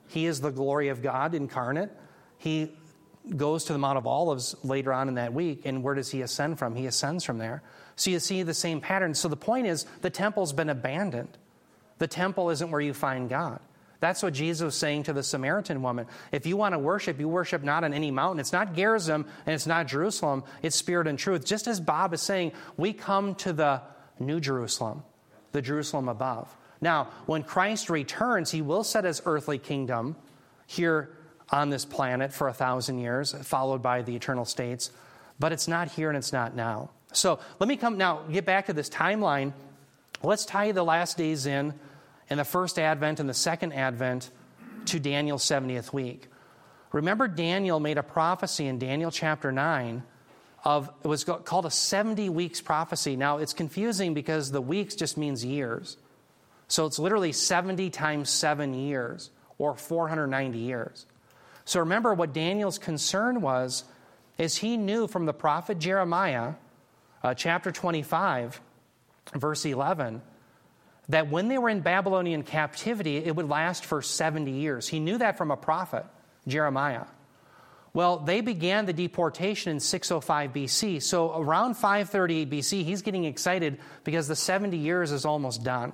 He 0.07 0.25
is 0.25 0.39
the 0.39 0.51
glory 0.51 0.89
of 0.89 1.01
God 1.01 1.33
incarnate. 1.33 1.89
He 2.37 2.71
goes 3.35 3.65
to 3.65 3.73
the 3.73 3.79
Mount 3.79 3.97
of 3.97 4.07
Olives 4.07 4.55
later 4.63 4.93
on 4.93 5.09
in 5.09 5.15
that 5.15 5.33
week, 5.33 5.65
and 5.65 5.83
where 5.83 5.95
does 5.95 6.11
he 6.11 6.21
ascend 6.21 6.59
from? 6.59 6.75
He 6.75 6.85
ascends 6.85 7.23
from 7.23 7.39
there. 7.39 7.61
So 7.95 8.11
you 8.11 8.19
see 8.19 8.43
the 8.43 8.53
same 8.53 8.79
pattern. 8.79 9.13
So 9.13 9.27
the 9.27 9.35
point 9.35 9.67
is, 9.67 9.85
the 10.01 10.09
temple's 10.09 10.53
been 10.53 10.69
abandoned. 10.69 11.37
The 11.97 12.07
temple 12.07 12.51
isn't 12.51 12.69
where 12.69 12.79
you 12.79 12.93
find 12.93 13.27
God. 13.27 13.59
That's 13.99 14.21
what 14.21 14.33
Jesus 14.33 14.63
was 14.63 14.75
saying 14.75 15.03
to 15.03 15.13
the 15.13 15.23
Samaritan 15.23 15.81
woman. 15.81 16.05
If 16.31 16.45
you 16.45 16.55
want 16.55 16.73
to 16.73 16.79
worship, 16.79 17.19
you 17.19 17.27
worship 17.27 17.63
not 17.63 17.83
on 17.83 17.93
any 17.93 18.11
mountain. 18.11 18.39
It's 18.39 18.53
not 18.53 18.75
Gerizim 18.75 19.25
and 19.45 19.55
it's 19.55 19.65
not 19.65 19.87
Jerusalem, 19.87 20.43
it's 20.61 20.75
spirit 20.75 21.07
and 21.07 21.17
truth. 21.17 21.45
Just 21.45 21.67
as 21.67 21.79
Bob 21.79 22.13
is 22.13 22.21
saying, 22.21 22.51
we 22.77 22.93
come 22.93 23.35
to 23.35 23.53
the 23.53 23.81
New 24.19 24.39
Jerusalem, 24.39 25.03
the 25.51 25.61
Jerusalem 25.61 26.09
above. 26.09 26.55
Now, 26.79 27.05
when 27.25 27.43
Christ 27.43 27.89
returns, 27.89 28.51
he 28.51 28.61
will 28.61 28.83
set 28.83 29.03
his 29.03 29.21
earthly 29.25 29.57
kingdom 29.57 30.15
here 30.67 31.09
on 31.49 31.69
this 31.69 31.85
planet 31.85 32.33
for 32.33 32.47
a 32.47 32.53
thousand 32.53 32.99
years, 32.99 33.31
followed 33.31 33.81
by 33.81 34.03
the 34.03 34.15
eternal 34.15 34.45
states. 34.45 34.91
But 35.39 35.51
it's 35.51 35.67
not 35.67 35.89
here 35.89 36.09
and 36.09 36.17
it's 36.17 36.33
not 36.33 36.55
now. 36.55 36.91
So 37.13 37.39
let 37.59 37.67
me 37.67 37.77
come 37.77 37.97
now, 37.97 38.23
get 38.31 38.45
back 38.45 38.67
to 38.67 38.73
this 38.73 38.89
timeline. 38.89 39.53
Let's 40.21 40.45
tie 40.45 40.71
the 40.71 40.83
last 40.83 41.17
days 41.17 41.45
in 41.45 41.73
and 42.29 42.39
the 42.39 42.45
first 42.45 42.77
advent 42.79 43.19
and 43.19 43.29
the 43.29 43.33
second 43.33 43.73
advent 43.73 44.31
to 44.85 44.99
Daniel's 44.99 45.43
70th 45.43 45.93
week. 45.93 46.27
Remember, 46.91 47.27
Daniel 47.27 47.79
made 47.79 47.97
a 47.97 48.03
prophecy 48.03 48.67
in 48.67 48.79
Daniel 48.79 49.11
chapter 49.11 49.51
9 49.51 50.03
of, 50.63 50.89
it 51.03 51.07
was 51.07 51.23
called 51.23 51.65
a 51.65 51.71
70 51.71 52.29
weeks 52.29 52.61
prophecy. 52.61 53.15
Now, 53.15 53.37
it's 53.37 53.53
confusing 53.53 54.13
because 54.13 54.51
the 54.51 54.61
weeks 54.61 54.95
just 54.95 55.17
means 55.17 55.43
years. 55.43 55.97
So 56.67 56.85
it's 56.85 56.99
literally 56.99 57.31
70 57.31 57.89
times 57.89 58.29
seven 58.29 58.73
years, 58.73 59.31
or 59.57 59.75
490 59.75 60.57
years. 60.57 61.05
So 61.65 61.81
remember, 61.81 62.13
what 62.13 62.33
Daniel's 62.33 62.77
concern 62.77 63.41
was 63.41 63.83
is 64.37 64.57
he 64.57 64.77
knew 64.77 65.07
from 65.07 65.25
the 65.25 65.33
prophet 65.33 65.79
Jeremiah, 65.79 66.53
uh, 67.23 67.33
chapter 67.33 67.71
25, 67.71 68.61
verse 69.33 69.65
11, 69.65 70.21
that 71.09 71.29
when 71.29 71.47
they 71.47 71.57
were 71.57 71.69
in 71.69 71.81
Babylonian 71.81 72.43
captivity, 72.43 73.17
it 73.17 73.35
would 73.35 73.47
last 73.47 73.85
for 73.85 74.01
70 74.01 74.51
years. 74.51 74.87
He 74.87 74.99
knew 74.99 75.17
that 75.17 75.37
from 75.37 75.51
a 75.51 75.57
prophet, 75.57 76.05
Jeremiah. 76.47 77.05
Well, 77.93 78.19
they 78.19 78.41
began 78.41 78.85
the 78.85 78.93
deportation 78.93 79.71
in 79.71 79.79
605 79.79 80.53
BC. 80.53 81.01
So 81.01 81.35
around 81.35 81.75
538 81.75 82.49
BC, 82.49 82.83
he's 82.83 83.01
getting 83.01 83.23
excited 83.23 83.79
because 84.03 84.27
the 84.27 84.35
70 84.35 84.77
years 84.77 85.11
is 85.11 85.25
almost 85.25 85.63
done. 85.63 85.93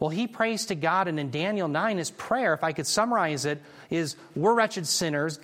Well, 0.00 0.10
he 0.10 0.26
prays 0.26 0.66
to 0.66 0.74
God, 0.74 1.08
and 1.08 1.18
in 1.20 1.30
Daniel 1.30 1.68
9, 1.68 1.98
his 1.98 2.10
prayer, 2.10 2.52
if 2.52 2.64
I 2.64 2.72
could 2.72 2.86
summarize 2.86 3.44
it, 3.44 3.62
is 3.90 4.16
We're 4.34 4.54
wretched 4.54 4.86
sinners 4.86 5.38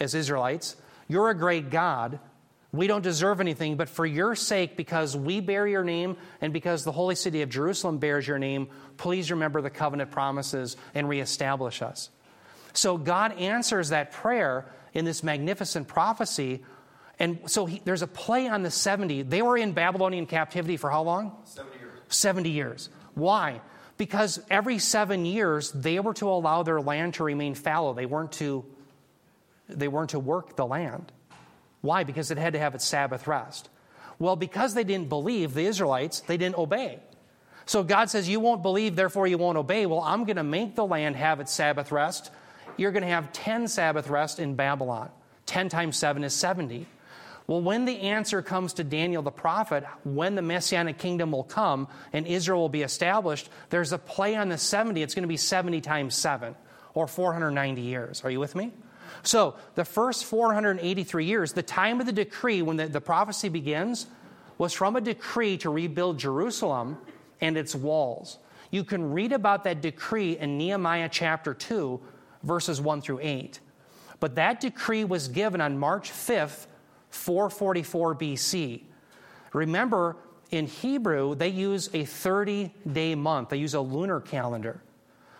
as 0.00 0.14
Israelites. 0.14 0.74
You're 1.06 1.30
a 1.30 1.34
great 1.34 1.70
God. 1.70 2.18
We 2.72 2.86
don't 2.86 3.02
deserve 3.02 3.40
anything, 3.40 3.76
but 3.76 3.88
for 3.88 4.06
your 4.06 4.36
sake, 4.36 4.76
because 4.76 5.16
we 5.16 5.40
bear 5.40 5.66
your 5.66 5.82
name 5.82 6.16
and 6.40 6.52
because 6.52 6.84
the 6.84 6.92
holy 6.92 7.16
city 7.16 7.42
of 7.42 7.48
Jerusalem 7.48 7.98
bears 7.98 8.28
your 8.28 8.38
name, 8.38 8.68
please 8.96 9.30
remember 9.32 9.60
the 9.60 9.70
covenant 9.70 10.12
promises 10.12 10.76
and 10.94 11.08
reestablish 11.08 11.82
us. 11.82 12.10
So 12.72 12.96
God 12.96 13.32
answers 13.32 13.88
that 13.88 14.12
prayer 14.12 14.66
in 14.94 15.04
this 15.04 15.24
magnificent 15.24 15.88
prophecy. 15.88 16.62
And 17.18 17.40
so 17.46 17.66
he, 17.66 17.82
there's 17.84 18.02
a 18.02 18.06
play 18.06 18.48
on 18.48 18.62
the 18.62 18.70
70. 18.70 19.22
They 19.22 19.42
were 19.42 19.56
in 19.56 19.72
Babylonian 19.72 20.26
captivity 20.26 20.76
for 20.76 20.90
how 20.90 21.02
long? 21.02 21.36
70 21.44 21.78
years. 21.78 22.00
70 22.08 22.50
years. 22.50 22.88
Why? 23.14 23.60
Because 23.96 24.40
every 24.48 24.78
seven 24.78 25.24
years, 25.24 25.72
they 25.72 25.98
were 25.98 26.14
to 26.14 26.28
allow 26.28 26.62
their 26.62 26.80
land 26.80 27.14
to 27.14 27.24
remain 27.24 27.54
fallow. 27.54 27.94
They 27.94 28.06
weren't 28.06 28.32
to, 28.32 28.64
they 29.68 29.88
weren't 29.88 30.10
to 30.10 30.20
work 30.20 30.54
the 30.54 30.64
land. 30.64 31.10
Why? 31.80 32.04
Because 32.04 32.30
it 32.30 32.38
had 32.38 32.52
to 32.52 32.58
have 32.58 32.74
its 32.74 32.84
Sabbath 32.84 33.26
rest. 33.26 33.68
Well, 34.18 34.36
because 34.36 34.74
they 34.74 34.84
didn't 34.84 35.08
believe, 35.08 35.54
the 35.54 35.64
Israelites, 35.64 36.20
they 36.20 36.36
didn't 36.36 36.58
obey. 36.58 37.00
So 37.66 37.82
God 37.82 38.10
says, 38.10 38.28
You 38.28 38.40
won't 38.40 38.62
believe, 38.62 38.96
therefore 38.96 39.26
you 39.26 39.38
won't 39.38 39.58
obey. 39.58 39.86
Well, 39.86 40.00
I'm 40.00 40.24
going 40.24 40.36
to 40.36 40.44
make 40.44 40.74
the 40.74 40.84
land 40.84 41.16
have 41.16 41.40
its 41.40 41.52
Sabbath 41.52 41.90
rest. 41.90 42.30
You're 42.76 42.92
going 42.92 43.02
to 43.02 43.08
have 43.08 43.32
10 43.32 43.68
Sabbath 43.68 44.08
rest 44.08 44.38
in 44.38 44.54
Babylon. 44.54 45.10
10 45.46 45.68
times 45.68 45.96
7 45.96 46.22
is 46.22 46.34
70. 46.34 46.86
Well, 47.46 47.60
when 47.60 47.84
the 47.84 48.00
answer 48.02 48.42
comes 48.42 48.74
to 48.74 48.84
Daniel 48.84 49.22
the 49.22 49.32
prophet, 49.32 49.84
when 50.04 50.36
the 50.36 50.42
messianic 50.42 50.98
kingdom 50.98 51.32
will 51.32 51.42
come 51.42 51.88
and 52.12 52.26
Israel 52.26 52.60
will 52.60 52.68
be 52.68 52.82
established, 52.82 53.48
there's 53.70 53.92
a 53.92 53.98
play 53.98 54.36
on 54.36 54.48
the 54.48 54.58
70. 54.58 55.02
It's 55.02 55.14
going 55.14 55.24
to 55.24 55.28
be 55.28 55.36
70 55.36 55.80
times 55.80 56.14
7, 56.14 56.54
or 56.94 57.08
490 57.08 57.80
years. 57.80 58.22
Are 58.24 58.30
you 58.30 58.38
with 58.38 58.54
me? 58.54 58.72
So, 59.22 59.56
the 59.74 59.84
first 59.84 60.24
483 60.24 61.24
years, 61.24 61.52
the 61.52 61.62
time 61.62 62.00
of 62.00 62.06
the 62.06 62.12
decree 62.12 62.62
when 62.62 62.76
the, 62.76 62.86
the 62.86 63.00
prophecy 63.00 63.48
begins, 63.48 64.06
was 64.58 64.72
from 64.72 64.96
a 64.96 65.00
decree 65.00 65.56
to 65.58 65.70
rebuild 65.70 66.18
Jerusalem 66.18 66.98
and 67.40 67.56
its 67.56 67.74
walls. 67.74 68.38
You 68.70 68.84
can 68.84 69.12
read 69.12 69.32
about 69.32 69.64
that 69.64 69.80
decree 69.80 70.38
in 70.38 70.58
Nehemiah 70.58 71.08
chapter 71.10 71.54
2, 71.54 72.00
verses 72.42 72.80
1 72.80 73.02
through 73.02 73.20
8. 73.22 73.60
But 74.20 74.34
that 74.36 74.60
decree 74.60 75.04
was 75.04 75.28
given 75.28 75.60
on 75.60 75.78
March 75.78 76.10
5th, 76.10 76.66
444 77.10 78.14
BC. 78.14 78.82
Remember, 79.52 80.16
in 80.50 80.66
Hebrew, 80.66 81.34
they 81.34 81.48
use 81.48 81.90
a 81.94 82.04
30 82.04 82.72
day 82.90 83.14
month, 83.14 83.48
they 83.50 83.56
use 83.56 83.74
a 83.74 83.80
lunar 83.80 84.20
calendar. 84.20 84.82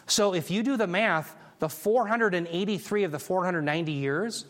So 0.06 0.34
if 0.34 0.50
you 0.50 0.62
do 0.62 0.76
the 0.76 0.86
math, 0.86 1.36
the 1.60 1.68
483 1.68 3.04
of 3.04 3.12
the 3.12 3.18
490 3.18 3.92
years 3.92 4.46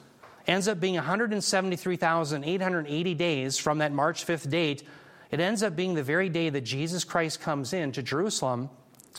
ends 0.46 0.68
up 0.68 0.80
being 0.80 0.94
173,880 0.94 3.14
days 3.14 3.58
from 3.58 3.78
that 3.78 3.92
March 3.92 4.26
5th 4.26 4.48
date. 4.48 4.84
It 5.30 5.40
ends 5.40 5.62
up 5.62 5.76
being 5.76 5.94
the 5.94 6.02
very 6.02 6.28
day 6.28 6.50
that 6.50 6.62
Jesus 6.62 7.04
Christ 7.04 7.40
comes 7.40 7.72
in 7.72 7.92
to 7.92 8.02
Jerusalem, 8.02 8.70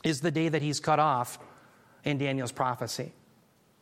is 0.03 0.21
the 0.21 0.31
day 0.31 0.49
that 0.49 0.61
he's 0.61 0.79
cut 0.79 0.99
off 0.99 1.39
in 2.03 2.17
Daniel's 2.17 2.51
prophecy. 2.51 3.13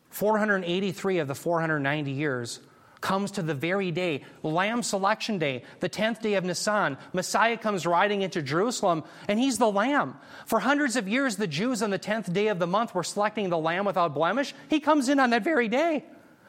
483 0.09 1.19
of 1.19 1.27
the 1.27 1.35
490 1.35 2.11
years 2.11 2.59
comes 3.01 3.31
to 3.31 3.41
the 3.41 3.53
very 3.53 3.91
day, 3.91 4.23
Lamb 4.43 4.83
Selection 4.83 5.37
Day, 5.37 5.63
the 5.79 5.89
10th 5.89 6.21
day 6.21 6.33
of 6.33 6.43
Nisan. 6.43 6.97
Messiah 7.13 7.57
comes 7.57 7.85
riding 7.85 8.21
into 8.21 8.41
Jerusalem, 8.41 9.03
and 9.27 9.39
he's 9.39 9.57
the 9.57 9.71
Lamb. 9.71 10.15
For 10.45 10.59
hundreds 10.59 10.95
of 10.95 11.07
years, 11.07 11.37
the 11.37 11.47
Jews 11.47 11.81
on 11.81 11.89
the 11.89 11.99
10th 11.99 12.31
day 12.33 12.47
of 12.47 12.59
the 12.59 12.67
month 12.67 12.93
were 12.93 13.03
selecting 13.03 13.49
the 13.49 13.57
Lamb 13.57 13.85
without 13.85 14.13
blemish. 14.13 14.53
He 14.69 14.79
comes 14.79 15.09
in 15.09 15.19
on 15.19 15.29
that 15.29 15.43
very 15.43 15.67
day. 15.67 16.03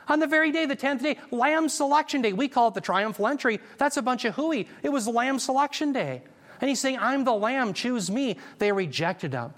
On 0.09 0.19
the 0.19 0.27
very 0.27 0.51
day, 0.51 0.67
the 0.67 0.77
10th 0.77 1.03
day, 1.03 1.19
Lamb 1.31 1.69
Selection 1.69 2.21
Day. 2.21 2.33
We 2.33 2.49
call 2.49 2.69
it 2.69 2.75
the 2.75 2.81
Triumphal 2.81 3.29
Entry. 3.29 3.61
That's 3.79 3.97
a 3.97 4.03
bunch 4.03 4.25
of 4.25 4.35
hooey. 4.35 4.67
It 4.83 4.89
was 4.89 5.07
Lamb 5.07 5.39
Selection 5.39 5.93
Day. 5.93 6.23
And 6.61 6.69
he's 6.69 6.81
saying, 6.81 6.99
I'm 6.99 7.25
the 7.25 7.33
Lamb, 7.33 7.73
choose 7.75 8.11
me. 8.11 8.37
They 8.59 8.73
rejected 8.73 9.33
him. 9.33 9.55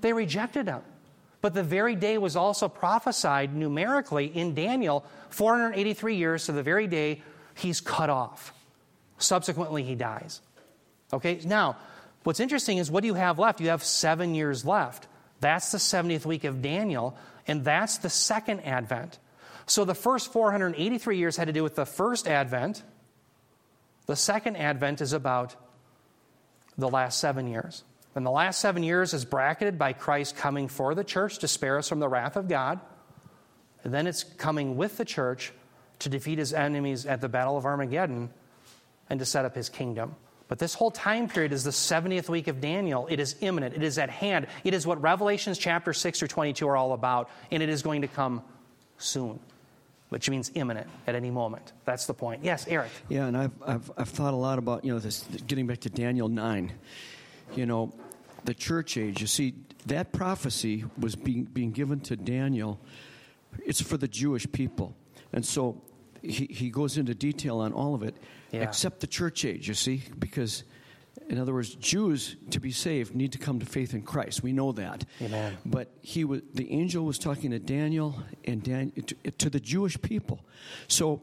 They 0.00 0.12
rejected 0.12 0.66
him. 0.66 0.82
But 1.44 1.52
the 1.52 1.62
very 1.62 1.94
day 1.94 2.16
was 2.16 2.36
also 2.36 2.70
prophesied 2.70 3.54
numerically 3.54 4.24
in 4.24 4.54
Daniel 4.54 5.04
483 5.28 6.16
years 6.16 6.46
to 6.46 6.52
the 6.52 6.62
very 6.62 6.86
day 6.86 7.20
he's 7.54 7.82
cut 7.82 8.08
off. 8.08 8.54
Subsequently, 9.18 9.82
he 9.82 9.94
dies. 9.94 10.40
Okay, 11.12 11.40
now, 11.44 11.76
what's 12.22 12.40
interesting 12.40 12.78
is 12.78 12.90
what 12.90 13.02
do 13.02 13.08
you 13.08 13.12
have 13.12 13.38
left? 13.38 13.60
You 13.60 13.68
have 13.68 13.84
seven 13.84 14.34
years 14.34 14.64
left. 14.64 15.06
That's 15.40 15.70
the 15.70 15.76
70th 15.76 16.24
week 16.24 16.44
of 16.44 16.62
Daniel, 16.62 17.14
and 17.46 17.62
that's 17.62 17.98
the 17.98 18.08
second 18.08 18.60
advent. 18.60 19.18
So 19.66 19.84
the 19.84 19.94
first 19.94 20.32
483 20.32 21.18
years 21.18 21.36
had 21.36 21.48
to 21.48 21.52
do 21.52 21.62
with 21.62 21.76
the 21.76 21.84
first 21.84 22.26
advent. 22.26 22.82
The 24.06 24.16
second 24.16 24.56
advent 24.56 25.02
is 25.02 25.12
about 25.12 25.56
the 26.78 26.88
last 26.88 27.20
seven 27.20 27.48
years. 27.48 27.84
And 28.14 28.24
the 28.24 28.30
last 28.30 28.60
seven 28.60 28.82
years 28.82 29.12
is 29.12 29.24
bracketed 29.24 29.78
by 29.78 29.92
Christ 29.92 30.36
coming 30.36 30.68
for 30.68 30.94
the 30.94 31.04
church 31.04 31.38
to 31.38 31.48
spare 31.48 31.78
us 31.78 31.88
from 31.88 31.98
the 31.98 32.08
wrath 32.08 32.36
of 32.36 32.48
God. 32.48 32.80
And 33.82 33.92
then 33.92 34.06
it's 34.06 34.24
coming 34.24 34.76
with 34.76 34.96
the 34.96 35.04
church 35.04 35.52
to 36.00 36.08
defeat 36.08 36.38
his 36.38 36.52
enemies 36.52 37.06
at 37.06 37.20
the 37.20 37.28
Battle 37.28 37.56
of 37.56 37.66
Armageddon 37.66 38.30
and 39.10 39.18
to 39.20 39.26
set 39.26 39.44
up 39.44 39.54
his 39.54 39.68
kingdom. 39.68 40.14
But 40.48 40.58
this 40.58 40.74
whole 40.74 40.90
time 40.90 41.28
period 41.28 41.52
is 41.52 41.64
the 41.64 41.70
70th 41.70 42.28
week 42.28 42.48
of 42.48 42.60
Daniel. 42.60 43.06
It 43.08 43.18
is 43.18 43.36
imminent. 43.40 43.74
It 43.74 43.82
is 43.82 43.98
at 43.98 44.10
hand. 44.10 44.46
It 44.62 44.74
is 44.74 44.86
what 44.86 45.00
Revelations 45.00 45.58
chapter 45.58 45.92
6 45.92 46.18
through 46.18 46.28
22 46.28 46.68
are 46.68 46.76
all 46.76 46.92
about, 46.92 47.30
and 47.50 47.62
it 47.62 47.68
is 47.68 47.82
going 47.82 48.02
to 48.02 48.08
come 48.08 48.42
soon, 48.98 49.40
which 50.10 50.28
means 50.28 50.50
imminent 50.54 50.88
at 51.06 51.14
any 51.14 51.30
moment. 51.30 51.72
That's 51.84 52.06
the 52.06 52.14
point. 52.14 52.44
Yes, 52.44 52.66
Eric. 52.68 52.90
Yeah, 53.08 53.26
and 53.26 53.36
I've, 53.36 53.52
I've, 53.66 53.90
I've 53.96 54.08
thought 54.08 54.34
a 54.34 54.36
lot 54.36 54.58
about, 54.58 54.84
you 54.84 54.92
know, 54.92 54.98
this, 54.98 55.24
getting 55.46 55.66
back 55.66 55.80
to 55.80 55.90
Daniel 55.90 56.28
9. 56.28 56.72
You 57.56 57.66
know, 57.66 57.92
the 58.44 58.54
church 58.54 58.96
age. 58.96 59.20
You 59.20 59.26
see, 59.26 59.54
that 59.86 60.12
prophecy 60.12 60.84
was 60.98 61.16
being, 61.16 61.44
being 61.44 61.72
given 61.72 62.00
to 62.00 62.16
Daniel. 62.16 62.80
It's 63.64 63.80
for 63.80 63.96
the 63.96 64.08
Jewish 64.08 64.50
people. 64.50 64.94
And 65.32 65.44
so 65.44 65.82
he, 66.22 66.46
he 66.46 66.70
goes 66.70 66.96
into 66.98 67.14
detail 67.14 67.58
on 67.58 67.72
all 67.72 67.94
of 67.94 68.02
it, 68.02 68.16
yeah. 68.50 68.62
except 68.62 69.00
the 69.00 69.06
church 69.06 69.44
age, 69.44 69.68
you 69.68 69.74
see, 69.74 70.02
because 70.18 70.64
in 71.28 71.38
other 71.38 71.54
words, 71.54 71.74
Jews 71.76 72.36
to 72.50 72.60
be 72.60 72.70
saved 72.70 73.14
need 73.14 73.32
to 73.32 73.38
come 73.38 73.60
to 73.60 73.66
faith 73.66 73.94
in 73.94 74.02
Christ. 74.02 74.42
We 74.42 74.52
know 74.52 74.72
that. 74.72 75.04
Amen. 75.22 75.56
But 75.64 75.90
he 76.02 76.24
was, 76.24 76.42
the 76.52 76.70
angel 76.70 77.04
was 77.04 77.18
talking 77.18 77.50
to 77.52 77.58
Daniel 77.58 78.22
and 78.44 78.62
Dan, 78.62 78.90
to, 78.92 79.30
to 79.30 79.50
the 79.50 79.60
Jewish 79.60 80.00
people. 80.00 80.44
So 80.88 81.22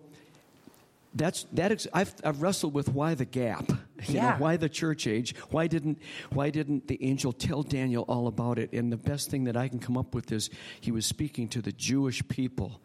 that's 1.14 1.46
that. 1.54 1.72
Ex- 1.72 1.88
I've, 1.94 2.14
I've 2.24 2.42
wrestled 2.42 2.74
with 2.74 2.90
why 2.90 3.16
the 3.16 3.26
gap. 3.26 3.70
You 3.70 4.16
Yeah. 4.16 4.32
know, 4.32 4.36
why 4.40 4.58
the 4.58 4.70
church 4.70 5.06
age? 5.08 5.36
Why 5.52 5.68
didn't 5.68 6.00
Why 6.32 6.50
didn't 6.50 6.88
the 6.88 6.98
angel 7.04 7.34
tell 7.34 7.64
Daniel 7.64 8.04
all 8.08 8.28
about 8.28 8.58
it? 8.60 8.72
And 8.74 8.92
the 8.92 8.98
best 8.98 9.30
thing 9.30 9.44
that 9.46 9.56
I 9.58 9.68
can 9.68 9.80
come 9.80 9.98
up 9.98 10.16
with 10.16 10.32
is 10.32 10.50
he 10.80 10.92
was 10.92 11.06
speaking 11.06 11.48
to 11.50 11.62
the 11.62 11.72
Jewish 11.72 12.26
people. 12.28 12.82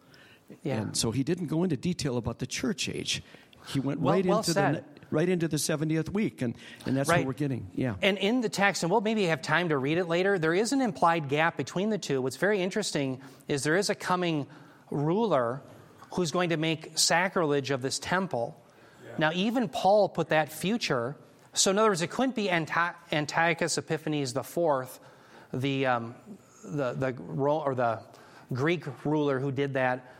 Yeah. 0.63 0.81
And 0.81 0.95
so 0.95 1.11
he 1.11 1.23
didn't 1.23 1.47
go 1.47 1.63
into 1.63 1.75
detail 1.77 2.17
about 2.17 2.39
the 2.39 2.47
church 2.47 2.87
age. 2.89 3.23
He 3.67 3.79
went 3.79 3.99
Well- 3.99 4.13
right 4.13 4.25
well 4.25 4.37
into 4.39 4.51
said. 4.51 4.75
the 4.75 4.83
right 5.09 5.29
into 5.29 5.47
the 5.47 5.57
seventieth 5.57 6.09
week, 6.13 6.41
and 6.41 6.53
and 6.85 6.95
that's 6.97 7.07
Right. 7.09 7.19
what 7.19 7.27
we're 7.27 7.33
getting. 7.33 7.67
Yeah. 7.73 7.95
And 8.01 8.17
in 8.17 8.41
the 8.41 8.49
text, 8.49 8.83
and 8.83 8.91
we'll 8.91 9.01
maybe 9.01 9.23
have 9.23 9.41
time 9.41 9.69
to 9.69 9.77
read 9.77 9.97
it 9.97 10.05
later, 10.07 10.37
there 10.37 10.53
is 10.53 10.71
an 10.73 10.81
implied 10.81 11.29
gap 11.29 11.55
between 11.57 11.89
the 11.89 11.97
two. 11.97 12.21
What's 12.21 12.35
very 12.37 12.61
interesting 12.61 13.19
is 13.47 13.63
there 13.63 13.77
is 13.77 13.89
a 13.89 13.95
coming 13.95 14.47
ruler 14.91 15.61
who's 16.11 16.31
going 16.31 16.49
to 16.49 16.57
make 16.57 16.97
sacrilege 16.97 17.71
of 17.71 17.81
this 17.81 17.99
temple. 17.99 18.59
Now, 19.17 19.31
even 19.33 19.67
Paul 19.67 20.09
put 20.09 20.29
that 20.29 20.51
future. 20.51 21.15
So, 21.53 21.71
in 21.71 21.79
other 21.79 21.89
words, 21.89 22.01
it 22.01 22.11
couldn't 22.11 22.35
be 22.35 22.49
Antiochus 22.51 23.77
Epiphanes 23.77 24.35
IV, 24.35 24.99
the, 25.53 25.85
um, 25.87 26.15
the, 26.63 26.93
the, 26.93 27.15
or 27.35 27.73
the 27.73 27.99
Greek 28.53 28.85
ruler 29.03 29.39
who 29.39 29.51
did 29.51 29.73
that 29.73 30.13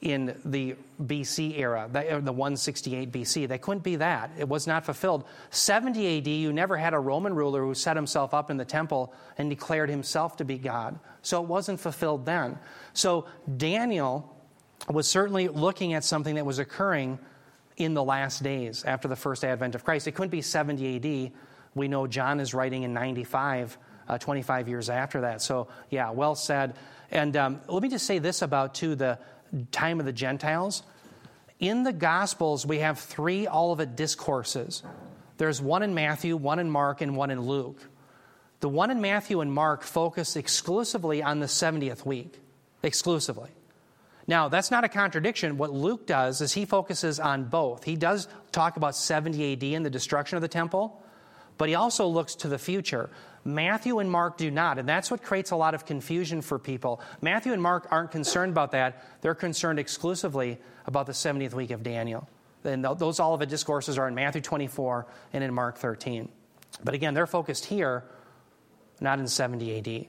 in 0.00 0.38
the 0.44 0.76
BC 1.02 1.58
era, 1.58 1.88
the 1.90 2.20
the 2.22 2.32
168 2.32 3.10
BC. 3.10 3.48
That 3.48 3.62
couldn't 3.62 3.82
be 3.82 3.96
that. 3.96 4.30
It 4.38 4.46
was 4.46 4.66
not 4.66 4.84
fulfilled. 4.84 5.24
70 5.50 6.18
AD, 6.18 6.26
you 6.28 6.52
never 6.52 6.76
had 6.76 6.92
a 6.92 6.98
Roman 6.98 7.34
ruler 7.34 7.62
who 7.62 7.74
set 7.74 7.96
himself 7.96 8.34
up 8.34 8.50
in 8.50 8.58
the 8.58 8.64
temple 8.64 9.12
and 9.38 9.48
declared 9.48 9.88
himself 9.88 10.36
to 10.36 10.44
be 10.44 10.58
God. 10.58 10.98
So 11.22 11.42
it 11.42 11.48
wasn't 11.48 11.80
fulfilled 11.80 12.26
then. 12.26 12.58
So 12.92 13.26
Daniel 13.56 14.35
was 14.88 15.08
certainly 15.08 15.48
looking 15.48 15.94
at 15.94 16.04
something 16.04 16.36
that 16.36 16.46
was 16.46 16.58
occurring 16.58 17.18
in 17.76 17.94
the 17.94 18.02
last 18.02 18.42
days 18.42 18.84
after 18.84 19.08
the 19.08 19.16
first 19.16 19.44
advent 19.44 19.74
of 19.74 19.84
Christ. 19.84 20.06
It 20.06 20.12
couldn't 20.12 20.30
be 20.30 20.42
70 20.42 20.96
AD. 20.96 21.32
We 21.74 21.88
know 21.88 22.06
John 22.06 22.40
is 22.40 22.54
writing 22.54 22.84
in 22.84 22.94
95, 22.94 23.76
uh, 24.08 24.18
25 24.18 24.68
years 24.68 24.88
after 24.88 25.22
that. 25.22 25.42
So, 25.42 25.68
yeah, 25.90 26.10
well 26.10 26.34
said. 26.34 26.74
And 27.10 27.36
um, 27.36 27.60
let 27.68 27.82
me 27.82 27.88
just 27.88 28.06
say 28.06 28.18
this 28.18 28.42
about, 28.42 28.74
too, 28.74 28.94
the 28.94 29.18
time 29.72 30.00
of 30.00 30.06
the 30.06 30.12
Gentiles. 30.12 30.82
In 31.58 31.82
the 31.82 31.92
Gospels, 31.92 32.66
we 32.66 32.78
have 32.78 32.98
three 32.98 33.46
Olivet 33.46 33.96
discourses. 33.96 34.82
There's 35.38 35.60
one 35.60 35.82
in 35.82 35.94
Matthew, 35.94 36.36
one 36.36 36.58
in 36.58 36.70
Mark, 36.70 37.00
and 37.00 37.16
one 37.16 37.30
in 37.30 37.40
Luke. 37.40 37.80
The 38.60 38.68
one 38.68 38.90
in 38.90 39.00
Matthew 39.00 39.40
and 39.40 39.52
Mark 39.52 39.82
focus 39.82 40.36
exclusively 40.36 41.22
on 41.22 41.40
the 41.40 41.46
70th 41.46 42.06
week, 42.06 42.40
exclusively. 42.82 43.50
Now, 44.28 44.48
that's 44.48 44.70
not 44.70 44.84
a 44.84 44.88
contradiction. 44.88 45.56
What 45.56 45.72
Luke 45.72 46.06
does 46.06 46.40
is 46.40 46.52
he 46.52 46.64
focuses 46.64 47.20
on 47.20 47.44
both. 47.44 47.84
He 47.84 47.96
does 47.96 48.26
talk 48.50 48.76
about 48.76 48.96
70 48.96 49.52
AD 49.52 49.62
and 49.62 49.86
the 49.86 49.90
destruction 49.90 50.36
of 50.36 50.42
the 50.42 50.48
temple, 50.48 51.00
but 51.58 51.68
he 51.68 51.76
also 51.76 52.06
looks 52.06 52.34
to 52.36 52.48
the 52.48 52.58
future. 52.58 53.08
Matthew 53.44 54.00
and 54.00 54.10
Mark 54.10 54.36
do 54.36 54.50
not, 54.50 54.78
and 54.78 54.88
that's 54.88 55.10
what 55.10 55.22
creates 55.22 55.52
a 55.52 55.56
lot 55.56 55.74
of 55.74 55.86
confusion 55.86 56.42
for 56.42 56.58
people. 56.58 57.00
Matthew 57.20 57.52
and 57.52 57.62
Mark 57.62 57.86
aren't 57.92 58.10
concerned 58.10 58.50
about 58.50 58.72
that. 58.72 59.04
They're 59.20 59.36
concerned 59.36 59.78
exclusively 59.78 60.58
about 60.86 61.06
the 61.06 61.12
70th 61.12 61.54
week 61.54 61.70
of 61.70 61.84
Daniel. 61.84 62.28
And 62.64 62.84
th- 62.84 62.98
those 62.98 63.20
Olivet 63.20 63.48
discourses 63.48 63.96
are 63.98 64.08
in 64.08 64.16
Matthew 64.16 64.40
24 64.40 65.06
and 65.32 65.44
in 65.44 65.54
Mark 65.54 65.78
13. 65.78 66.28
But 66.82 66.94
again, 66.94 67.14
they're 67.14 67.28
focused 67.28 67.66
here, 67.66 68.02
not 69.00 69.20
in 69.20 69.28
70 69.28 69.78
AD. 69.78 70.06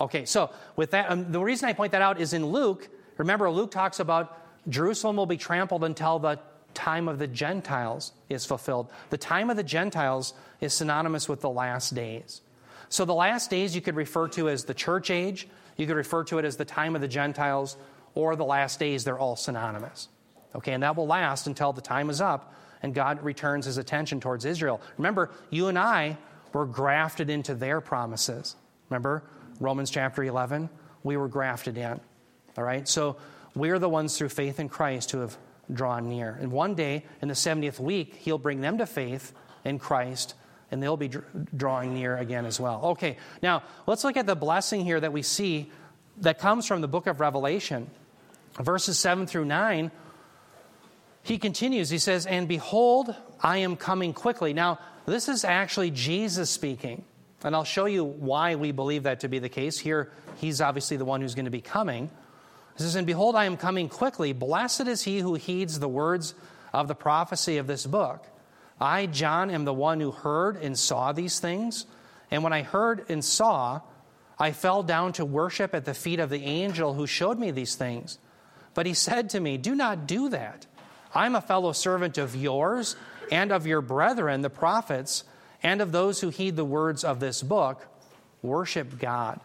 Okay, 0.00 0.24
so 0.24 0.50
with 0.76 0.92
that, 0.92 1.10
um, 1.10 1.32
the 1.32 1.40
reason 1.40 1.68
I 1.68 1.72
point 1.72 1.92
that 1.92 2.02
out 2.02 2.20
is 2.20 2.32
in 2.32 2.46
Luke, 2.46 2.88
remember, 3.18 3.50
Luke 3.50 3.70
talks 3.70 4.00
about 4.00 4.38
Jerusalem 4.68 5.16
will 5.16 5.26
be 5.26 5.36
trampled 5.36 5.84
until 5.84 6.18
the 6.18 6.38
time 6.74 7.08
of 7.08 7.18
the 7.18 7.26
Gentiles 7.26 8.12
is 8.28 8.46
fulfilled. 8.46 8.90
The 9.10 9.18
time 9.18 9.50
of 9.50 9.56
the 9.56 9.62
Gentiles 9.62 10.34
is 10.60 10.72
synonymous 10.72 11.28
with 11.28 11.40
the 11.40 11.50
last 11.50 11.94
days. 11.94 12.40
So 12.88 13.04
the 13.04 13.14
last 13.14 13.50
days 13.50 13.74
you 13.74 13.80
could 13.80 13.96
refer 13.96 14.28
to 14.28 14.48
as 14.48 14.64
the 14.64 14.74
church 14.74 15.10
age, 15.10 15.48
you 15.76 15.86
could 15.86 15.96
refer 15.96 16.24
to 16.24 16.38
it 16.38 16.44
as 16.44 16.56
the 16.56 16.64
time 16.64 16.94
of 16.94 17.00
the 17.00 17.08
Gentiles, 17.08 17.76
or 18.14 18.34
the 18.36 18.44
last 18.44 18.78
days, 18.80 19.04
they're 19.04 19.18
all 19.18 19.36
synonymous. 19.36 20.08
Okay, 20.54 20.72
and 20.72 20.82
that 20.82 20.96
will 20.96 21.06
last 21.06 21.46
until 21.46 21.72
the 21.72 21.82
time 21.82 22.10
is 22.10 22.20
up 22.20 22.54
and 22.82 22.94
God 22.94 23.22
returns 23.22 23.66
his 23.66 23.78
attention 23.78 24.20
towards 24.20 24.44
Israel. 24.44 24.80
Remember, 24.96 25.30
you 25.50 25.68
and 25.68 25.78
I 25.78 26.16
were 26.52 26.66
grafted 26.66 27.30
into 27.30 27.54
their 27.54 27.80
promises. 27.80 28.56
Remember 28.88 29.22
Romans 29.60 29.90
chapter 29.90 30.22
11? 30.22 30.70
We 31.02 31.16
were 31.16 31.28
grafted 31.28 31.76
in. 31.76 32.00
All 32.58 32.64
right? 32.64 32.88
So 32.88 33.16
we're 33.54 33.78
the 33.78 33.88
ones 33.88 34.18
through 34.18 34.30
faith 34.30 34.58
in 34.58 34.68
Christ 34.68 35.12
who 35.12 35.20
have 35.20 35.38
drawn 35.72 36.08
near. 36.08 36.36
And 36.40 36.50
one 36.50 36.74
day, 36.74 37.04
in 37.22 37.28
the 37.28 37.34
70th 37.34 37.78
week, 37.78 38.16
he'll 38.16 38.36
bring 38.36 38.60
them 38.60 38.78
to 38.78 38.86
faith 38.86 39.32
in 39.64 39.78
Christ 39.78 40.34
and 40.70 40.82
they'll 40.82 40.96
be 40.96 41.08
dr- 41.08 41.24
drawing 41.56 41.94
near 41.94 42.16
again 42.16 42.44
as 42.44 42.58
well. 42.58 42.80
Okay, 42.84 43.16
now 43.42 43.62
let's 43.86 44.02
look 44.02 44.16
at 44.16 44.26
the 44.26 44.34
blessing 44.34 44.84
here 44.84 44.98
that 44.98 45.12
we 45.12 45.22
see 45.22 45.70
that 46.18 46.40
comes 46.40 46.66
from 46.66 46.80
the 46.80 46.88
book 46.88 47.06
of 47.06 47.20
Revelation. 47.20 47.88
Verses 48.60 48.98
7 48.98 49.28
through 49.28 49.44
9, 49.44 49.90
he 51.22 51.38
continues. 51.38 51.90
He 51.90 51.98
says, 51.98 52.26
And 52.26 52.48
behold, 52.48 53.14
I 53.40 53.58
am 53.58 53.76
coming 53.76 54.12
quickly. 54.12 54.52
Now, 54.52 54.80
this 55.06 55.28
is 55.28 55.44
actually 55.44 55.92
Jesus 55.92 56.50
speaking. 56.50 57.04
And 57.44 57.54
I'll 57.54 57.64
show 57.64 57.84
you 57.84 58.04
why 58.04 58.56
we 58.56 58.72
believe 58.72 59.04
that 59.04 59.20
to 59.20 59.28
be 59.28 59.38
the 59.38 59.48
case. 59.48 59.78
Here, 59.78 60.10
he's 60.36 60.60
obviously 60.60 60.96
the 60.96 61.04
one 61.04 61.20
who's 61.20 61.36
going 61.36 61.44
to 61.44 61.52
be 61.52 61.60
coming. 61.60 62.10
He 62.78 62.84
says, 62.84 62.94
And 62.94 63.06
behold, 63.06 63.34
I 63.34 63.44
am 63.44 63.56
coming 63.56 63.88
quickly. 63.88 64.32
Blessed 64.32 64.86
is 64.86 65.02
he 65.02 65.18
who 65.18 65.34
heeds 65.34 65.80
the 65.80 65.88
words 65.88 66.34
of 66.72 66.86
the 66.86 66.94
prophecy 66.94 67.58
of 67.58 67.66
this 67.66 67.84
book. 67.84 68.24
I, 68.80 69.06
John, 69.06 69.50
am 69.50 69.64
the 69.64 69.74
one 69.74 69.98
who 69.98 70.12
heard 70.12 70.56
and 70.56 70.78
saw 70.78 71.12
these 71.12 71.40
things. 71.40 71.86
And 72.30 72.44
when 72.44 72.52
I 72.52 72.62
heard 72.62 73.04
and 73.08 73.24
saw, 73.24 73.80
I 74.38 74.52
fell 74.52 74.84
down 74.84 75.12
to 75.14 75.24
worship 75.24 75.74
at 75.74 75.84
the 75.84 75.94
feet 75.94 76.20
of 76.20 76.30
the 76.30 76.44
angel 76.44 76.94
who 76.94 77.06
showed 77.08 77.38
me 77.38 77.50
these 77.50 77.74
things. 77.74 78.18
But 78.74 78.86
he 78.86 78.94
said 78.94 79.30
to 79.30 79.40
me, 79.40 79.56
Do 79.56 79.74
not 79.74 80.06
do 80.06 80.28
that. 80.28 80.66
I'm 81.12 81.34
a 81.34 81.40
fellow 81.40 81.72
servant 81.72 82.16
of 82.16 82.36
yours 82.36 82.94
and 83.32 83.50
of 83.50 83.66
your 83.66 83.80
brethren, 83.80 84.42
the 84.42 84.50
prophets, 84.50 85.24
and 85.64 85.80
of 85.80 85.90
those 85.90 86.20
who 86.20 86.28
heed 86.28 86.54
the 86.54 86.64
words 86.64 87.02
of 87.02 87.18
this 87.18 87.42
book. 87.42 87.84
Worship 88.40 89.00
God. 89.00 89.40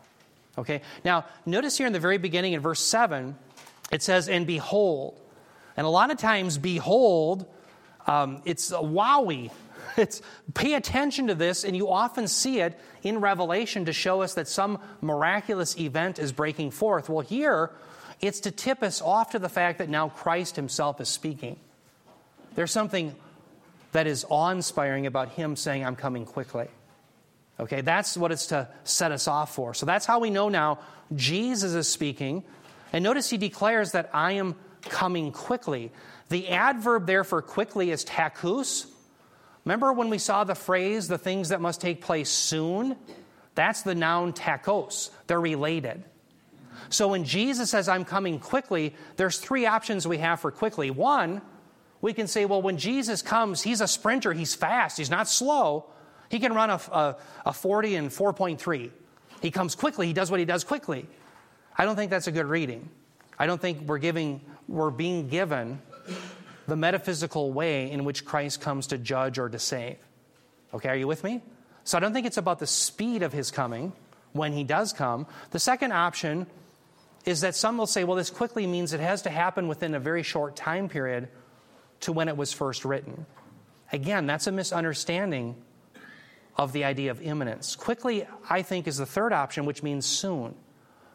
Okay? 0.58 0.82
Now, 1.04 1.26
notice 1.46 1.78
here 1.78 1.88
in 1.88 1.94
the 1.94 2.00
very 2.00 2.18
beginning 2.18 2.54
in 2.54 2.62
verse 2.62 2.80
7, 2.80 3.36
it 3.92 4.02
says, 4.02 4.28
And 4.28 4.46
behold. 4.46 5.20
And 5.76 5.86
a 5.86 5.90
lot 5.90 6.12
of 6.12 6.18
times, 6.18 6.58
behold, 6.58 7.46
um, 8.06 8.42
it's 8.46 8.72
a 8.72 8.76
wowie. 8.76 9.52
It's 9.96 10.24
pay 10.56 10.74
attention 10.74 11.28
to 11.28 11.36
this, 11.36 11.64
and 11.64 11.78
you 11.78 11.92
often 11.92 12.28
see 12.28 12.62
it 12.62 12.80
in 13.04 13.20
Revelation 13.20 13.86
to 13.86 13.94
show 13.94 14.24
us 14.24 14.34
that 14.34 14.48
some 14.48 14.80
miraculous 15.02 15.78
event 15.78 16.18
is 16.18 16.32
breaking 16.32 16.72
forth. 16.72 17.10
Well, 17.10 17.20
here, 17.20 17.70
it's 18.20 18.40
to 18.40 18.52
tip 18.52 18.82
us 18.82 19.04
off 19.04 19.32
to 19.32 19.40
the 19.40 19.50
fact 19.50 19.78
that 19.78 19.90
now 19.90 20.10
Christ 20.10 20.56
himself 20.56 21.00
is 21.00 21.10
speaking. 21.10 21.60
There's 22.56 22.72
something 22.72 23.14
that 23.92 24.08
is 24.08 24.26
awe 24.30 24.50
inspiring 24.50 25.06
about 25.06 25.30
him 25.30 25.56
saying, 25.56 25.86
I'm 25.86 25.96
coming 25.96 26.26
quickly. 26.26 26.70
Okay, 27.60 27.82
that's 27.82 28.18
what 28.18 28.32
it's 28.32 28.48
to 28.48 28.68
set 28.84 29.12
us 29.12 29.28
off 29.28 29.54
for. 29.54 29.74
So 29.74 29.86
that's 29.86 30.06
how 30.06 30.20
we 30.20 30.30
know 30.30 30.50
now 30.50 30.80
Jesus 31.16 31.74
is 31.74 31.88
speaking. 31.88 32.44
And 32.92 33.04
notice 33.04 33.30
he 33.30 33.38
declares 33.38 33.92
that 33.92 34.10
I 34.14 34.34
am 34.34 34.56
coming 34.82 35.32
quickly. 35.32 35.92
The 36.30 36.50
adverb 36.50 37.06
there 37.06 37.24
for 37.24 37.42
quickly 37.42 37.92
is 37.92 38.04
tachus. 38.04 38.88
Remember 39.66 39.94
when 39.94 40.10
we 40.10 40.18
saw 40.18 40.44
the 40.44 40.56
phrase, 40.56 41.08
the 41.08 41.18
things 41.18 41.50
that 41.50 41.62
must 41.62 41.80
take 41.80 42.02
place 42.02 42.30
soon? 42.30 42.96
That's 43.56 43.84
the 43.84 43.96
noun 43.96 44.34
tachos. 44.34 45.10
They're 45.28 45.40
related. 45.40 46.04
So 46.90 47.08
when 47.10 47.24
Jesus 47.24 47.70
says, 47.70 47.88
I'm 47.88 48.04
coming 48.04 48.40
quickly, 48.40 48.94
there's 49.16 49.38
three 49.38 49.66
options 49.66 50.08
we 50.08 50.18
have 50.18 50.40
for 50.40 50.52
quickly. 50.52 50.92
One, 50.92 51.42
we 52.02 52.14
can 52.14 52.28
say, 52.28 52.46
well, 52.46 52.62
when 52.62 52.78
Jesus 52.78 53.22
comes, 53.22 53.62
he's 53.62 53.80
a 53.80 53.88
sprinter, 53.88 54.34
he's 54.34 54.54
fast, 54.54 54.98
he's 54.98 55.10
not 55.10 55.28
slow. 55.28 55.86
He 56.34 56.40
can 56.40 56.52
run 56.56 56.72
a, 56.72 56.82
a, 56.92 57.16
a 57.46 57.54
40 57.54 57.94
and 57.94 58.10
4.3. 58.10 58.90
He 59.44 59.52
comes 59.52 59.76
quickly, 59.76 60.08
he 60.08 60.14
does 60.14 60.32
what 60.32 60.40
he 60.40 60.48
does 60.48 60.64
quickly. 60.64 61.06
I 61.78 61.86
don't 61.86 61.96
think 61.96 62.10
that's 62.10 62.26
a 62.26 62.32
good 62.32 62.48
reading. 62.48 62.90
I 63.38 63.46
don't 63.46 63.62
think 63.62 63.82
we're 63.82 64.00
giving, 64.00 64.42
we're 64.68 64.90
being 64.90 65.28
given 65.28 65.80
the 66.66 66.76
metaphysical 66.76 67.54
way 67.54 67.92
in 67.92 68.04
which 68.04 68.26
Christ 68.26 68.62
comes 68.62 68.88
to 68.88 68.98
judge 68.98 69.38
or 69.38 69.48
to 69.48 69.60
save. 69.60 69.98
Okay, 70.74 70.90
are 70.90 70.96
you 70.96 71.06
with 71.06 71.24
me? 71.24 71.44
So 71.84 72.00
I 72.00 72.02
don't 72.02 72.14
think 72.14 72.26
it's 72.26 72.38
about 72.38 72.58
the 72.58 72.66
speed 72.66 73.22
of 73.22 73.32
his 73.32 73.52
coming 73.52 73.94
when 74.32 74.54
he 74.54 74.64
does 74.64 74.92
come. 74.92 75.28
The 75.52 75.60
second 75.60 75.92
option 75.92 76.48
is 77.26 77.42
that 77.42 77.54
some 77.54 77.78
will 77.78 77.86
say, 77.86 78.06
well, 78.06 78.18
this 78.18 78.32
quickly 78.32 78.66
means 78.66 78.92
it 78.92 79.02
has 79.02 79.22
to 79.22 79.30
happen 79.30 79.68
within 79.68 79.94
a 79.94 80.00
very 80.00 80.24
short 80.24 80.56
time 80.56 80.90
period 80.90 81.28
to 82.00 82.12
when 82.12 82.28
it 82.28 82.36
was 82.36 82.52
first 82.52 82.86
written. 82.86 83.28
Again, 83.92 84.26
that's 84.26 84.48
a 84.48 84.52
misunderstanding 84.52 85.58
of 86.56 86.74
the 86.74 86.84
idea 86.84 87.12
of 87.12 87.22
imminence. 87.22 87.76
Quickly, 87.76 88.28
I 88.50 88.62
think, 88.62 88.88
is 88.88 88.98
the 88.98 89.06
third 89.06 89.34
option, 89.34 89.66
which 89.66 89.82
means 89.82 90.06
soon. 90.06 90.56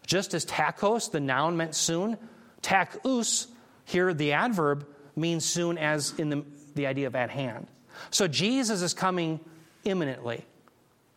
Just 0.06 0.34
as 0.34 0.44
tachos, 0.44 1.10
the 1.10 1.20
noun, 1.20 1.56
meant 1.56 1.74
soon, 1.74 2.16
tachus, 2.62 3.46
here 3.84 4.12
the 4.12 4.32
adverb, 4.32 4.86
means 5.14 5.44
soon 5.44 5.78
as 5.78 6.12
in 6.18 6.30
the, 6.30 6.44
the 6.74 6.86
idea 6.86 7.06
of 7.06 7.14
at 7.14 7.30
hand. 7.30 7.66
So 8.10 8.28
Jesus 8.28 8.82
is 8.82 8.94
coming 8.94 9.40
imminently. 9.84 10.44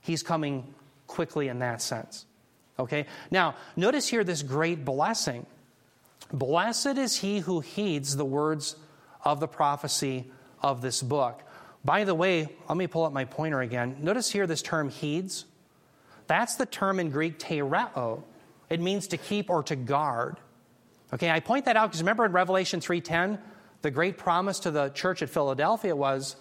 He's 0.02 0.24
coming 0.24 0.74
quickly 1.08 1.48
in 1.48 1.60
that 1.60 1.82
sense. 1.82 2.26
Okay? 2.80 3.06
Now, 3.30 3.56
notice 3.76 4.08
here 4.08 4.24
this 4.24 4.44
great 4.44 4.84
blessing. 4.84 5.46
Blessed 6.34 6.98
is 6.98 7.18
he 7.18 7.40
who 7.40 7.60
heeds 7.60 8.16
the 8.16 8.26
words 8.26 8.76
of 9.24 9.40
the 9.40 9.48
prophecy 9.48 10.32
of 10.62 10.82
this 10.82 11.02
book. 11.02 11.44
By 11.84 12.04
the 12.04 12.14
way, 12.14 12.48
let 12.70 12.78
me 12.78 12.88
pull 12.88 13.06
up 13.06 13.14
my 13.14 13.26
pointer 13.26 13.62
again. 13.62 13.98
Notice 14.02 14.30
here 14.32 14.46
this 14.46 14.62
term 14.62 14.90
heeds. 14.90 15.46
That's 16.28 16.56
the 16.56 16.66
term 16.66 17.00
in 17.00 17.10
Greek 17.10 17.40
tereo. 17.40 18.24
It 18.70 18.80
means 18.80 19.08
to 19.08 19.18
keep 19.18 19.50
or 19.50 19.64
to 19.64 19.76
guard. 19.76 20.38
Okay, 21.14 21.30
I 21.30 21.40
point 21.40 21.66
that 21.66 21.76
out 21.76 21.90
because 21.90 22.02
remember 22.02 22.26
in 22.26 22.32
Revelation 22.32 22.80
3:10, 22.80 23.40
the 23.82 23.92
great 23.92 24.18
promise 24.18 24.60
to 24.60 24.72
the 24.72 24.90
church 24.90 25.22
at 25.22 25.30
Philadelphia 25.30 25.96
was 25.96 26.36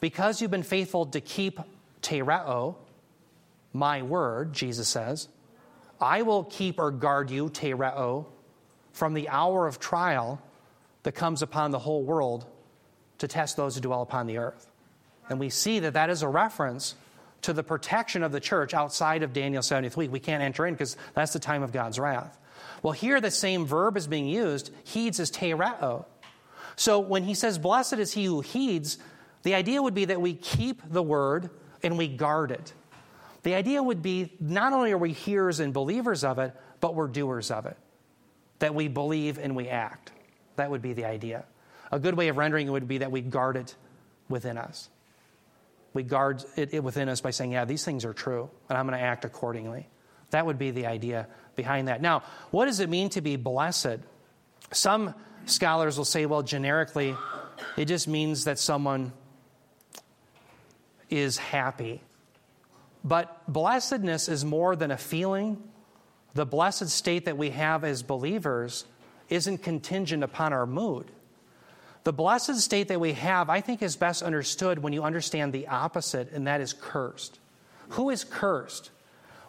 because 0.00 0.40
you've 0.40 0.50
been 0.50 0.62
faithful 0.62 1.06
to 1.06 1.20
keep 1.20 1.60
tereo, 2.02 2.76
my 3.72 4.02
word, 4.02 4.52
Jesus 4.52 4.88
says, 4.88 5.28
I 6.00 6.22
will 6.22 6.44
keep 6.44 6.78
or 6.78 6.90
guard 6.90 7.30
you, 7.30 7.50
tereo, 7.50 8.26
from 8.92 9.14
the 9.14 9.28
hour 9.28 9.66
of 9.66 9.78
trial 9.78 10.40
that 11.02 11.12
comes 11.12 11.42
upon 11.42 11.70
the 11.70 11.78
whole 11.78 12.02
world 12.02 12.46
to 13.18 13.28
test 13.28 13.56
those 13.56 13.74
who 13.74 13.80
dwell 13.80 14.02
upon 14.02 14.26
the 14.26 14.38
earth. 14.38 14.69
And 15.30 15.38
we 15.38 15.48
see 15.48 15.78
that 15.78 15.94
that 15.94 16.10
is 16.10 16.22
a 16.22 16.28
reference 16.28 16.96
to 17.42 17.52
the 17.52 17.62
protection 17.62 18.22
of 18.22 18.32
the 18.32 18.40
church 18.40 18.74
outside 18.74 19.22
of 19.22 19.32
Daniel's 19.32 19.68
70th 19.68 19.96
week. 19.96 20.12
We 20.12 20.20
can't 20.20 20.42
enter 20.42 20.66
in 20.66 20.74
because 20.74 20.96
that's 21.14 21.32
the 21.32 21.38
time 21.38 21.62
of 21.62 21.72
God's 21.72 21.98
wrath. 21.98 22.36
Well, 22.82 22.92
here 22.92 23.20
the 23.20 23.30
same 23.30 23.64
verb 23.64 23.96
is 23.96 24.06
being 24.06 24.26
used. 24.26 24.70
Heeds 24.84 25.20
is 25.20 25.30
tereo. 25.30 26.04
So 26.76 26.98
when 26.98 27.22
he 27.22 27.34
says, 27.34 27.58
Blessed 27.58 27.94
is 27.94 28.12
he 28.12 28.24
who 28.24 28.40
heeds, 28.40 28.98
the 29.42 29.54
idea 29.54 29.82
would 29.82 29.94
be 29.94 30.06
that 30.06 30.20
we 30.20 30.34
keep 30.34 30.82
the 30.90 31.02
word 31.02 31.50
and 31.82 31.96
we 31.96 32.08
guard 32.08 32.50
it. 32.50 32.72
The 33.42 33.54
idea 33.54 33.82
would 33.82 34.02
be 34.02 34.34
not 34.40 34.72
only 34.72 34.92
are 34.92 34.98
we 34.98 35.12
hearers 35.12 35.60
and 35.60 35.72
believers 35.72 36.24
of 36.24 36.38
it, 36.38 36.54
but 36.80 36.94
we're 36.94 37.08
doers 37.08 37.50
of 37.50 37.66
it. 37.66 37.76
That 38.58 38.74
we 38.74 38.88
believe 38.88 39.38
and 39.38 39.56
we 39.56 39.68
act. 39.68 40.12
That 40.56 40.70
would 40.70 40.82
be 40.82 40.92
the 40.92 41.06
idea. 41.06 41.44
A 41.92 41.98
good 41.98 42.16
way 42.16 42.28
of 42.28 42.36
rendering 42.36 42.66
it 42.66 42.70
would 42.70 42.88
be 42.88 42.98
that 42.98 43.10
we 43.10 43.22
guard 43.22 43.56
it 43.56 43.74
within 44.28 44.58
us. 44.58 44.90
We 45.92 46.02
guard 46.02 46.44
it, 46.56 46.72
it 46.72 46.84
within 46.84 47.08
us 47.08 47.20
by 47.20 47.30
saying, 47.30 47.52
Yeah, 47.52 47.64
these 47.64 47.84
things 47.84 48.04
are 48.04 48.12
true, 48.12 48.50
and 48.68 48.78
I'm 48.78 48.86
going 48.86 48.98
to 48.98 49.04
act 49.04 49.24
accordingly. 49.24 49.88
That 50.30 50.46
would 50.46 50.58
be 50.58 50.70
the 50.70 50.86
idea 50.86 51.26
behind 51.56 51.88
that. 51.88 52.00
Now, 52.00 52.22
what 52.50 52.66
does 52.66 52.80
it 52.80 52.88
mean 52.88 53.10
to 53.10 53.20
be 53.20 53.36
blessed? 53.36 53.98
Some 54.72 55.14
scholars 55.46 55.96
will 55.96 56.04
say, 56.04 56.26
well, 56.26 56.42
generically, 56.42 57.16
it 57.76 57.86
just 57.86 58.08
means 58.08 58.44
that 58.44 58.58
someone 58.58 59.12
is 61.08 61.38
happy. 61.38 62.02
But 63.02 63.42
blessedness 63.48 64.28
is 64.28 64.44
more 64.44 64.76
than 64.76 64.90
a 64.90 64.96
feeling. 64.96 65.62
The 66.34 66.46
blessed 66.46 66.88
state 66.88 67.24
that 67.24 67.36
we 67.36 67.50
have 67.50 67.82
as 67.82 68.02
believers 68.02 68.84
isn't 69.28 69.58
contingent 69.58 70.22
upon 70.22 70.52
our 70.52 70.66
mood. 70.66 71.10
The 72.04 72.12
blessed 72.12 72.58
state 72.60 72.88
that 72.88 73.00
we 73.00 73.12
have, 73.12 73.50
I 73.50 73.60
think, 73.60 73.82
is 73.82 73.96
best 73.96 74.22
understood 74.22 74.78
when 74.78 74.92
you 74.92 75.02
understand 75.02 75.52
the 75.52 75.68
opposite, 75.68 76.32
and 76.32 76.46
that 76.46 76.60
is 76.60 76.72
cursed. 76.72 77.38
Who 77.90 78.10
is 78.10 78.24
cursed? 78.24 78.90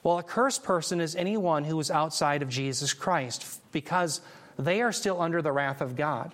Well, 0.03 0.17
a 0.17 0.23
cursed 0.23 0.63
person 0.63 0.99
is 0.99 1.15
anyone 1.15 1.63
who 1.63 1.79
is 1.79 1.91
outside 1.91 2.41
of 2.41 2.49
Jesus 2.49 2.93
Christ 2.93 3.59
because 3.71 4.19
they 4.57 4.81
are 4.81 4.91
still 4.91 5.21
under 5.21 5.41
the 5.41 5.51
wrath 5.51 5.81
of 5.81 5.95
God. 5.95 6.31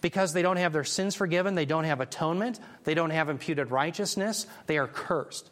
Because 0.00 0.34
they 0.34 0.42
don't 0.42 0.58
have 0.58 0.74
their 0.74 0.84
sins 0.84 1.14
forgiven, 1.14 1.54
they 1.54 1.64
don't 1.64 1.84
have 1.84 2.00
atonement, 2.00 2.60
they 2.84 2.92
don't 2.92 3.10
have 3.10 3.30
imputed 3.30 3.70
righteousness, 3.70 4.46
they 4.66 4.76
are 4.76 4.86
cursed. 4.86 5.50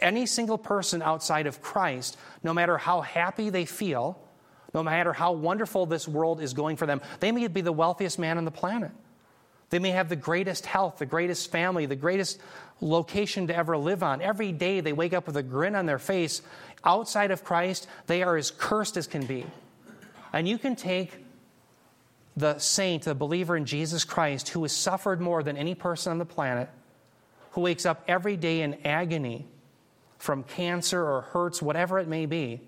Any 0.00 0.24
single 0.24 0.58
person 0.58 1.02
outside 1.02 1.46
of 1.46 1.60
Christ, 1.60 2.16
no 2.42 2.54
matter 2.54 2.78
how 2.78 3.02
happy 3.02 3.50
they 3.50 3.66
feel, 3.66 4.18
no 4.74 4.82
matter 4.82 5.12
how 5.12 5.32
wonderful 5.32 5.86
this 5.86 6.08
world 6.08 6.40
is 6.40 6.54
going 6.54 6.76
for 6.76 6.86
them, 6.86 7.00
they 7.20 7.32
may 7.32 7.46
be 7.48 7.60
the 7.60 7.72
wealthiest 7.72 8.18
man 8.18 8.38
on 8.38 8.44
the 8.44 8.50
planet. 8.50 8.90
They 9.70 9.78
may 9.78 9.90
have 9.92 10.08
the 10.08 10.16
greatest 10.16 10.66
health, 10.66 10.98
the 10.98 11.06
greatest 11.06 11.50
family, 11.50 11.86
the 11.86 11.96
greatest 11.96 12.38
location 12.80 13.46
to 13.46 13.56
ever 13.56 13.76
live 13.78 14.02
on. 14.02 14.20
Every 14.20 14.52
day 14.52 14.80
they 14.80 14.92
wake 14.92 15.14
up 15.14 15.26
with 15.26 15.36
a 15.36 15.42
grin 15.42 15.74
on 15.74 15.86
their 15.86 15.98
face. 15.98 16.42
Outside 16.84 17.30
of 17.30 17.42
Christ, 17.42 17.86
they 18.06 18.22
are 18.22 18.36
as 18.36 18.50
cursed 18.50 18.96
as 18.96 19.06
can 19.06 19.24
be. 19.24 19.46
And 20.32 20.46
you 20.46 20.58
can 20.58 20.76
take 20.76 21.12
the 22.36 22.58
saint, 22.58 23.04
the 23.04 23.14
believer 23.14 23.56
in 23.56 23.64
Jesus 23.64 24.04
Christ, 24.04 24.50
who 24.50 24.62
has 24.62 24.72
suffered 24.72 25.20
more 25.20 25.42
than 25.42 25.56
any 25.56 25.74
person 25.74 26.10
on 26.10 26.18
the 26.18 26.24
planet, 26.24 26.68
who 27.52 27.62
wakes 27.62 27.86
up 27.86 28.02
every 28.08 28.36
day 28.36 28.62
in 28.62 28.74
agony 28.86 29.46
from 30.18 30.42
cancer 30.42 31.02
or 31.02 31.22
hurts, 31.22 31.60
whatever 31.60 31.98
it 31.98 32.08
may 32.08 32.26
be. 32.26 32.60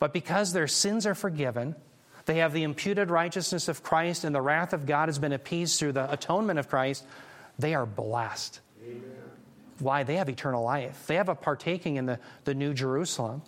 But 0.00 0.12
because 0.12 0.52
their 0.52 0.66
sins 0.66 1.06
are 1.06 1.14
forgiven, 1.14 1.76
they 2.24 2.38
have 2.38 2.52
the 2.52 2.64
imputed 2.64 3.10
righteousness 3.10 3.68
of 3.68 3.82
Christ, 3.84 4.24
and 4.24 4.34
the 4.34 4.40
wrath 4.40 4.72
of 4.72 4.86
God 4.86 5.08
has 5.08 5.18
been 5.18 5.32
appeased 5.32 5.78
through 5.78 5.92
the 5.92 6.10
atonement 6.10 6.58
of 6.58 6.68
Christ. 6.68 7.04
They 7.58 7.74
are 7.74 7.86
blessed. 7.86 8.60
Amen. 8.82 9.02
Why? 9.78 10.02
They 10.02 10.16
have 10.16 10.28
eternal 10.28 10.64
life. 10.64 11.06
They 11.06 11.16
have 11.16 11.28
a 11.28 11.34
partaking 11.34 11.96
in 11.96 12.06
the, 12.06 12.18
the 12.44 12.54
New 12.54 12.74
Jerusalem. 12.74 13.42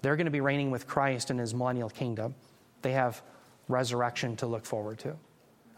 They're 0.00 0.16
going 0.16 0.26
to 0.26 0.32
be 0.32 0.40
reigning 0.40 0.70
with 0.70 0.86
Christ 0.86 1.30
in 1.30 1.38
his 1.38 1.54
millennial 1.54 1.90
kingdom. 1.90 2.34
They 2.80 2.92
have 2.92 3.22
resurrection 3.68 4.36
to 4.36 4.46
look 4.46 4.64
forward 4.64 4.98
to. 5.00 5.16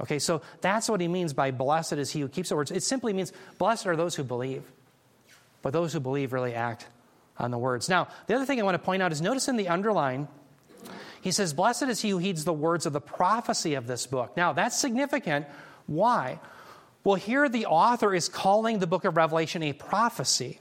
Okay, 0.01 0.19
so 0.19 0.43
that's 0.61 0.89
what 0.89 1.01
he 1.01 1.09
means 1.09 1.33
by 1.33 1.51
blessed 1.51 1.95
is 1.95 2.11
he 2.11 2.21
who 2.21 2.29
keeps 2.29 2.49
the 2.49 2.57
words. 2.57 2.71
It 2.71 2.83
simply 2.83 3.13
means 3.13 3.33
blessed 3.59 3.87
are 3.87 3.97
those 3.97 4.15
who 4.15 4.25
believe. 4.25 4.63
But 5.63 5.73
those 5.73 5.93
who 5.93 6.01
believe 6.01 6.33
really 6.33 6.55
act 6.55 6.87
on 7.39 7.51
the 7.51 7.59
words. 7.59 7.89
Now, 7.89 8.09
the 8.27 8.35
other 8.35 8.47
thing 8.47 8.61
I 8.61 8.65
want 8.65 8.75
to 8.75 8.85
point 8.85 9.03
out 9.03 9.13
is 9.13 9.21
notice 9.21 9.49
in 9.49 9.57
the 9.57 9.69
underline, 9.69 10.29
he 11.21 11.31
says, 11.31 11.53
Blessed 11.53 11.85
is 11.85 12.01
he 12.01 12.11
who 12.11 12.19
heeds 12.19 12.45
the 12.45 12.53
words 12.53 12.87
of 12.87 12.93
the 12.93 13.01
prophecy 13.01 13.75
of 13.75 13.87
this 13.87 14.07
book. 14.07 14.37
Now, 14.37 14.53
that's 14.53 14.79
significant. 14.79 15.47
Why? 15.87 16.39
Well, 17.03 17.17
here 17.17 17.49
the 17.49 17.67
author 17.67 18.15
is 18.15 18.29
calling 18.29 18.79
the 18.79 18.87
book 18.87 19.05
of 19.05 19.17
Revelation 19.17 19.63
a 19.63 19.73
prophecy. 19.73 20.59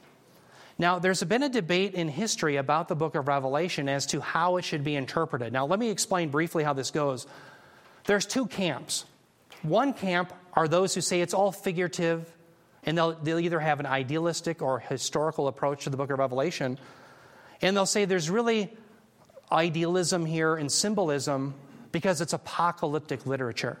Now, 0.76 0.98
there's 0.98 1.22
been 1.22 1.42
a 1.42 1.48
debate 1.48 1.94
in 1.94 2.08
history 2.08 2.56
about 2.56 2.88
the 2.88 2.96
book 2.96 3.14
of 3.14 3.28
Revelation 3.28 3.88
as 3.88 4.06
to 4.06 4.20
how 4.20 4.56
it 4.56 4.64
should 4.64 4.82
be 4.82 4.96
interpreted. 4.96 5.52
Now, 5.52 5.66
let 5.66 5.78
me 5.78 5.88
explain 5.88 6.30
briefly 6.30 6.64
how 6.64 6.72
this 6.72 6.90
goes. 6.90 7.26
There's 8.06 8.26
two 8.26 8.46
camps. 8.46 9.04
One 9.62 9.94
camp 9.94 10.32
are 10.52 10.68
those 10.68 10.94
who 10.94 11.00
say 11.00 11.20
it's 11.20 11.34
all 11.34 11.52
figurative, 11.52 12.30
and 12.86 12.96
they'll, 12.96 13.12
they'll 13.12 13.38
either 13.38 13.60
have 13.60 13.80
an 13.80 13.86
idealistic 13.86 14.62
or 14.62 14.80
historical 14.80 15.48
approach 15.48 15.84
to 15.84 15.90
the 15.90 15.96
book 15.96 16.10
of 16.10 16.18
Revelation, 16.18 16.78
and 17.62 17.76
they'll 17.76 17.86
say 17.86 18.04
there's 18.04 18.30
really 18.30 18.70
idealism 19.50 20.26
here 20.26 20.56
and 20.56 20.70
symbolism 20.70 21.54
because 21.92 22.20
it's 22.20 22.32
apocalyptic 22.32 23.26
literature. 23.26 23.78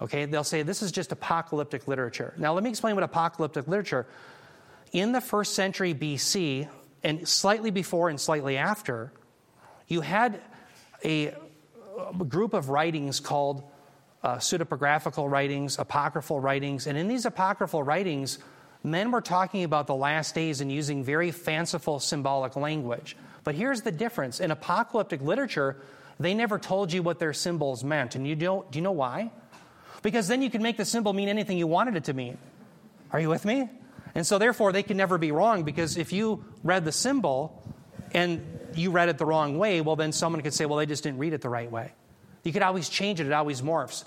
Okay, 0.00 0.24
they'll 0.24 0.42
say 0.44 0.62
this 0.62 0.82
is 0.82 0.90
just 0.90 1.12
apocalyptic 1.12 1.86
literature. 1.86 2.34
Now, 2.36 2.54
let 2.54 2.64
me 2.64 2.70
explain 2.70 2.96
what 2.96 3.04
apocalyptic 3.04 3.68
literature. 3.68 4.06
In 4.92 5.12
the 5.12 5.20
first 5.20 5.54
century 5.54 5.94
BC, 5.94 6.68
and 7.04 7.26
slightly 7.28 7.70
before 7.70 8.08
and 8.08 8.20
slightly 8.20 8.56
after, 8.56 9.12
you 9.86 10.00
had 10.00 10.40
a, 11.04 11.34
a 11.98 12.24
group 12.24 12.54
of 12.54 12.68
writings 12.68 13.20
called 13.20 13.62
uh, 14.22 14.36
pseudepigraphical 14.36 15.30
writings, 15.30 15.78
apocryphal 15.78 16.40
writings, 16.40 16.86
and 16.86 16.96
in 16.96 17.08
these 17.08 17.24
apocryphal 17.26 17.82
writings, 17.82 18.38
men 18.84 19.10
were 19.10 19.20
talking 19.20 19.64
about 19.64 19.86
the 19.86 19.94
last 19.94 20.34
days 20.34 20.60
and 20.60 20.70
using 20.70 21.04
very 21.04 21.30
fanciful 21.30 22.00
symbolic 22.00 22.56
language. 22.56 23.16
But 23.44 23.54
here's 23.54 23.82
the 23.82 23.92
difference 23.92 24.40
in 24.40 24.50
apocalyptic 24.50 25.20
literature, 25.22 25.76
they 26.20 26.34
never 26.34 26.58
told 26.58 26.92
you 26.92 27.02
what 27.02 27.18
their 27.18 27.32
symbols 27.32 27.82
meant. 27.82 28.14
And 28.14 28.26
you 28.26 28.36
don't, 28.36 28.70
do 28.70 28.78
you 28.78 28.82
know 28.82 28.92
why? 28.92 29.32
Because 30.02 30.28
then 30.28 30.42
you 30.42 30.50
can 30.50 30.62
make 30.62 30.76
the 30.76 30.84
symbol 30.84 31.12
mean 31.12 31.28
anything 31.28 31.58
you 31.58 31.66
wanted 31.66 31.96
it 31.96 32.04
to 32.04 32.12
mean. 32.12 32.38
Are 33.12 33.20
you 33.20 33.28
with 33.28 33.44
me? 33.44 33.68
And 34.14 34.26
so, 34.26 34.38
therefore, 34.38 34.72
they 34.72 34.82
can 34.82 34.96
never 34.96 35.16
be 35.16 35.32
wrong 35.32 35.62
because 35.62 35.96
if 35.96 36.12
you 36.12 36.44
read 36.62 36.84
the 36.84 36.92
symbol 36.92 37.62
and 38.12 38.44
you 38.74 38.90
read 38.90 39.08
it 39.08 39.18
the 39.18 39.24
wrong 39.24 39.58
way, 39.58 39.80
well, 39.80 39.96
then 39.96 40.12
someone 40.12 40.42
could 40.42 40.52
say, 40.52 40.66
well, 40.66 40.78
they 40.78 40.86
just 40.86 41.02
didn't 41.02 41.18
read 41.18 41.32
it 41.32 41.40
the 41.40 41.48
right 41.48 41.70
way. 41.70 41.92
You 42.44 42.52
could 42.52 42.62
always 42.62 42.88
change 42.88 43.20
it, 43.20 43.26
it 43.26 43.32
always 43.32 43.62
morphs. 43.62 44.04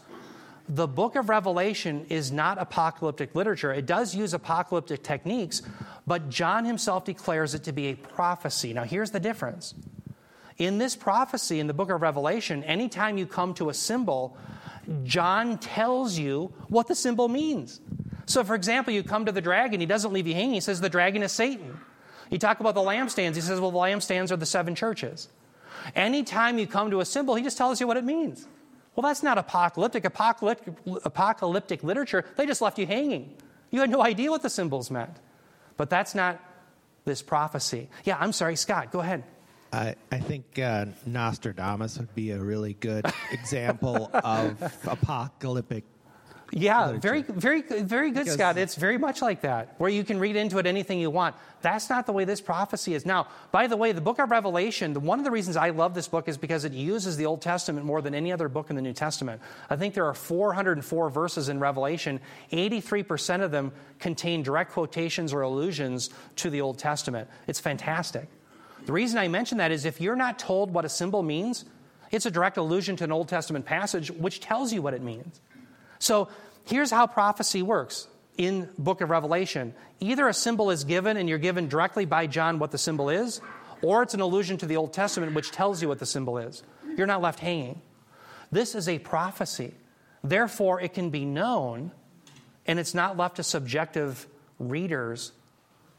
The 0.68 0.88
book 0.88 1.16
of 1.16 1.30
Revelation 1.30 2.08
is 2.10 2.32
not 2.32 2.58
apocalyptic 2.60 3.36
literature. 3.36 3.72
It 3.72 3.86
does 3.86 4.16
use 4.16 4.34
apocalyptic 4.34 5.04
techniques, 5.04 5.62
but 6.08 6.30
John 6.30 6.66
himself 6.66 7.06
declares 7.06 7.54
it 7.54 7.64
to 7.66 7.72
be 7.72 7.88
a 7.88 7.96
prophecy. 7.96 8.74
Now, 8.74 8.84
here's 8.84 9.12
the 9.12 9.20
difference. 9.20 9.76
In 10.58 10.78
this 10.80 10.96
prophecy 10.96 11.60
in 11.60 11.68
the 11.68 11.74
book 11.74 11.92
of 11.92 12.02
Revelation, 12.02 12.64
anytime 12.64 13.18
you 13.18 13.28
come 13.28 13.54
to 13.56 13.70
a 13.70 13.74
symbol, 13.74 14.38
John 15.04 15.60
tells 15.60 16.18
you 16.18 16.54
what 16.68 16.88
the 16.88 16.96
symbol 16.96 17.28
means. 17.28 17.80
So, 18.26 18.44
for 18.44 18.56
example, 18.56 18.92
you 18.92 19.04
come 19.04 19.26
to 19.26 19.32
the 19.32 19.42
dragon, 19.42 19.80
he 19.80 19.86
doesn't 19.86 20.14
leave 20.14 20.26
you 20.26 20.34
hanging. 20.34 20.54
He 20.56 20.60
says 20.62 20.82
the 20.82 20.90
dragon 20.90 21.22
is 21.22 21.32
Satan. 21.32 21.80
You 22.32 22.40
talk 22.40 22.60
about 22.60 22.74
the 22.74 22.82
lampstands, 22.82 23.36
he 23.36 23.42
says, 23.42 23.60
well, 23.60 23.70
the 23.70 23.78
lampstands 23.78 24.32
are 24.32 24.38
the 24.38 24.48
seven 24.48 24.74
churches. 24.74 25.30
Anytime 25.96 26.58
you 26.58 26.66
come 26.66 26.90
to 26.90 27.02
a 27.02 27.06
symbol, 27.06 27.36
he 27.36 27.44
just 27.44 27.58
tells 27.58 27.80
you 27.80 27.86
what 27.86 27.98
it 27.98 28.04
means. 28.04 28.48
Well, 28.96 29.04
that's 29.04 29.24
not 29.24 29.38
apocalyptic. 29.38 30.06
Apocalyptic, 30.06 30.74
apocalyptic 31.04 31.84
literature, 31.84 32.24
they 32.38 32.46
just 32.46 32.62
left 32.62 32.80
you 32.80 32.86
hanging. 32.86 33.36
You 33.72 33.82
had 33.82 33.90
no 33.90 34.02
idea 34.02 34.32
what 34.32 34.42
the 34.42 34.50
symbols 34.50 34.90
meant. 34.90 35.18
But 35.78 35.90
that's 35.90 36.16
not 36.16 36.40
this 37.04 37.22
prophecy. 37.22 37.90
Yeah, 38.04 38.18
I'm 38.20 38.32
sorry, 38.32 38.56
Scott, 38.56 38.92
go 38.92 39.02
ahead. 39.02 39.24
I, 39.74 39.96
I 40.12 40.20
think 40.20 40.58
uh, 40.58 40.86
Nostradamus 41.06 41.98
would 41.98 42.16
be 42.16 42.32
a 42.32 42.40
really 42.40 42.74
good 42.74 43.06
example 43.32 44.10
of 44.14 44.62
apocalyptic 44.88 45.84
yeah, 46.52 46.94
very, 46.94 47.22
very, 47.24 47.62
very 47.62 48.12
good, 48.12 48.26
Because- 48.26 48.34
Scott. 48.34 48.58
It's 48.58 48.76
very 48.76 48.98
much 48.98 49.22
like 49.22 49.42
that, 49.42 49.76
where 49.78 49.90
you 49.90 50.04
can 50.04 50.20
read 50.20 50.36
into 50.36 50.58
it 50.58 50.66
anything 50.66 51.00
you 51.00 51.10
want. 51.10 51.36
That's 51.62 51.90
not 51.90 52.06
the 52.06 52.14
way 52.14 52.26
this 52.26 52.42
prophecy 52.42 52.94
is. 52.94 53.06
Now, 53.06 53.28
by 53.52 53.68
the 53.68 53.76
way, 53.76 53.92
the 53.92 54.02
book 54.02 54.20
of 54.20 54.30
Revelation, 54.30 54.94
one 55.04 55.20
of 55.20 55.26
the 55.26 55.32
reasons 55.32 55.58
I 55.58 55.72
love 55.72 55.94
this 55.94 56.08
book 56.08 56.28
is 56.28 56.38
because 56.38 56.64
it 56.64 56.74
uses 56.74 57.18
the 57.18 57.26
Old 57.26 57.42
Testament 57.42 57.86
more 57.86 58.02
than 58.02 58.14
any 58.14 58.32
other 58.32 58.48
book 58.48 58.70
in 58.70 58.76
the 58.76 58.82
New 58.82 58.94
Testament. 58.94 59.42
I 59.70 59.76
think 59.76 59.94
there 59.96 60.06
are 60.06 60.14
404 60.14 61.10
verses 61.10 61.50
in 61.50 61.60
Revelation. 61.60 62.20
83% 62.52 63.42
of 63.42 63.52
them 63.52 63.72
contain 64.00 64.44
direct 64.44 64.72
quotations 64.72 65.34
or 65.34 65.42
allusions 65.42 66.10
to 66.38 66.50
the 66.50 66.62
Old 66.62 66.78
Testament. 66.78 67.28
It's 67.48 67.60
fantastic. 67.60 68.30
The 68.86 68.94
reason 68.94 69.18
I 69.18 69.28
mention 69.28 69.58
that 69.58 69.72
is 69.72 69.86
if 69.86 70.00
you're 70.00 70.16
not 70.16 70.38
told 70.38 70.72
what 70.72 70.86
a 70.86 70.90
symbol 70.90 71.24
means, 71.24 71.66
it's 72.12 72.28
a 72.28 72.32
direct 72.32 72.58
allusion 72.58 72.96
to 72.98 73.04
an 73.04 73.12
Old 73.12 73.28
Testament 73.28 73.66
passage 73.66 74.12
which 74.12 74.40
tells 74.40 74.72
you 74.72 74.82
what 74.84 74.94
it 74.94 75.02
means. 75.02 75.42
So 76.00 76.30
here's 76.66 76.92
how 76.92 77.08
prophecy 77.08 77.62
works 77.62 78.08
in 78.38 78.70
book 78.78 79.02
of 79.02 79.10
Revelation. 79.10 79.74
Either 80.00 80.28
a 80.28 80.34
symbol 80.34 80.72
is 80.72 80.84
given 80.84 81.18
and 81.18 81.30
you're 81.30 81.38
given 81.38 81.68
directly 81.68 82.06
by 82.06 82.28
John 82.28 82.60
what 82.60 82.72
the 82.72 82.78
symbol 82.78 83.10
is, 83.10 83.42
or 83.82 84.04
it's 84.04 84.14
an 84.14 84.22
allusion 84.22 84.58
to 84.58 84.66
the 84.66 84.78
Old 84.78 84.94
Testament 84.94 85.34
which 85.34 85.52
tells 85.52 85.82
you 85.82 85.88
what 85.88 86.00
the 86.00 86.06
symbol 86.06 86.38
is. 86.38 86.64
You're 86.98 87.08
not 87.08 87.22
left 87.22 87.40
hanging. 87.40 87.82
This 88.52 88.76
is 88.76 88.88
a 88.88 89.00
prophecy. 89.00 89.74
Therefore, 90.24 90.82
it 90.82 90.94
can 90.94 91.10
be 91.10 91.26
known 91.26 91.92
and 92.66 92.80
it's 92.80 92.94
not 92.94 93.16
left 93.16 93.36
to 93.36 93.44
subjective 93.44 94.28
readers, 94.60 95.32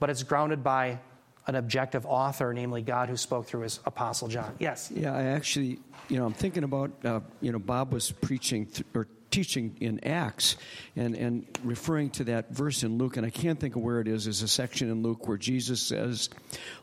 but 0.01 0.11
it's 0.11 0.22
grounded 0.22 0.64
by 0.64 0.99
an 1.47 1.55
objective 1.55 2.05
author, 2.07 2.53
namely 2.53 2.82
God 2.82 3.09
who 3.09 3.16
spoke 3.16 3.47
through 3.47 3.61
his 3.61 3.78
apostle 3.84 4.26
John. 4.26 4.55
Yes. 4.59 4.90
Yeah, 4.92 5.14
I 5.14 5.24
actually, 5.24 5.78
you 6.09 6.18
know, 6.18 6.26
I'm 6.26 6.32
thinking 6.32 6.64
about, 6.64 6.90
uh, 7.05 7.20
you 7.40 7.53
know, 7.53 7.61
Bob 7.61 7.92
was 7.92 8.11
preaching 8.11 8.66
th- 8.66 8.86
or 8.94 9.07
teaching 9.31 9.77
in 9.81 10.03
Acts 10.05 10.57
and, 10.95 11.14
and 11.14 11.47
referring 11.64 12.11
to 12.11 12.24
that 12.24 12.51
verse 12.51 12.83
in 12.83 12.99
Luke, 12.99 13.16
and 13.16 13.27
I 13.27 13.31
can't 13.31 13.59
think 13.59 13.77
of 13.77 13.83
where 13.83 14.01
it 14.01 14.09
is. 14.09 14.24
There's 14.24 14.43
a 14.43 14.49
section 14.49 14.91
in 14.91 15.03
Luke 15.03 15.29
where 15.29 15.37
Jesus 15.37 15.81
says, 15.81 16.31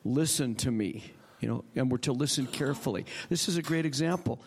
Listen 0.04 0.56
to 0.56 0.72
me, 0.72 1.04
you 1.40 1.48
know, 1.48 1.64
and 1.76 1.92
we're 1.92 1.98
to 2.00 2.14
listen 2.14 2.48
carefully. 2.48 3.06
This 3.30 3.48
is 3.48 3.58
a 3.58 3.62
great 3.62 3.86
example. 3.86 4.42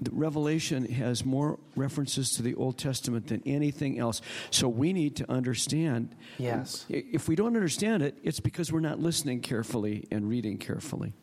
The 0.00 0.10
Revelation 0.12 0.86
has 0.92 1.24
more 1.24 1.58
references 1.74 2.34
to 2.34 2.42
the 2.42 2.54
Old 2.54 2.78
Testament 2.78 3.26
than 3.26 3.42
anything 3.44 3.98
else. 3.98 4.20
So 4.50 4.68
we 4.68 4.92
need 4.92 5.16
to 5.16 5.30
understand. 5.30 6.14
Yes. 6.38 6.86
If 6.88 7.28
we 7.28 7.34
don't 7.34 7.56
understand 7.56 8.04
it, 8.04 8.16
it's 8.22 8.38
because 8.38 8.72
we're 8.72 8.78
not 8.78 9.00
listening 9.00 9.40
carefully 9.40 10.06
and 10.12 10.28
reading 10.28 10.58
carefully. 10.58 11.14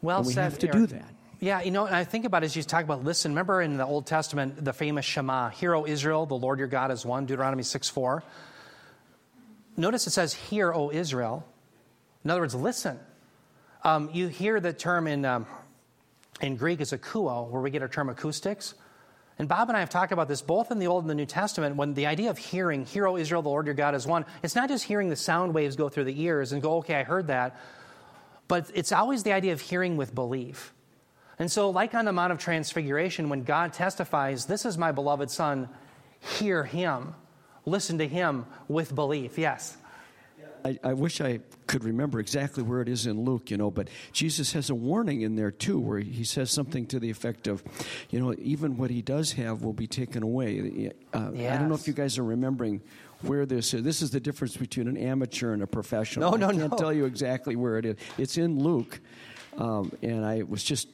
Well 0.00 0.18
And 0.18 0.26
we 0.28 0.34
said, 0.34 0.42
have 0.44 0.58
to 0.60 0.68
do 0.68 0.86
that. 0.86 1.12
Yeah, 1.42 1.62
you 1.62 1.70
know, 1.70 1.86
and 1.86 1.96
I 1.96 2.04
think 2.04 2.26
about 2.26 2.42
it 2.42 2.46
as 2.46 2.56
you 2.56 2.62
talk 2.62 2.84
about 2.84 3.02
listen. 3.02 3.32
Remember 3.32 3.62
in 3.62 3.78
the 3.78 3.86
Old 3.86 4.06
Testament, 4.06 4.62
the 4.62 4.74
famous 4.74 5.06
Shema, 5.06 5.48
Hear, 5.48 5.74
O 5.74 5.86
Israel, 5.86 6.26
the 6.26 6.34
Lord 6.34 6.58
your 6.58 6.68
God 6.68 6.90
is 6.90 7.06
one, 7.06 7.24
Deuteronomy 7.24 7.62
6 7.62 7.88
4. 7.88 8.22
Notice 9.78 10.06
it 10.06 10.10
says, 10.10 10.34
Hear, 10.34 10.70
O 10.70 10.90
Israel. 10.90 11.46
In 12.24 12.30
other 12.30 12.40
words, 12.40 12.54
listen. 12.54 13.00
Um, 13.82 14.10
you 14.12 14.28
hear 14.28 14.60
the 14.60 14.74
term 14.74 15.06
in, 15.06 15.24
um, 15.24 15.46
in 16.42 16.56
Greek 16.56 16.82
is 16.82 16.92
akuo, 16.92 17.48
where 17.48 17.62
we 17.62 17.70
get 17.70 17.80
our 17.80 17.88
term 17.88 18.10
acoustics. 18.10 18.74
And 19.38 19.48
Bob 19.48 19.70
and 19.70 19.76
I 19.78 19.80
have 19.80 19.88
talked 19.88 20.12
about 20.12 20.28
this 20.28 20.42
both 20.42 20.70
in 20.70 20.78
the 20.78 20.88
Old 20.88 21.04
and 21.04 21.08
the 21.08 21.14
New 21.14 21.24
Testament 21.24 21.76
when 21.76 21.94
the 21.94 22.04
idea 22.04 22.28
of 22.28 22.36
hearing, 22.36 22.84
Hear, 22.84 23.06
O 23.08 23.16
Israel, 23.16 23.40
the 23.40 23.48
Lord 23.48 23.64
your 23.64 23.74
God 23.74 23.94
is 23.94 24.06
one, 24.06 24.26
it's 24.42 24.54
not 24.54 24.68
just 24.68 24.84
hearing 24.84 25.08
the 25.08 25.16
sound 25.16 25.54
waves 25.54 25.74
go 25.74 25.88
through 25.88 26.04
the 26.04 26.22
ears 26.22 26.52
and 26.52 26.60
go, 26.60 26.76
okay, 26.78 26.96
I 26.96 27.04
heard 27.04 27.28
that, 27.28 27.58
but 28.46 28.70
it's 28.74 28.92
always 28.92 29.22
the 29.22 29.32
idea 29.32 29.54
of 29.54 29.62
hearing 29.62 29.96
with 29.96 30.14
belief. 30.14 30.74
And 31.40 31.50
so, 31.50 31.70
like 31.70 31.94
on 31.94 32.04
the 32.04 32.12
Mount 32.12 32.32
of 32.32 32.38
Transfiguration, 32.38 33.30
when 33.30 33.44
God 33.44 33.72
testifies, 33.72 34.44
This 34.44 34.66
is 34.66 34.76
my 34.76 34.92
beloved 34.92 35.30
Son, 35.30 35.70
hear 36.20 36.64
him, 36.64 37.14
listen 37.64 37.96
to 37.98 38.06
him 38.06 38.44
with 38.68 38.94
belief. 38.94 39.38
Yes. 39.38 39.78
I, 40.62 40.78
I 40.84 40.92
wish 40.92 41.22
I 41.22 41.40
could 41.66 41.84
remember 41.84 42.20
exactly 42.20 42.62
where 42.62 42.82
it 42.82 42.88
is 42.90 43.06
in 43.06 43.24
Luke, 43.24 43.50
you 43.50 43.56
know, 43.56 43.70
but 43.70 43.88
Jesus 44.12 44.52
has 44.52 44.68
a 44.68 44.74
warning 44.74 45.22
in 45.22 45.34
there 45.34 45.50
too, 45.50 45.80
where 45.80 45.98
he 45.98 46.22
says 46.22 46.50
something 46.50 46.84
to 46.88 47.00
the 47.00 47.08
effect 47.08 47.46
of, 47.46 47.64
you 48.10 48.20
know, 48.20 48.34
even 48.38 48.76
what 48.76 48.90
he 48.90 49.00
does 49.00 49.32
have 49.32 49.62
will 49.62 49.72
be 49.72 49.86
taken 49.86 50.22
away. 50.22 50.92
Uh, 51.14 51.30
I 51.34 51.56
don't 51.56 51.70
know 51.70 51.74
if 51.74 51.86
you 51.86 51.94
guys 51.94 52.18
are 52.18 52.24
remembering 52.24 52.82
where 53.22 53.46
this 53.46 53.72
is. 53.72 53.82
This 53.82 54.02
is 54.02 54.10
the 54.10 54.20
difference 54.20 54.58
between 54.58 54.86
an 54.86 54.98
amateur 54.98 55.54
and 55.54 55.62
a 55.62 55.66
professional. 55.66 56.32
No, 56.32 56.36
no, 56.36 56.48
I 56.48 56.52
can't 56.52 56.72
no. 56.72 56.76
tell 56.76 56.92
you 56.92 57.06
exactly 57.06 57.56
where 57.56 57.78
it 57.78 57.86
is. 57.86 57.96
It's 58.18 58.36
in 58.36 58.62
Luke, 58.62 59.00
um, 59.56 59.90
and 60.02 60.26
I 60.26 60.42
was 60.42 60.62
just 60.62 60.88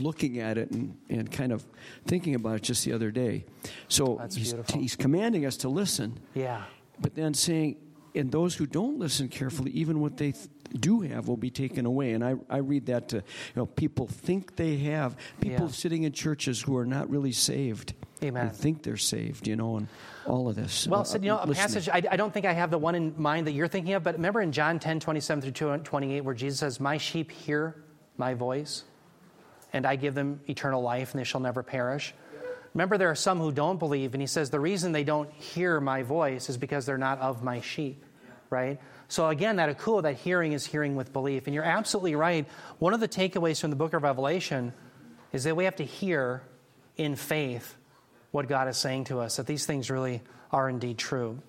looking 0.00 0.38
at 0.38 0.58
it 0.58 0.70
and, 0.70 0.96
and 1.08 1.30
kind 1.30 1.52
of 1.52 1.64
thinking 2.06 2.34
about 2.34 2.56
it 2.56 2.62
just 2.62 2.84
the 2.84 2.92
other 2.92 3.10
day. 3.10 3.44
So 3.88 4.18
he's, 4.32 4.54
he's 4.74 4.96
commanding 4.96 5.46
us 5.46 5.56
to 5.58 5.68
listen 5.68 6.18
Yeah. 6.34 6.62
but 7.00 7.14
then 7.14 7.34
saying, 7.34 7.76
and 8.14 8.32
those 8.32 8.54
who 8.54 8.66
don't 8.66 8.98
listen 8.98 9.28
carefully, 9.28 9.70
even 9.72 10.00
what 10.00 10.16
they 10.16 10.32
th- 10.32 10.46
do 10.80 11.00
have 11.02 11.28
will 11.28 11.36
be 11.36 11.50
taken 11.50 11.86
away. 11.86 12.12
And 12.12 12.24
I, 12.24 12.34
I 12.50 12.58
read 12.58 12.86
that 12.86 13.08
to, 13.10 13.16
you 13.18 13.22
know, 13.54 13.66
people 13.66 14.06
think 14.06 14.56
they 14.56 14.76
have, 14.78 15.16
people 15.40 15.66
Yeah. 15.66 15.72
sitting 15.72 16.02
in 16.02 16.12
churches 16.12 16.60
who 16.60 16.76
are 16.76 16.86
not 16.86 17.08
really 17.10 17.32
saved. 17.32 17.94
Amen. 18.22 18.50
Think 18.50 18.82
they're 18.82 18.96
saved, 18.96 19.46
you 19.46 19.54
know, 19.56 19.76
and 19.76 19.88
all 20.26 20.48
of 20.48 20.56
this. 20.56 20.88
Well 20.88 21.02
Uh, 21.02 21.04
said, 21.04 21.22
you 21.22 21.28
know, 21.30 21.36
a 21.36 21.46
listening. 21.46 21.54
passage, 21.56 21.88
I, 21.88 22.02
I 22.10 22.16
don't 22.16 22.34
think 22.34 22.44
I 22.46 22.52
have 22.52 22.70
the 22.70 22.78
one 22.78 22.94
in 22.96 23.14
mind 23.16 23.46
that 23.46 23.52
you're 23.52 23.68
thinking 23.68 23.94
of, 23.94 24.02
but 24.02 24.16
remember 24.16 24.40
in 24.40 24.50
John 24.52 24.78
10, 24.80 24.98
27 25.00 25.52
through 25.52 25.78
28, 25.78 26.20
where 26.22 26.34
Jesus 26.34 26.58
says, 26.58 26.80
My 26.80 26.96
sheep 26.98 27.30
hear 27.30 27.76
my 28.16 28.34
voice, 28.34 28.82
and 29.72 29.86
I 29.86 29.96
give 29.96 30.14
them 30.14 30.40
eternal 30.48 30.82
life, 30.82 31.12
and 31.12 31.20
they 31.20 31.24
shall 31.24 31.40
never 31.40 31.62
perish. 31.62 32.14
Remember, 32.74 32.98
there 32.98 33.10
are 33.10 33.16
some 33.16 33.38
who 33.38 33.50
don't 33.50 33.78
believe, 33.78 34.14
and 34.14 34.20
he 34.20 34.26
says, 34.26 34.50
The 34.50 34.60
reason 34.60 34.92
they 34.92 35.04
don't 35.04 35.30
hear 35.32 35.80
my 35.80 36.02
voice 36.02 36.48
is 36.48 36.56
because 36.56 36.86
they're 36.86 36.98
not 36.98 37.18
of 37.20 37.42
my 37.42 37.60
sheep, 37.60 38.04
right? 38.50 38.78
So, 39.08 39.28
again, 39.28 39.56
that 39.56 39.76
akuo, 39.76 40.02
that 40.02 40.16
hearing 40.16 40.52
is 40.52 40.66
hearing 40.66 40.94
with 40.94 41.12
belief. 41.12 41.46
And 41.46 41.54
you're 41.54 41.64
absolutely 41.64 42.14
right. 42.14 42.46
One 42.78 42.92
of 42.92 43.00
the 43.00 43.08
takeaways 43.08 43.60
from 43.60 43.70
the 43.70 43.76
book 43.76 43.94
of 43.94 44.02
Revelation 44.02 44.74
is 45.32 45.44
that 45.44 45.56
we 45.56 45.64
have 45.64 45.76
to 45.76 45.84
hear 45.84 46.42
in 46.96 47.16
faith 47.16 47.74
what 48.30 48.48
God 48.48 48.68
is 48.68 48.76
saying 48.76 49.04
to 49.04 49.20
us, 49.20 49.36
that 49.36 49.46
these 49.46 49.64
things 49.64 49.90
really 49.90 50.22
are 50.52 50.68
indeed 50.68 50.98
true. 50.98 51.40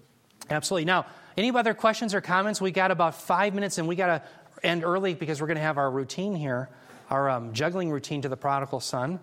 Absolutely. 0.49 0.85
Now, 0.85 1.05
any 1.37 1.51
other 1.51 1.73
questions 1.73 2.13
or 2.13 2.21
comments? 2.21 2.61
We 2.61 2.71
got 2.71 2.91
about 2.91 3.15
five 3.15 3.53
minutes, 3.53 3.77
and 3.77 3.87
we 3.87 3.95
got 3.95 4.07
to 4.07 4.23
end 4.63 4.83
early 4.83 5.13
because 5.13 5.41
we're 5.41 5.47
going 5.47 5.57
to 5.57 5.63
have 5.63 5.77
our 5.77 5.91
routine 5.91 6.35
here, 6.35 6.69
our 7.09 7.29
um, 7.29 7.53
juggling 7.53 7.91
routine 7.91 8.21
to 8.21 8.29
the 8.29 8.37
prodigal 8.37 8.79
son. 8.79 9.19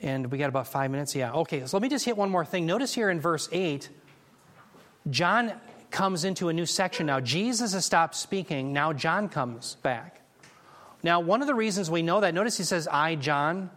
And 0.00 0.30
we 0.30 0.38
got 0.38 0.48
about 0.48 0.66
five 0.66 0.90
minutes. 0.90 1.14
Yeah. 1.14 1.32
Okay. 1.32 1.66
So 1.66 1.76
let 1.76 1.82
me 1.82 1.88
just 1.88 2.04
hit 2.04 2.16
one 2.16 2.30
more 2.30 2.44
thing. 2.44 2.66
Notice 2.66 2.94
here 2.94 3.10
in 3.10 3.20
verse 3.20 3.48
8, 3.52 3.88
John 5.10 5.52
comes 5.90 6.24
into 6.24 6.48
a 6.48 6.52
new 6.52 6.66
section 6.66 7.06
now. 7.06 7.20
Jesus 7.20 7.72
has 7.72 7.84
stopped 7.84 8.14
speaking. 8.14 8.72
Now 8.72 8.92
John 8.92 9.28
comes 9.28 9.76
back. 9.82 10.20
Now, 11.02 11.20
one 11.20 11.40
of 11.40 11.46
the 11.46 11.54
reasons 11.54 11.90
we 11.90 12.02
know 12.02 12.20
that, 12.20 12.34
notice 12.34 12.58
he 12.58 12.64
says, 12.64 12.86
I, 12.86 13.14
John, 13.14 13.70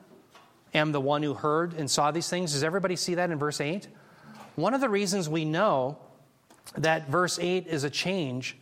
am 0.74 0.92
the 0.92 1.00
one 1.00 1.24
who 1.24 1.34
heard 1.34 1.74
and 1.74 1.90
saw 1.90 2.12
these 2.12 2.28
things. 2.28 2.52
Does 2.52 2.64
everybody 2.64 2.96
see 2.96 3.16
that 3.16 3.32
in 3.32 3.40
verse 3.40 3.62
8? 3.62 3.88
One 4.56 4.74
of 4.74 4.82
the 4.82 4.90
reasons 4.90 5.30
we 5.30 5.46
know 5.46 5.98
that 6.78 7.08
verse 7.08 7.40
8 7.40 7.68
is 7.68 7.84
a 7.84 7.90
change 7.90 8.58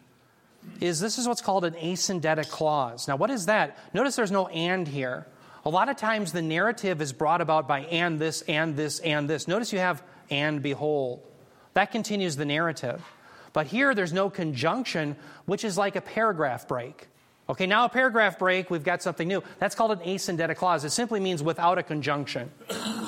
is 0.79 0.99
this 0.99 1.17
is 1.17 1.27
what's 1.27 1.41
called 1.41 1.65
an 1.65 1.73
asyndetic 1.73 2.49
clause. 2.49 3.07
Now, 3.07 3.15
what 3.15 3.29
is 3.29 3.45
that? 3.45 3.77
Notice 3.93 4.15
there's 4.15 4.31
no 4.31 4.47
and 4.47 4.87
here. 4.87 5.27
A 5.63 5.69
lot 5.69 5.89
of 5.89 5.97
times 5.97 6.31
the 6.31 6.41
narrative 6.41 7.01
is 7.01 7.13
brought 7.13 7.41
about 7.41 7.67
by 7.67 7.81
and 7.81 8.19
this, 8.19 8.41
and 8.43 8.75
this, 8.75 8.99
and 8.99 9.29
this. 9.29 9.47
Notice 9.47 9.71
you 9.71 9.79
have 9.79 10.01
and 10.29 10.61
behold. 10.61 11.21
That 11.73 11.91
continues 11.91 12.35
the 12.35 12.45
narrative. 12.45 13.01
But 13.53 13.67
here 13.67 13.93
there's 13.93 14.13
no 14.13 14.29
conjunction, 14.29 15.15
which 15.45 15.63
is 15.63 15.77
like 15.77 15.95
a 15.95 16.01
paragraph 16.01 16.67
break. 16.67 17.07
Okay, 17.49 17.65
now 17.65 17.83
a 17.85 17.89
paragraph 17.89 18.39
break, 18.39 18.69
we've 18.69 18.83
got 18.83 19.01
something 19.01 19.27
new. 19.27 19.43
That's 19.59 19.75
called 19.75 19.91
an 19.91 19.99
asyndetic 19.99 20.55
clause. 20.55 20.85
It 20.85 20.91
simply 20.91 21.19
means 21.19 21.43
without 21.43 21.77
a 21.77 21.83
conjunction. 21.83 22.49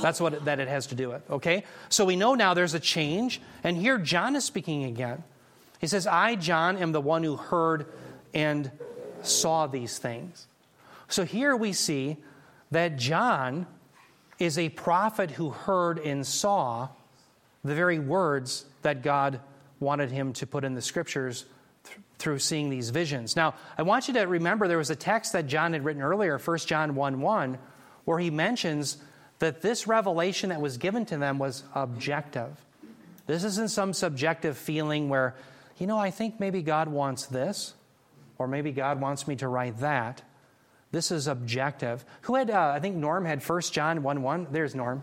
That's 0.01 0.19
what 0.19 0.33
it, 0.33 0.45
that 0.45 0.59
it 0.59 0.67
has 0.67 0.87
to 0.87 0.95
do 0.95 1.09
with. 1.09 1.29
Okay? 1.31 1.63
So 1.87 2.03
we 2.03 2.17
know 2.17 2.35
now 2.35 2.53
there's 2.53 2.73
a 2.73 2.79
change, 2.79 3.41
and 3.63 3.77
here 3.77 3.97
John 3.97 4.35
is 4.35 4.43
speaking 4.43 4.83
again. 4.83 5.23
He 5.83 5.87
says, 5.87 6.07
I, 6.07 6.35
John, 6.35 6.77
am 6.77 6.93
the 6.93 7.01
one 7.01 7.25
who 7.25 7.35
heard 7.35 7.87
and 8.33 8.71
saw 9.21 9.67
these 9.67 9.97
things. 9.97 10.47
So 11.09 11.25
here 11.25 11.57
we 11.57 11.73
see 11.73 12.15
that 12.71 12.95
John 12.95 13.67
is 14.39 14.57
a 14.57 14.69
prophet 14.69 15.31
who 15.31 15.49
heard 15.49 15.99
and 15.99 16.25
saw 16.25 16.87
the 17.65 17.75
very 17.75 17.99
words 17.99 18.63
that 18.83 19.03
God 19.03 19.41
wanted 19.81 20.09
him 20.09 20.31
to 20.31 20.47
put 20.47 20.63
in 20.63 20.73
the 20.73 20.81
scriptures 20.81 21.43
th- 21.83 21.97
through 22.17 22.39
seeing 22.39 22.69
these 22.69 22.89
visions. 22.89 23.35
Now, 23.35 23.53
I 23.77 23.81
want 23.81 24.07
you 24.07 24.13
to 24.13 24.21
remember 24.21 24.69
there 24.69 24.77
was 24.77 24.89
a 24.89 24.95
text 24.95 25.33
that 25.33 25.47
John 25.47 25.73
had 25.73 25.83
written 25.83 26.01
earlier, 26.01 26.37
1 26.37 26.57
John 26.59 26.95
1 26.95 27.19
1, 27.19 27.57
where 28.05 28.19
he 28.19 28.29
mentions 28.29 28.99
that 29.39 29.61
this 29.61 29.85
revelation 29.85 30.49
that 30.51 30.61
was 30.61 30.77
given 30.77 31.05
to 31.07 31.17
them 31.17 31.39
was 31.39 31.65
objective. 31.75 32.55
This 33.27 33.43
isn't 33.43 33.69
some 33.69 33.91
subjective 33.91 34.57
feeling 34.57 35.09
where, 35.09 35.35
you 35.77 35.87
know, 35.87 35.97
I 35.97 36.11
think 36.11 36.39
maybe 36.39 36.61
God 36.61 36.87
wants 36.87 37.25
this, 37.25 37.73
or 38.37 38.47
maybe 38.47 38.71
God 38.71 39.01
wants 39.01 39.27
me 39.27 39.35
to 39.37 39.47
write 39.47 39.79
that. 39.79 40.21
This 40.91 41.11
is 41.11 41.27
objective. 41.27 42.05
Who 42.21 42.35
had, 42.35 42.51
uh, 42.51 42.71
I 42.75 42.79
think 42.79 42.95
Norm 42.95 43.25
had 43.25 43.41
1 43.41 43.61
John 43.71 44.03
1 44.03 44.21
1. 44.21 44.47
There's 44.51 44.75
Norm. 44.75 45.01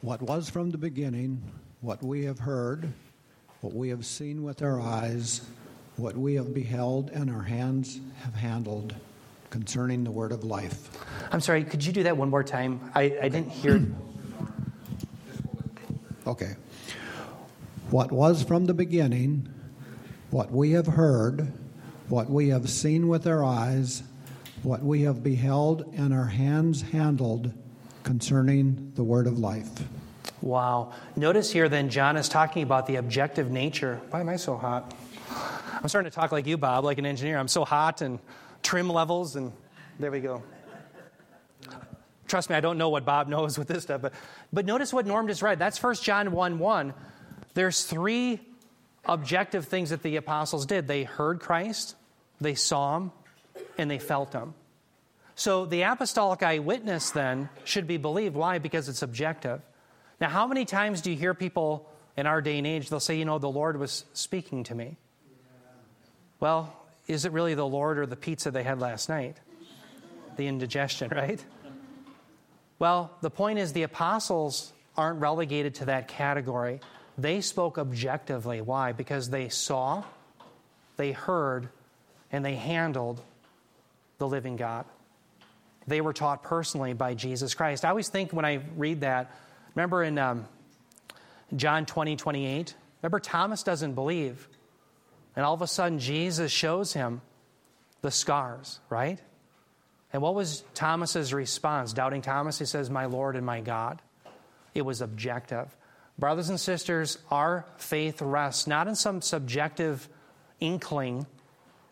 What 0.00 0.20
was 0.22 0.50
from 0.50 0.70
the 0.70 0.78
beginning, 0.78 1.42
what 1.80 2.02
we 2.02 2.24
have 2.24 2.40
heard, 2.40 2.92
what 3.60 3.72
we 3.72 3.88
have 3.90 4.04
seen 4.04 4.42
with 4.42 4.60
our 4.62 4.80
eyes, 4.80 5.42
what 5.96 6.16
we 6.16 6.34
have 6.34 6.52
beheld 6.52 7.10
and 7.10 7.30
our 7.30 7.42
hands 7.42 8.00
have 8.24 8.34
handled 8.34 8.94
concerning 9.52 10.02
the 10.02 10.10
word 10.10 10.32
of 10.32 10.44
life. 10.44 10.88
I'm 11.30 11.40
sorry, 11.40 11.62
could 11.62 11.84
you 11.84 11.92
do 11.92 12.04
that 12.04 12.16
one 12.16 12.30
more 12.30 12.42
time? 12.42 12.90
I, 12.94 13.02
I 13.20 13.28
didn't 13.28 13.50
hear. 13.50 13.86
Okay. 16.26 16.56
What 17.90 18.10
was 18.10 18.42
from 18.42 18.64
the 18.64 18.72
beginning, 18.72 19.52
what 20.30 20.50
we 20.50 20.72
have 20.72 20.86
heard, 20.86 21.52
what 22.08 22.30
we 22.30 22.48
have 22.48 22.70
seen 22.70 23.08
with 23.08 23.26
our 23.26 23.44
eyes, 23.44 24.02
what 24.62 24.82
we 24.82 25.02
have 25.02 25.22
beheld 25.22 25.92
and 25.94 26.14
our 26.14 26.26
hands 26.26 26.80
handled 26.80 27.52
concerning 28.04 28.92
the 28.94 29.04
word 29.04 29.26
of 29.26 29.38
life. 29.38 29.68
Wow. 30.40 30.94
Notice 31.14 31.52
here 31.52 31.68
then, 31.68 31.90
John 31.90 32.16
is 32.16 32.30
talking 32.30 32.62
about 32.62 32.86
the 32.86 32.96
objective 32.96 33.50
nature. 33.50 34.00
Why 34.08 34.20
am 34.20 34.30
I 34.30 34.36
so 34.36 34.56
hot? 34.56 34.94
I'm 35.28 35.88
starting 35.88 36.10
to 36.10 36.14
talk 36.14 36.32
like 36.32 36.46
you, 36.46 36.56
Bob, 36.56 36.84
like 36.84 36.96
an 36.96 37.04
engineer. 37.04 37.38
I'm 37.38 37.48
so 37.48 37.66
hot 37.66 38.00
and 38.00 38.18
trim 38.62 38.88
levels, 38.88 39.36
and 39.36 39.52
there 39.98 40.10
we 40.10 40.20
go. 40.20 40.42
Trust 42.26 42.48
me, 42.48 42.56
I 42.56 42.60
don't 42.60 42.78
know 42.78 42.88
what 42.88 43.04
Bob 43.04 43.28
knows 43.28 43.58
with 43.58 43.68
this 43.68 43.82
stuff, 43.82 44.00
but, 44.00 44.14
but 44.52 44.64
notice 44.64 44.92
what 44.92 45.06
Norm 45.06 45.28
just 45.28 45.42
read. 45.42 45.58
That's 45.58 45.82
1 45.82 45.96
John 45.96 46.32
1 46.32 46.58
1. 46.58 46.94
There's 47.54 47.84
three 47.84 48.40
objective 49.04 49.66
things 49.66 49.90
that 49.90 50.02
the 50.02 50.16
apostles 50.16 50.64
did 50.64 50.88
they 50.88 51.04
heard 51.04 51.40
Christ, 51.40 51.96
they 52.40 52.54
saw 52.54 52.96
him, 52.96 53.12
and 53.76 53.90
they 53.90 53.98
felt 53.98 54.32
him. 54.32 54.54
So 55.34 55.66
the 55.66 55.82
apostolic 55.82 56.42
eyewitness 56.42 57.10
then 57.10 57.48
should 57.64 57.86
be 57.86 57.96
believed. 57.96 58.34
Why? 58.34 58.58
Because 58.58 58.88
it's 58.88 59.02
objective. 59.02 59.60
Now, 60.20 60.28
how 60.28 60.46
many 60.46 60.64
times 60.64 61.00
do 61.00 61.10
you 61.10 61.16
hear 61.16 61.34
people 61.34 61.88
in 62.16 62.26
our 62.26 62.40
day 62.40 62.58
and 62.58 62.66
age, 62.66 62.90
they'll 62.90 63.00
say, 63.00 63.18
you 63.18 63.24
know, 63.24 63.38
the 63.38 63.50
Lord 63.50 63.78
was 63.78 64.04
speaking 64.12 64.64
to 64.64 64.74
me? 64.74 64.96
Well, 66.38 66.81
is 67.06 67.24
it 67.24 67.32
really 67.32 67.54
the 67.54 67.66
Lord 67.66 67.98
or 67.98 68.06
the 68.06 68.16
pizza 68.16 68.50
they 68.50 68.62
had 68.62 68.80
last 68.80 69.08
night? 69.08 69.38
The 70.36 70.46
indigestion, 70.46 71.10
right? 71.14 71.44
Well, 72.78 73.10
the 73.20 73.30
point 73.30 73.58
is 73.58 73.72
the 73.72 73.82
apostles 73.82 74.72
aren't 74.96 75.20
relegated 75.20 75.76
to 75.76 75.84
that 75.86 76.08
category. 76.08 76.80
They 77.18 77.40
spoke 77.40 77.78
objectively. 77.78 78.60
Why? 78.60 78.92
Because 78.92 79.30
they 79.30 79.48
saw, 79.48 80.04
they 80.96 81.12
heard, 81.12 81.68
and 82.30 82.44
they 82.44 82.56
handled 82.56 83.22
the 84.18 84.26
living 84.26 84.56
God. 84.56 84.84
They 85.86 86.00
were 86.00 86.12
taught 86.12 86.42
personally 86.42 86.92
by 86.92 87.14
Jesus 87.14 87.54
Christ. 87.54 87.84
I 87.84 87.90
always 87.90 88.08
think 88.08 88.32
when 88.32 88.44
I 88.44 88.60
read 88.76 89.00
that, 89.00 89.34
remember 89.74 90.02
in 90.02 90.18
um, 90.18 90.46
John 91.56 91.86
20, 91.86 92.16
28, 92.16 92.74
remember 93.02 93.18
Thomas 93.18 93.62
doesn't 93.62 93.94
believe. 93.94 94.48
And 95.34 95.44
all 95.44 95.54
of 95.54 95.62
a 95.62 95.66
sudden, 95.66 95.98
Jesus 95.98 96.52
shows 96.52 96.92
him 96.92 97.22
the 98.02 98.10
scars, 98.10 98.80
right? 98.90 99.18
And 100.12 100.20
what 100.20 100.34
was 100.34 100.64
Thomas's 100.74 101.32
response? 101.32 101.92
Doubting 101.92 102.22
Thomas, 102.22 102.58
he 102.58 102.66
says, 102.66 102.90
My 102.90 103.06
Lord 103.06 103.36
and 103.36 103.46
my 103.46 103.60
God. 103.60 104.02
It 104.74 104.82
was 104.82 105.00
objective. 105.00 105.74
Brothers 106.18 106.50
and 106.50 106.60
sisters, 106.60 107.18
our 107.30 107.64
faith 107.76 108.20
rests 108.20 108.66
not 108.66 108.88
in 108.88 108.94
some 108.94 109.22
subjective 109.22 110.08
inkling 110.60 111.26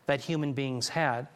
that 0.06 0.20
human 0.20 0.52
beings 0.52 0.88
had, 0.88 1.28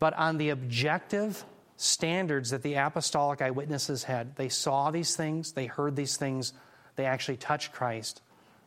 but 0.00 0.14
on 0.14 0.38
the 0.38 0.50
objective 0.50 1.44
standards 1.76 2.50
that 2.50 2.62
the 2.62 2.74
apostolic 2.74 3.42
eyewitnesses 3.42 4.04
had. 4.04 4.36
They 4.36 4.48
saw 4.48 4.90
these 4.90 5.16
things, 5.16 5.52
they 5.52 5.66
heard 5.66 5.96
these 5.96 6.16
things, 6.16 6.52
they 6.96 7.04
actually 7.04 7.36
touched 7.36 7.72
Christ, 7.72 8.22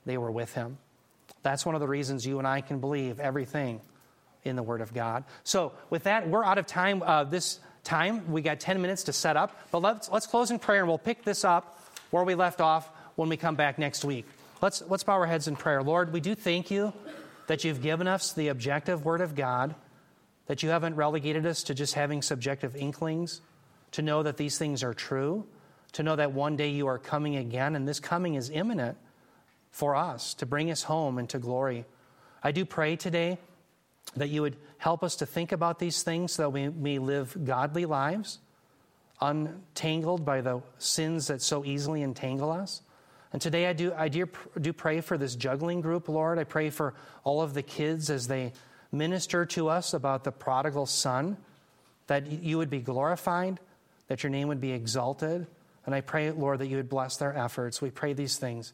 they 0.06 0.18
were 0.18 0.32
with 0.32 0.54
him. 0.54 0.78
That's 1.43 1.65
one 1.65 1.75
of 1.75 1.81
the 1.81 1.88
reasons 1.88 2.25
you 2.25 2.39
and 2.39 2.47
I 2.47 2.61
can 2.61 2.79
believe 2.79 3.19
everything 3.19 3.81
in 4.43 4.55
the 4.55 4.63
Word 4.63 4.81
of 4.81 4.93
God. 4.93 5.23
So, 5.43 5.73
with 5.89 6.03
that, 6.03 6.27
we're 6.29 6.43
out 6.43 6.57
of 6.57 6.65
time 6.65 7.03
uh, 7.03 7.23
this 7.23 7.59
time. 7.83 8.31
We 8.31 8.41
got 8.41 8.59
10 8.59 8.81
minutes 8.81 9.03
to 9.03 9.13
set 9.13 9.38
up, 9.38 9.57
but 9.71 9.81
let's, 9.81 10.09
let's 10.09 10.27
close 10.27 10.51
in 10.51 10.59
prayer 10.59 10.79
and 10.79 10.88
we'll 10.88 10.97
pick 10.97 11.23
this 11.23 11.45
up 11.45 11.79
where 12.11 12.23
we 12.23 12.35
left 12.35 12.61
off 12.61 12.89
when 13.15 13.29
we 13.29 13.38
come 13.38 13.55
back 13.55 13.77
next 13.79 14.05
week. 14.05 14.25
Let's, 14.61 14.81
let's 14.88 15.03
bow 15.03 15.13
our 15.13 15.25
heads 15.25 15.47
in 15.47 15.55
prayer. 15.55 15.83
Lord, 15.83 16.11
we 16.11 16.19
do 16.19 16.35
thank 16.35 16.71
you 16.71 16.93
that 17.47 17.63
you've 17.63 17.81
given 17.81 18.07
us 18.07 18.33
the 18.33 18.49
objective 18.49 19.05
Word 19.05 19.21
of 19.21 19.35
God, 19.35 19.75
that 20.47 20.63
you 20.63 20.69
haven't 20.69 20.95
relegated 20.95 21.45
us 21.45 21.63
to 21.63 21.73
just 21.73 21.93
having 21.93 22.21
subjective 22.21 22.75
inklings, 22.75 23.41
to 23.91 24.01
know 24.01 24.23
that 24.23 24.38
these 24.38 24.57
things 24.57 24.83
are 24.83 24.93
true, 24.93 25.45
to 25.93 26.03
know 26.03 26.15
that 26.15 26.33
one 26.33 26.55
day 26.55 26.69
you 26.69 26.88
are 26.88 26.97
coming 26.97 27.35
again, 27.35 27.75
and 27.75 27.88
this 27.88 27.99
coming 27.99 28.35
is 28.35 28.49
imminent 28.49 28.97
for 29.72 29.95
us 29.95 30.34
to 30.36 30.45
bring 30.45 30.72
us 30.72 30.84
home 30.84 31.20
into 31.20 31.39
glory. 31.39 31.86
I 32.43 32.51
do 32.51 32.65
pray 32.65 32.95
today 32.95 33.38
that 34.15 34.30
you 34.30 34.41
would 34.41 34.57
help 34.78 35.03
us 35.03 35.15
to 35.18 35.26
think 35.26 35.51
about 35.51 35.80
these 35.80 36.03
things 36.03 36.34
so 36.34 36.43
that 36.43 36.49
we 36.49 36.70
may 36.70 36.99
live 36.99 37.38
godly 37.45 37.86
lives, 37.86 38.39
untangled 39.22 40.26
by 40.26 40.41
the 40.41 40.61
sins 40.78 41.28
that 41.28 41.41
so 41.41 41.65
easily 41.65 42.01
entangle 42.01 42.51
us. 42.51 42.82
And 43.34 43.41
today 43.41 43.68
I 43.68 43.74
do, 43.74 43.93
I 43.95 44.07
do, 44.07 44.28
do 44.59 44.72
pray 44.72 45.01
for 45.01 45.18
this 45.18 45.36
juggling 45.36 45.82
group, 45.82 46.07
Lord. 46.07 46.39
I 46.39 46.43
pray 46.43 46.70
for 46.70 46.93
all 47.24 47.41
of 47.41 47.53
the 47.53 47.63
kids 47.63 48.09
as 48.09 48.28
they 48.28 48.53
minister 48.91 49.45
to 49.45 49.68
us 49.68 49.93
about 49.93 50.24
the 50.24 50.32
prodigal 50.32 50.86
son, 50.86 51.38
that 52.07 52.32
you 52.32 52.57
would 52.57 52.70
be 52.70 52.80
glorified, 52.80 53.59
that 54.07 54.24
your 54.24 54.30
name 54.30 54.47
would 54.47 54.61
be 54.61 54.72
exalted. 54.72 55.45
And 55.86 55.93
I 55.93 56.01
pray, 56.01 56.32
Lord, 56.32 56.59
that 56.59 56.68
you 56.68 56.78
would 56.78 56.89
bless 56.89 57.18
their 57.18 57.36
efforts. 57.38 57.82
We 57.82 57.91
pray 57.91 58.13
these 58.13 58.38
things 58.38 58.74